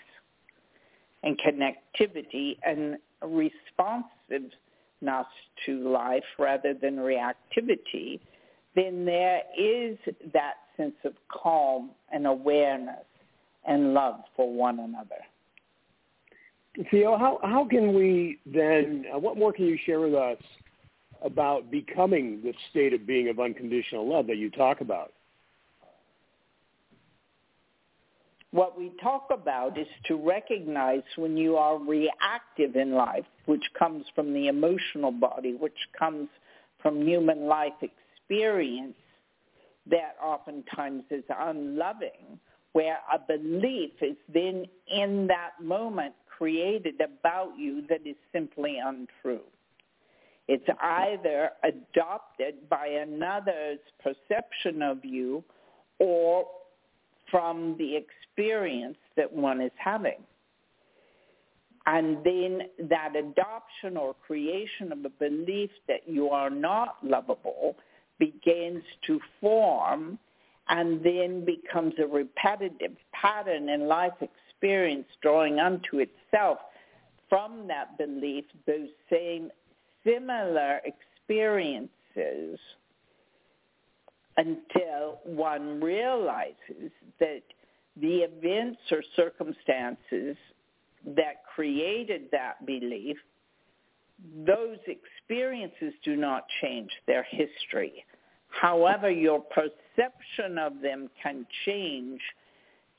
and 1.22 1.40
connectivity 1.40 2.59
and 2.64 2.98
responsiveness 3.22 5.26
to 5.64 5.88
life 5.88 6.24
rather 6.38 6.74
than 6.74 6.96
reactivity, 6.96 8.20
then 8.74 9.05
there 9.05 9.42
is 9.59 9.96
that 10.32 10.55
sense 10.76 10.94
of 11.05 11.14
calm 11.28 11.90
and 12.12 12.26
awareness 12.26 13.05
and 13.66 13.94
love 13.94 14.20
for 14.34 14.53
one 14.53 14.80
another. 14.80 15.20
Theo, 16.90 17.18
how, 17.18 17.38
how 17.42 17.66
can 17.68 17.94
we 17.94 18.38
then, 18.46 19.05
uh, 19.14 19.18
what 19.18 19.36
more 19.36 19.53
can 19.53 19.66
you 19.66 19.78
share 19.84 20.00
with 20.00 20.14
us 20.14 20.38
about 21.24 21.70
becoming 21.70 22.40
the 22.42 22.52
state 22.70 22.92
of 22.92 23.06
being 23.06 23.28
of 23.28 23.38
unconditional 23.38 24.08
love 24.08 24.26
that 24.26 24.36
you 24.36 24.50
talk 24.50 24.80
about? 24.80 25.12
What 28.52 28.78
we 28.78 28.92
talk 29.02 29.28
about 29.32 29.78
is 29.78 29.86
to 30.08 30.16
recognize 30.16 31.02
when 31.16 31.38
you 31.38 31.56
are 31.56 31.78
reactive 31.78 32.76
in 32.76 32.92
life, 32.92 33.24
which 33.46 33.64
comes 33.78 34.04
from 34.14 34.34
the 34.34 34.48
emotional 34.48 35.10
body, 35.10 35.54
which 35.54 35.78
comes 35.98 36.28
from 36.82 37.00
human 37.00 37.46
life 37.46 37.72
experience, 37.80 38.94
that 39.90 40.16
oftentimes 40.22 41.04
is 41.10 41.24
unloving, 41.30 42.38
where 42.72 42.98
a 43.12 43.18
belief 43.18 43.92
is 44.02 44.16
then 44.32 44.66
in 44.86 45.26
that 45.28 45.52
moment 45.62 46.14
created 46.28 47.00
about 47.00 47.56
you 47.58 47.84
that 47.88 48.06
is 48.06 48.16
simply 48.32 48.78
untrue. 48.84 49.40
It's 50.53 50.68
either 50.82 51.48
adopted 51.64 52.68
by 52.68 52.86
another's 52.86 53.78
perception 54.03 54.82
of 54.82 55.03
you 55.03 55.42
or 55.98 56.44
from 57.30 57.74
the 57.78 57.96
experience 57.96 58.98
that 59.16 59.32
one 59.32 59.62
is 59.62 59.72
having. 59.78 60.22
And 61.86 62.18
then 62.22 62.68
that 62.90 63.16
adoption 63.16 63.96
or 63.96 64.14
creation 64.26 64.92
of 64.92 65.03
a 65.07 65.09
belief 65.09 65.70
that 65.88 66.07
you 66.07 66.28
are 66.28 66.50
not 66.50 66.96
lovable 67.03 67.76
begins 68.18 68.82
to 69.07 69.20
form 69.40 70.18
and 70.68 71.03
then 71.03 71.46
becomes 71.46 71.94
a 71.98 72.07
repetitive 72.07 72.98
pattern 73.14 73.70
in 73.70 73.88
life 73.88 74.12
experience 74.20 75.07
drawing 75.22 75.61
unto 75.61 76.00
itself 76.00 76.59
from 77.30 77.66
that 77.68 77.96
belief 77.96 78.44
those 78.66 78.90
same 79.11 79.50
similar 80.05 80.80
experiences 80.84 82.59
until 84.36 85.20
one 85.24 85.80
realizes 85.80 86.90
that 87.20 87.42
the 88.00 88.18
events 88.18 88.80
or 88.90 89.03
circumstances 89.16 90.36
that 91.05 91.44
created 91.55 92.22
that 92.32 92.64
belief, 92.64 93.16
those 94.46 94.78
experiences 94.86 95.92
do 96.05 96.16
not 96.16 96.44
change 96.62 96.90
their 97.07 97.26
history. 97.30 98.05
However, 98.48 99.11
your 99.11 99.40
perception 99.40 100.59
of 100.59 100.80
them 100.80 101.11
can 101.22 101.46
change 101.66 102.20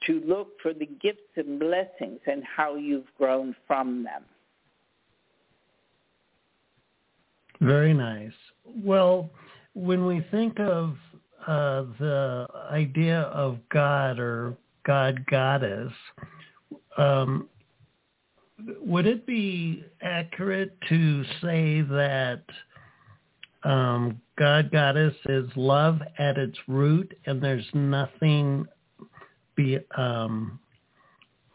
to 0.08 0.22
look 0.26 0.60
for 0.62 0.74
the 0.74 0.86
gifts 1.01 1.32
and 1.38 1.60
blessings 1.60 2.20
and 2.28 2.43
how 2.43 2.76
you've 2.76 3.08
grown 3.18 3.56
from 3.66 4.04
them. 4.04 4.24
Very 7.64 7.93
nice. 7.93 8.34
Well, 8.66 9.30
when 9.74 10.05
we 10.05 10.26
think 10.32 10.59
of 10.59 10.97
uh, 11.47 11.84
the 11.99 12.47
idea 12.72 13.22
of 13.22 13.57
God 13.70 14.20
or 14.20 14.57
God 14.86 15.26
Goddess, 15.30 15.91
um, 16.97 17.47
would 18.82 19.05
it 19.05 19.26
be 19.26 19.84
accurate 20.01 20.78
to 20.89 21.24
say 21.41 21.82
that 21.82 22.43
um, 23.64 24.20
God 24.38 24.70
Goddess 24.72 25.16
is 25.26 25.49
love 25.55 26.01
at 26.20 26.38
its 26.38 26.57
root, 26.68 27.18
and 27.26 27.41
there's 27.41 27.68
nothing 27.74 28.66
be 29.55 29.80
um, 29.95 30.59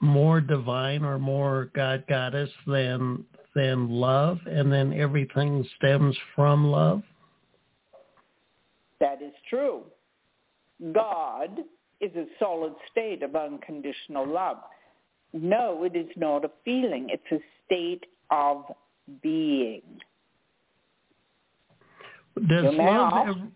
more 0.00 0.40
divine 0.40 1.04
or 1.04 1.18
more 1.18 1.70
God 1.74 2.04
Goddess 2.08 2.50
than 2.66 3.24
than 3.54 3.90
love, 3.90 4.38
and 4.46 4.72
then 4.72 4.92
everything 4.92 5.66
stems 5.76 6.16
from 6.34 6.66
love? 6.70 7.02
That 9.00 9.22
is 9.22 9.32
true. 9.48 9.82
God 10.92 11.60
is 12.00 12.14
a 12.14 12.26
solid 12.38 12.74
state 12.90 13.22
of 13.22 13.34
unconditional 13.34 14.26
love. 14.26 14.58
No, 15.32 15.84
it 15.84 15.96
is 15.96 16.08
not 16.16 16.44
a 16.44 16.50
feeling. 16.64 17.08
It's 17.10 17.22
a 17.32 17.38
state 17.66 18.04
of 18.30 18.64
being. 19.22 19.82
Does 22.48 22.64
you 22.64 22.78
may 22.78 22.86
love 22.86 23.12
ask. 23.12 23.28
ever... 23.28 23.48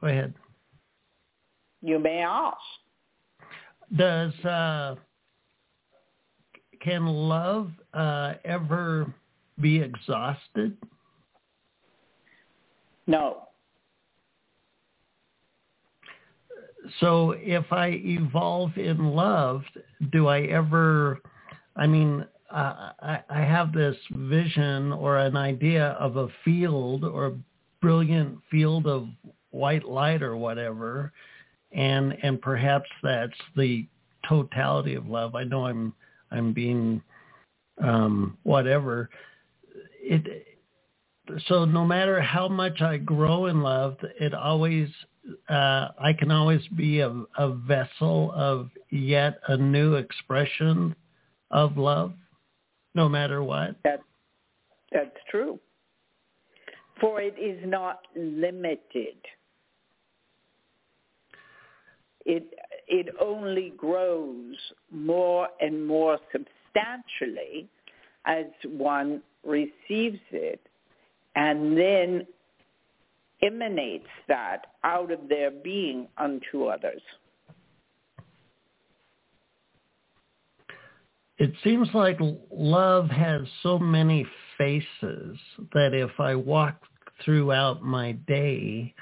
Go 0.00 0.06
ahead. 0.06 0.34
You 1.82 1.98
may 1.98 2.18
ask. 2.18 2.56
Does 3.94 4.32
uh, 4.44 4.96
can 6.86 7.04
love 7.04 7.72
uh, 7.94 8.34
ever 8.44 9.12
be 9.60 9.80
exhausted? 9.80 10.76
No. 13.08 13.48
So 17.00 17.32
if 17.38 17.72
I 17.72 17.88
evolve 18.04 18.76
in 18.76 19.10
love, 19.16 19.62
do 20.12 20.28
I 20.28 20.42
ever? 20.42 21.18
I 21.74 21.88
mean, 21.88 22.24
uh, 22.52 22.92
I, 23.02 23.20
I 23.28 23.40
have 23.40 23.72
this 23.72 23.96
vision 24.12 24.92
or 24.92 25.18
an 25.18 25.36
idea 25.36 25.96
of 25.98 26.16
a 26.16 26.28
field 26.44 27.04
or 27.04 27.26
a 27.26 27.38
brilliant 27.82 28.38
field 28.48 28.86
of 28.86 29.08
white 29.50 29.84
light 29.84 30.22
or 30.22 30.36
whatever, 30.36 31.12
and 31.72 32.16
and 32.22 32.40
perhaps 32.40 32.88
that's 33.02 33.34
the 33.56 33.88
totality 34.28 34.94
of 34.94 35.08
love. 35.08 35.34
I 35.34 35.42
know 35.42 35.66
I'm 35.66 35.92
I'm 36.30 36.52
being 36.52 37.02
um, 37.82 38.36
whatever. 38.42 39.10
It 40.00 40.46
so 41.48 41.64
no 41.64 41.84
matter 41.84 42.20
how 42.20 42.48
much 42.48 42.80
I 42.80 42.98
grow 42.98 43.46
in 43.46 43.62
love, 43.62 43.96
it 44.20 44.32
always 44.32 44.88
uh, 45.48 45.88
I 45.98 46.12
can 46.16 46.30
always 46.30 46.66
be 46.76 47.00
a, 47.00 47.10
a 47.38 47.52
vessel 47.52 48.32
of 48.34 48.70
yet 48.90 49.40
a 49.48 49.56
new 49.56 49.94
expression 49.94 50.94
of 51.50 51.76
love, 51.76 52.12
no 52.94 53.08
matter 53.08 53.42
what. 53.42 53.76
That, 53.84 54.00
that's 54.92 55.16
true. 55.30 55.58
For 57.00 57.20
it 57.20 57.34
is 57.38 57.58
not 57.64 58.00
limited. 58.16 59.16
It, 62.24 62.54
it 62.88 63.08
only 63.20 63.72
grows 63.76 64.54
more 64.90 65.48
and 65.60 65.86
more 65.86 66.18
substantially 66.32 67.68
as 68.26 68.46
one 68.64 69.22
receives 69.44 70.20
it 70.30 70.60
and 71.34 71.76
then 71.76 72.26
emanates 73.42 74.08
that 74.28 74.66
out 74.84 75.10
of 75.10 75.28
their 75.28 75.50
being 75.50 76.08
unto 76.16 76.64
others. 76.64 77.02
It 81.38 81.52
seems 81.62 81.88
like 81.92 82.18
love 82.50 83.10
has 83.10 83.42
so 83.62 83.78
many 83.78 84.26
faces 84.56 85.38
that 85.74 85.92
if 85.92 86.18
I 86.18 86.34
walk 86.34 86.80
throughout 87.24 87.82
my 87.82 88.12
day, 88.12 88.94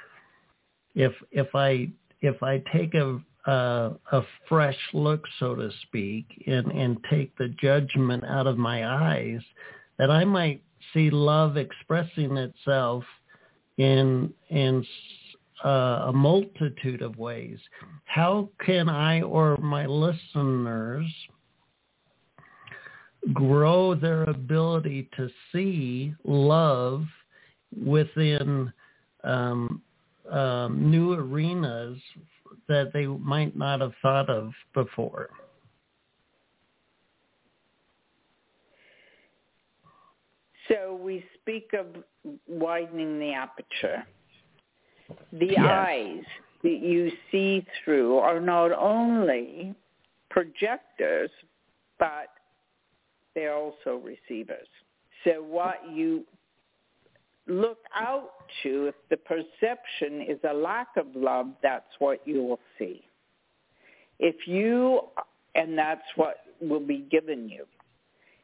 if 0.96 1.12
if 1.30 1.54
I 1.54 1.90
if 2.22 2.42
I 2.42 2.60
take 2.72 2.94
a 2.94 3.20
a, 3.46 3.92
a 4.12 4.22
fresh 4.48 4.78
look, 4.92 5.24
so 5.38 5.54
to 5.54 5.70
speak, 5.82 6.26
and 6.46 6.70
and 6.72 6.98
take 7.10 7.36
the 7.36 7.48
judgment 7.60 8.24
out 8.24 8.46
of 8.46 8.58
my 8.58 8.86
eyes, 8.86 9.40
that 9.98 10.10
I 10.10 10.24
might 10.24 10.62
see 10.92 11.10
love 11.10 11.56
expressing 11.56 12.36
itself 12.36 13.04
in 13.78 14.32
in 14.48 14.86
uh, 15.64 16.06
a 16.06 16.12
multitude 16.12 17.02
of 17.02 17.18
ways. 17.18 17.58
How 18.04 18.48
can 18.64 18.88
I 18.88 19.22
or 19.22 19.56
my 19.58 19.86
listeners 19.86 21.06
grow 23.32 23.94
their 23.94 24.24
ability 24.24 25.08
to 25.16 25.30
see 25.52 26.14
love 26.24 27.04
within 27.84 28.72
um, 29.24 29.80
um, 30.30 30.90
new 30.90 31.14
arenas 31.14 31.98
that 32.68 32.92
they 32.92 33.06
might 33.06 33.56
not 33.56 33.80
have 33.80 33.92
thought 34.02 34.28
of 34.30 34.52
before? 34.72 35.30
So 40.68 40.98
we 41.02 41.24
speak 41.40 41.72
of 41.74 41.86
widening 42.48 43.18
the 43.18 43.32
aperture. 43.32 44.06
The 45.32 45.52
Yes. 45.52 45.66
eyes 45.68 46.24
that 46.62 46.78
you 46.78 47.10
see 47.30 47.66
through 47.84 48.16
are 48.18 48.40
not 48.40 48.72
only 48.72 49.74
projectors, 50.30 51.30
but 51.98 52.28
they're 53.34 53.54
also 53.54 53.96
receivers. 53.96 54.68
So 55.24 55.42
what 55.42 55.86
you 55.90 56.26
look 57.46 57.78
out 57.94 58.30
to, 58.62 58.86
if 58.86 58.94
the 59.10 59.16
perception 59.16 60.22
is 60.22 60.38
a 60.48 60.52
lack 60.52 60.88
of 60.96 61.06
love, 61.14 61.48
that's 61.62 61.86
what 61.98 62.20
you 62.26 62.42
will 62.42 62.60
see. 62.78 63.02
If 64.18 64.46
you, 64.46 65.00
and 65.54 65.76
that's 65.76 66.02
what 66.16 66.36
will 66.60 66.80
be 66.80 67.06
given 67.10 67.48
you. 67.48 67.66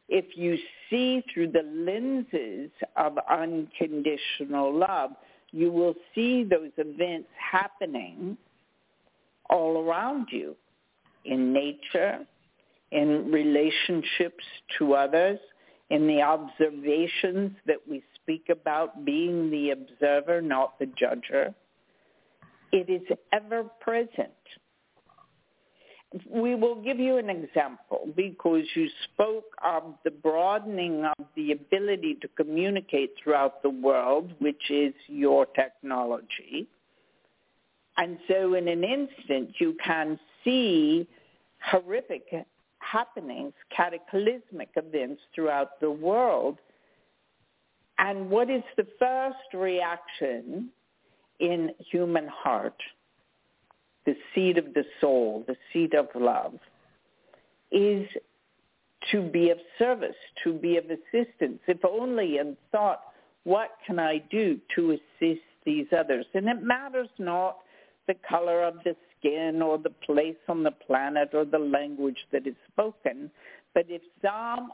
If 0.09 0.37
you 0.37 0.57
see 0.89 1.23
through 1.33 1.51
the 1.51 1.63
lenses 1.63 2.69
of 2.97 3.17
unconditional 3.29 4.77
love, 4.77 5.11
you 5.51 5.71
will 5.71 5.95
see 6.13 6.43
those 6.43 6.71
events 6.77 7.29
happening 7.51 8.37
all 9.49 9.85
around 9.85 10.27
you 10.31 10.55
in 11.25 11.53
nature, 11.53 12.19
in 12.91 13.31
relationships 13.31 14.43
to 14.77 14.93
others, 14.93 15.39
in 15.89 16.07
the 16.07 16.21
observations 16.21 17.51
that 17.65 17.77
we 17.89 18.01
speak 18.31 18.49
about 18.49 19.03
being 19.03 19.49
the 19.51 19.71
observer, 19.71 20.41
not 20.41 20.79
the 20.79 20.85
judger. 20.85 21.53
It 22.71 22.89
is 22.89 23.01
ever 23.33 23.63
present. 23.81 24.31
We 26.29 26.55
will 26.55 26.81
give 26.81 26.99
you 26.99 27.17
an 27.17 27.29
example 27.29 28.07
because 28.15 28.63
you 28.75 28.87
spoke 29.13 29.45
of 29.65 29.95
the 30.05 30.11
broadening 30.11 31.05
of 31.05 31.25
the 31.35 31.51
ability 31.51 32.17
to 32.21 32.27
communicate 32.29 33.11
throughout 33.21 33.61
the 33.63 33.69
world, 33.69 34.31
which 34.39 34.69
is 34.69 34.93
your 35.07 35.45
technology. 35.47 36.67
And 37.97 38.17
so 38.29 38.53
in 38.53 38.69
an 38.69 38.83
instant, 38.83 39.55
you 39.59 39.75
can 39.83 40.17
see 40.43 41.07
horrific 41.63 42.25
happenings, 42.79 43.53
cataclysmic 43.75 44.69
events 44.75 45.21
throughout 45.35 45.79
the 45.81 45.91
world. 45.91 46.59
And 48.01 48.31
what 48.31 48.49
is 48.49 48.63
the 48.77 48.87
first 48.97 49.53
reaction 49.53 50.69
in 51.39 51.69
human 51.91 52.27
heart? 52.27 52.81
The 54.07 54.15
seed 54.33 54.57
of 54.57 54.73
the 54.73 54.83
soul, 54.99 55.45
the 55.47 55.55
seed 55.71 55.93
of 55.93 56.07
love, 56.15 56.55
is 57.71 58.07
to 59.11 59.21
be 59.21 59.51
of 59.51 59.59
service, 59.77 60.15
to 60.43 60.51
be 60.51 60.77
of 60.77 60.85
assistance, 60.85 61.59
if 61.67 61.85
only 61.85 62.39
in 62.39 62.57
thought, 62.71 63.01
what 63.43 63.69
can 63.85 63.99
I 63.99 64.17
do 64.31 64.59
to 64.75 64.91
assist 64.91 65.45
these 65.63 65.85
others? 65.95 66.25
And 66.33 66.47
it 66.49 66.63
matters 66.63 67.09
not 67.19 67.59
the 68.07 68.15
color 68.27 68.63
of 68.63 68.77
the 68.83 68.95
skin 69.19 69.61
or 69.61 69.77
the 69.77 69.93
place 70.05 70.41
on 70.47 70.63
the 70.63 70.71
planet 70.71 71.29
or 71.33 71.45
the 71.45 71.59
language 71.59 72.17
that 72.31 72.47
is 72.47 72.55
spoken, 72.71 73.29
but 73.75 73.85
if 73.89 74.01
some 74.23 74.71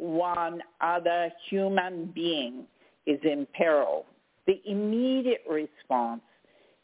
one 0.00 0.62
other 0.80 1.30
human 1.48 2.06
being 2.14 2.64
is 3.06 3.18
in 3.22 3.46
peril, 3.54 4.06
the 4.46 4.60
immediate 4.64 5.44
response 5.48 6.22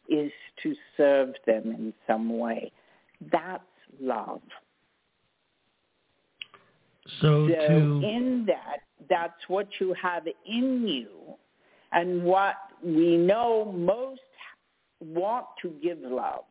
is 0.08 0.30
to 0.62 0.74
serve 0.96 1.34
them 1.46 1.64
in 1.70 1.94
some 2.06 2.38
way. 2.38 2.70
That's 3.32 3.62
love. 4.00 4.40
So, 7.20 7.48
So 7.48 7.68
to 7.68 7.74
in 8.04 8.44
that, 8.46 8.78
that's 9.08 9.48
what 9.48 9.68
you 9.80 9.94
have 10.00 10.26
in 10.46 10.86
you 10.86 11.08
and 11.92 12.24
what 12.24 12.56
we 12.84 13.16
know 13.16 13.72
most 13.76 14.20
want 15.00 15.46
to 15.62 15.74
give 15.82 15.98
love. 16.00 16.44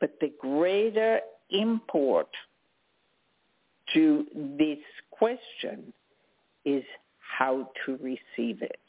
But 0.00 0.16
the 0.20 0.32
greater 0.40 1.20
import 1.50 2.28
to 3.94 4.26
this 4.58 4.78
question 5.10 5.92
is 6.64 6.84
how 7.38 7.70
to 7.86 7.96
receive 8.02 8.62
it. 8.62 8.80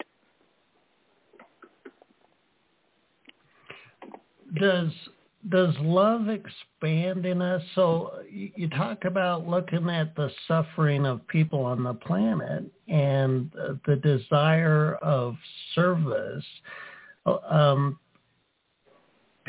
does 4.59 4.89
does 5.49 5.73
love 5.79 6.27
expand 6.29 7.25
in 7.25 7.41
us? 7.41 7.63
So 7.73 8.19
you, 8.29 8.69
talk 8.69 9.05
about 9.05 9.47
looking 9.47 9.89
at 9.89 10.15
the 10.15 10.29
suffering 10.47 11.07
of 11.07 11.27
people 11.27 11.65
on 11.65 11.83
the 11.83 11.95
planet 11.95 12.65
and 12.87 13.51
uh, 13.59 13.73
the 13.87 13.95
desire 13.95 14.95
of 15.01 15.35
service. 15.73 16.45
Um, 17.49 17.97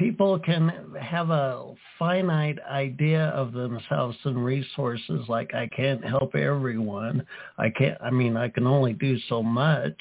people 0.03 0.37
can 0.37 0.73
have 1.01 1.31
a 1.31 1.73
finite 1.97 2.59
idea 2.69 3.27
of 3.29 3.53
themselves 3.53 4.17
and 4.25 4.45
resources 4.45 5.21
like 5.29 5.55
I 5.55 5.69
can't 5.69 6.05
help 6.05 6.35
everyone. 6.35 7.25
I 7.57 7.71
can't 7.71 7.97
I 8.03 8.11
mean 8.11 8.37
I 8.37 8.49
can 8.49 8.67
only 8.67 8.95
do 8.95 9.17
so 9.29 9.45
much. 9.45 9.95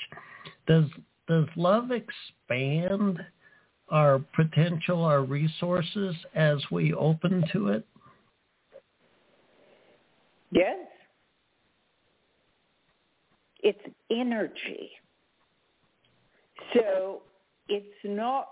Does 0.66 0.86
does 1.28 1.46
love 1.56 1.92
expand 1.92 3.20
our 3.90 4.20
potential, 4.36 5.04
our 5.04 5.22
resources 5.22 6.16
as 6.34 6.58
we 6.72 6.94
open 6.96 7.44
to 7.54 7.68
it? 7.68 7.86
Yes. 10.52 10.80
It's 13.62 13.96
energy. 14.10 14.90
So 16.74 17.22
it's 17.70 17.86
not 18.04 18.48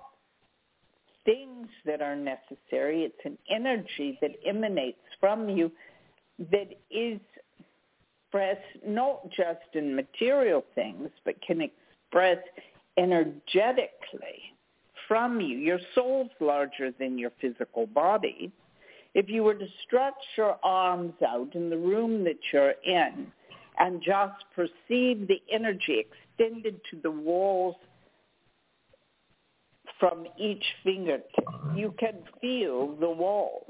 things 1.26 1.68
that 1.86 2.02
are 2.02 2.16
necessary. 2.16 3.04
It's 3.04 3.26
an 3.26 3.38
energy 3.50 4.18
that 4.22 4.32
emanates 4.46 5.00
from 5.20 5.50
you 5.50 5.72
that 6.52 6.70
is 6.90 7.20
expressed 8.26 8.86
not 8.86 9.30
just 9.30 9.74
in 9.74 9.96
material 9.96 10.64
things, 10.76 11.10
but 11.26 11.36
can 11.42 11.62
express 11.62 12.38
energetically 12.98 14.54
from 15.08 15.42
you. 15.42 15.58
Your 15.58 15.80
soul's 15.96 16.30
larger 16.40 16.92
than 17.00 17.18
your 17.18 17.32
physical 17.42 17.88
body. 17.88 18.52
If 19.16 19.28
you 19.28 19.44
were 19.44 19.56
to 19.56 19.68
stretch 19.86 20.14
your 20.38 20.58
arms 20.64 21.14
out 21.28 21.56
in 21.56 21.70
the 21.70 21.78
room 21.78 22.24
that 22.26 22.38
you're 22.54 22.76
in 22.86 23.32
and 23.80 24.02
just 24.02 24.44
perceive 24.56 25.28
the 25.28 25.42
energy 25.52 26.06
extended 26.38 26.80
to 26.92 27.00
the 27.02 27.12
walls 27.12 27.76
from 30.00 30.26
each 30.38 30.64
fingertip, 30.84 31.46
you 31.76 31.94
can 32.00 32.16
feel 32.40 32.96
the 33.00 33.10
wall. 33.10 33.68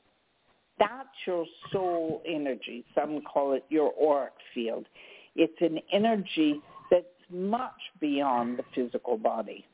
That's 0.77 1.09
your 1.25 1.45
soul 1.71 2.21
energy. 2.25 2.85
Some 2.95 3.21
call 3.21 3.53
it 3.53 3.65
your 3.69 3.93
auric 4.01 4.33
field. 4.53 4.85
It's 5.35 5.59
an 5.61 5.79
energy 5.91 6.61
that's 6.89 7.05
much 7.29 7.79
beyond 7.99 8.59
the 8.59 8.63
physical 8.73 9.17
body. 9.17 9.65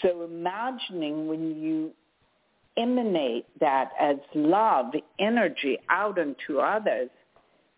So 0.00 0.22
imagining 0.22 1.26
when 1.26 1.60
you 1.60 1.92
emanate 2.76 3.46
that 3.60 3.90
as 4.00 4.16
love, 4.34 4.92
energy 5.18 5.78
out 5.90 6.18
into 6.18 6.60
others, 6.60 7.10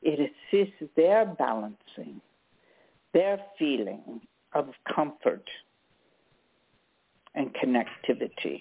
it 0.03 0.21
assists 0.53 0.93
their 0.97 1.25
balancing, 1.25 2.21
their 3.13 3.39
feeling 3.59 4.21
of 4.53 4.69
comfort 4.95 5.49
and 7.35 7.55
connectivity. 7.55 8.61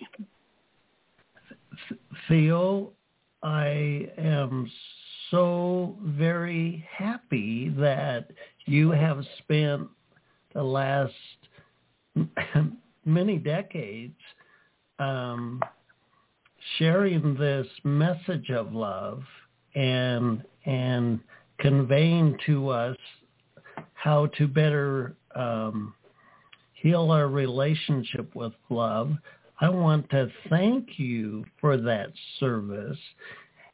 Theo, 2.28 2.92
I 3.42 4.10
am 4.18 4.70
so 5.32 5.98
very 6.02 6.86
happy 6.96 7.70
that 7.78 8.32
you 8.66 8.92
have 8.92 9.24
spent 9.40 9.88
the 10.54 10.64
last 10.64 11.14
many 13.06 13.38
decades 13.38 14.20
um, 15.00 15.62
sharing 16.78 17.36
this 17.36 17.68
message 17.84 18.50
of 18.52 18.74
love 18.74 19.24
and 19.76 20.44
and 20.66 21.20
conveying 21.60 22.38
to 22.46 22.70
us 22.70 22.98
how 23.94 24.28
to 24.38 24.48
better 24.48 25.16
um, 25.36 25.94
heal 26.84 27.12
our 27.12 27.30
relationship 27.30 28.36
with 28.36 28.54
love. 28.70 29.14
I 29.60 29.70
want 29.70 30.10
to 30.10 30.30
thank 30.50 31.00
you 31.00 31.46
for 31.60 31.78
that 31.78 32.12
service. 32.40 33.00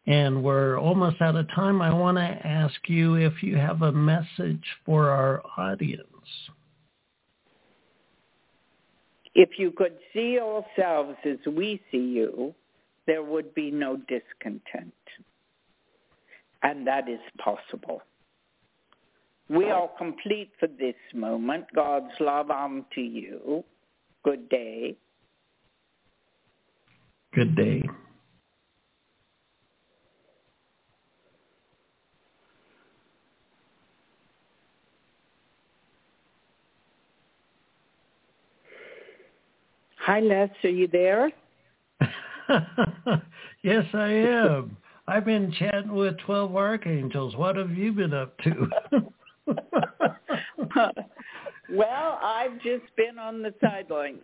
And 0.06 0.44
we're 0.44 0.80
almost 0.80 1.20
out 1.20 1.36
of 1.36 1.48
time. 1.54 1.82
I 1.82 1.92
want 1.92 2.18
to 2.18 2.48
ask 2.48 2.76
you 2.88 3.16
if 3.16 3.44
you 3.44 3.58
have 3.58 3.82
a 3.82 3.92
message 3.92 4.64
for 4.86 5.10
our 5.10 5.42
audience. 5.58 6.06
If 9.34 9.58
you 9.58 9.72
could 9.72 9.98
see 10.14 10.40
ourselves 10.40 11.18
as 11.26 11.38
we 11.52 11.82
see 11.92 11.98
you, 11.98 12.54
there 13.08 13.24
would 13.24 13.56
be 13.56 13.72
no 13.72 13.98
discontent. 13.98 14.94
And 16.62 16.86
that 16.86 17.10
is 17.10 17.20
possible. 17.40 18.04
We 19.50 19.66
are 19.72 19.90
complete 19.98 20.52
for 20.60 20.68
this 20.68 20.96
moment. 21.14 21.66
God's 21.74 22.14
love 22.20 22.52
unto 22.52 23.02
you. 23.02 23.64
Good 24.24 24.48
day. 24.48 24.96
Good 27.34 27.56
day. 27.56 27.82
Hi, 40.02 40.20
Les. 40.20 40.50
Are 40.64 40.70
you 40.70 40.88
there? 40.88 41.32
yes, 43.64 43.86
I 43.94 44.10
am. 44.10 44.78
I've 45.08 45.26
been 45.26 45.52
chatting 45.58 45.94
with 45.94 46.18
12 46.26 46.56
archangels. 46.56 47.36
What 47.36 47.56
have 47.56 47.72
you 47.72 47.92
been 47.92 48.14
up 48.14 48.38
to? 48.40 48.70
well, 51.72 52.20
I've 52.22 52.56
just 52.62 52.86
been 52.96 53.18
on 53.20 53.42
the 53.42 53.54
sidelines. 53.62 54.20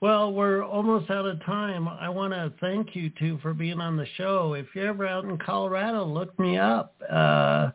well, 0.00 0.32
we're 0.32 0.64
almost 0.64 1.10
out 1.10 1.26
of 1.26 1.44
time. 1.44 1.88
I 1.88 2.08
want 2.08 2.32
to 2.32 2.52
thank 2.60 2.94
you 2.94 3.10
two 3.18 3.38
for 3.42 3.54
being 3.54 3.80
on 3.80 3.96
the 3.96 4.06
show. 4.16 4.54
If 4.54 4.66
you're 4.74 4.88
ever 4.88 5.06
out 5.06 5.24
in 5.24 5.38
Colorado, 5.38 6.04
look 6.04 6.38
me 6.38 6.58
up. 6.58 6.94
Uh, 7.10 7.70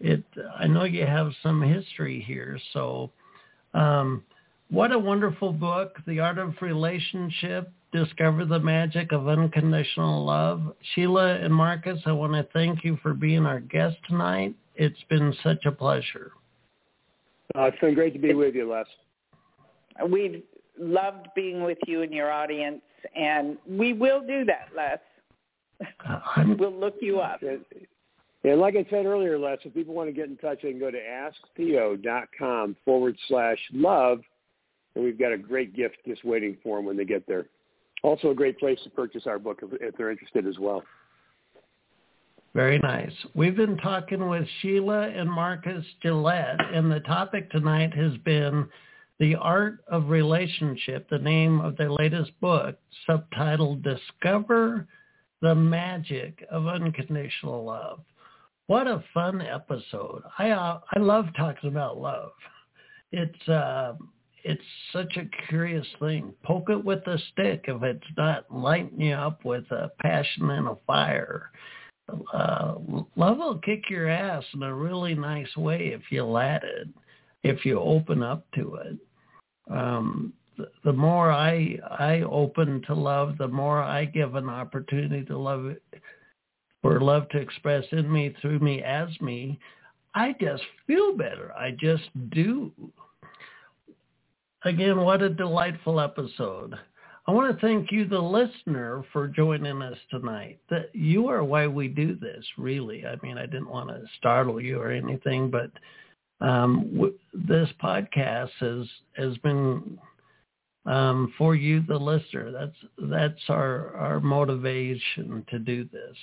it. 0.00 0.24
I 0.58 0.66
know 0.66 0.84
you 0.84 1.06
have 1.06 1.32
some 1.42 1.62
history 1.62 2.24
here, 2.26 2.58
so 2.72 3.10
um, 3.74 4.24
what 4.70 4.92
a 4.92 4.98
wonderful 4.98 5.52
book, 5.52 5.96
The 6.06 6.20
Art 6.20 6.38
of 6.38 6.54
Relationship, 6.60 7.72
Discover 7.92 8.44
the 8.44 8.60
Magic 8.60 9.12
of 9.12 9.28
Unconditional 9.28 10.24
Love. 10.24 10.74
Sheila 10.94 11.34
and 11.36 11.52
Marcus, 11.52 12.00
I 12.06 12.12
want 12.12 12.34
to 12.34 12.46
thank 12.52 12.84
you 12.84 12.96
for 13.02 13.12
being 13.12 13.46
our 13.46 13.60
guest 13.60 13.96
tonight. 14.08 14.54
It's 14.80 15.02
been 15.10 15.34
such 15.42 15.66
a 15.66 15.72
pleasure. 15.72 16.32
Uh, 17.54 17.64
it's 17.64 17.78
been 17.80 17.94
great 17.94 18.14
to 18.14 18.18
be 18.18 18.32
with 18.32 18.54
you, 18.54 18.66
Les. 18.66 18.86
We've 20.08 20.42
loved 20.78 21.28
being 21.36 21.62
with 21.62 21.76
you 21.86 22.00
and 22.00 22.10
your 22.14 22.32
audience, 22.32 22.80
and 23.14 23.58
we 23.68 23.92
will 23.92 24.22
do 24.22 24.46
that, 24.46 24.68
Les. 24.74 24.98
Uh, 26.08 26.44
we'll 26.58 26.72
look 26.72 26.94
you 27.02 27.20
up. 27.20 27.42
And 27.42 28.58
like 28.58 28.74
I 28.74 28.86
said 28.88 29.04
earlier, 29.04 29.38
Les, 29.38 29.58
if 29.64 29.74
people 29.74 29.92
want 29.92 30.08
to 30.08 30.14
get 30.14 30.28
in 30.28 30.38
touch, 30.38 30.60
they 30.62 30.70
can 30.70 30.80
go 30.80 30.90
to 30.90 30.98
asktheo.com 31.58 32.74
forward 32.86 33.18
slash 33.28 33.58
love 33.74 34.20
and 34.94 35.04
we've 35.04 35.18
got 35.18 35.32
a 35.32 35.38
great 35.38 35.76
gift 35.76 35.98
just 36.06 36.24
waiting 36.24 36.56
for 36.62 36.78
them 36.78 36.86
when 36.86 36.96
they 36.96 37.04
get 37.04 37.26
there. 37.26 37.46
Also, 38.02 38.30
a 38.30 38.34
great 38.34 38.58
place 38.58 38.78
to 38.84 38.90
purchase 38.90 39.26
our 39.26 39.38
book 39.38 39.60
if, 39.62 39.70
if 39.80 39.96
they're 39.96 40.10
interested 40.10 40.46
as 40.46 40.58
well. 40.58 40.82
Very 42.54 42.80
nice. 42.80 43.12
We've 43.34 43.54
been 43.54 43.76
talking 43.76 44.28
with 44.28 44.46
Sheila 44.60 45.08
and 45.08 45.30
Marcus 45.30 45.84
Gillette, 46.02 46.60
and 46.74 46.90
the 46.90 47.00
topic 47.00 47.48
tonight 47.50 47.94
has 47.94 48.16
been 48.24 48.68
The 49.20 49.36
Art 49.36 49.84
of 49.86 50.08
Relationship, 50.08 51.08
the 51.08 51.18
name 51.18 51.60
of 51.60 51.76
their 51.76 51.92
latest 51.92 52.32
book, 52.40 52.76
subtitled 53.08 53.84
Discover 53.84 54.88
the 55.40 55.54
Magic 55.54 56.44
of 56.50 56.66
Unconditional 56.66 57.64
Love. 57.64 58.00
What 58.66 58.88
a 58.88 59.04
fun 59.14 59.40
episode. 59.40 60.22
I, 60.36 60.50
uh, 60.50 60.80
I 60.92 60.98
love 60.98 61.26
talking 61.36 61.70
about 61.70 61.98
love. 61.98 62.32
It's 63.12 63.48
uh, 63.48 63.94
it's 64.42 64.62
such 64.92 65.16
a 65.16 65.28
curious 65.48 65.86
thing. 66.00 66.32
Poke 66.42 66.70
it 66.70 66.84
with 66.84 67.06
a 67.06 67.18
stick 67.32 67.66
if 67.68 67.82
it's 67.82 68.06
not 68.16 68.46
lighting 68.52 69.00
you 69.00 69.14
up 69.14 69.44
with 69.44 69.70
a 69.70 69.90
passion 70.02 70.50
and 70.50 70.68
a 70.68 70.76
fire. 70.86 71.50
Uh, 72.32 72.74
love 73.16 73.38
will 73.38 73.58
kick 73.58 73.88
your 73.88 74.08
ass 74.08 74.44
in 74.54 74.62
a 74.62 74.74
really 74.74 75.14
nice 75.14 75.54
way 75.56 75.92
if 75.94 76.02
you 76.10 76.24
let 76.24 76.62
it, 76.62 76.88
if 77.42 77.64
you 77.64 77.78
open 77.80 78.22
up 78.22 78.44
to 78.54 78.76
it. 78.76 78.96
Um, 79.70 80.32
the, 80.84 80.92
more 80.92 81.30
I 81.30 81.78
I 81.90 82.22
open 82.22 82.82
to 82.86 82.94
love, 82.94 83.38
the 83.38 83.48
more 83.48 83.82
I 83.82 84.04
give 84.04 84.34
an 84.34 84.48
opportunity 84.48 85.24
to 85.26 85.38
love 85.38 85.74
for 86.82 87.00
love 87.00 87.28
to 87.30 87.38
express 87.38 87.84
in 87.92 88.10
me 88.10 88.34
through 88.40 88.58
me 88.58 88.82
as 88.82 89.08
me. 89.20 89.58
I 90.14 90.34
just 90.40 90.62
feel 90.86 91.16
better. 91.16 91.52
I 91.56 91.70
just 91.72 92.08
do. 92.30 92.72
Again, 94.64 95.00
what 95.00 95.22
a 95.22 95.30
delightful 95.30 96.00
episode. 96.00 96.74
I 97.30 97.32
want 97.32 97.54
to 97.54 97.64
thank 97.64 97.92
you, 97.92 98.08
the 98.08 98.18
listener, 98.18 99.04
for 99.12 99.28
joining 99.28 99.82
us 99.82 99.96
tonight. 100.10 100.58
That 100.68 100.92
you 100.92 101.28
are 101.28 101.44
why 101.44 101.68
we 101.68 101.86
do 101.86 102.16
this, 102.16 102.44
really. 102.58 103.06
I 103.06 103.14
mean, 103.22 103.38
I 103.38 103.46
didn't 103.46 103.70
want 103.70 103.88
to 103.88 104.02
startle 104.18 104.60
you 104.60 104.80
or 104.80 104.90
anything, 104.90 105.48
but 105.48 105.70
um, 106.44 106.90
w- 106.92 107.14
this 107.32 107.68
podcast 107.80 108.50
has 108.58 108.84
has 109.16 109.38
been 109.44 109.96
um, 110.86 111.32
for 111.38 111.54
you, 111.54 111.84
the 111.86 111.96
listener. 111.96 112.50
That's 112.50 113.08
that's 113.08 113.48
our 113.48 113.94
our 113.94 114.18
motivation 114.18 115.46
to 115.50 115.60
do 115.60 115.84
this. 115.84 116.16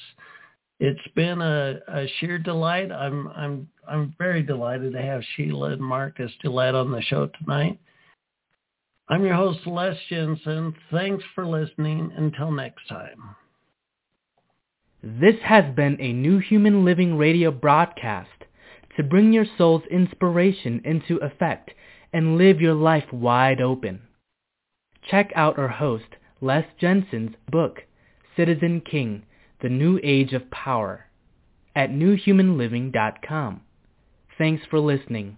It's 0.81 1.07
been 1.15 1.41
a, 1.41 1.79
a 1.87 2.05
sheer 2.19 2.37
delight. 2.37 2.91
I'm 2.91 3.29
I'm 3.29 3.69
I'm 3.87 4.13
very 4.17 4.43
delighted 4.43 4.91
to 4.91 5.01
have 5.01 5.21
Sheila 5.37 5.69
and 5.69 5.81
Marcus 5.81 6.33
Gillette 6.41 6.75
on 6.75 6.91
the 6.91 7.01
show 7.03 7.29
tonight. 7.39 7.79
I'm 9.09 9.23
your 9.23 9.35
host, 9.35 9.65
Les 9.65 9.95
Jensen. 10.09 10.75
Thanks 10.91 11.23
for 11.33 11.45
listening. 11.45 12.11
Until 12.17 12.51
next 12.51 12.87
time. 12.89 13.35
This 15.01 15.35
has 15.43 15.73
been 15.75 15.95
a 16.01 16.11
New 16.11 16.39
Human 16.39 16.83
Living 16.83 17.17
radio 17.17 17.51
broadcast 17.51 18.29
to 18.97 19.03
bring 19.03 19.31
your 19.31 19.45
soul's 19.57 19.83
inspiration 19.89 20.81
into 20.83 21.17
effect 21.17 21.71
and 22.11 22.37
live 22.37 22.59
your 22.59 22.73
life 22.73 23.05
wide 23.13 23.61
open. 23.61 24.01
Check 25.09 25.31
out 25.35 25.57
our 25.57 25.67
host, 25.69 26.17
Les 26.41 26.65
Jensen's 26.81 27.35
book, 27.49 27.83
Citizen 28.35 28.81
King, 28.81 29.23
The 29.61 29.69
New 29.69 29.99
Age 30.03 30.33
of 30.33 30.51
Power, 30.51 31.05
at 31.75 31.91
newhumanliving.com. 31.91 33.61
Thanks 34.37 34.63
for 34.69 34.79
listening. 34.79 35.37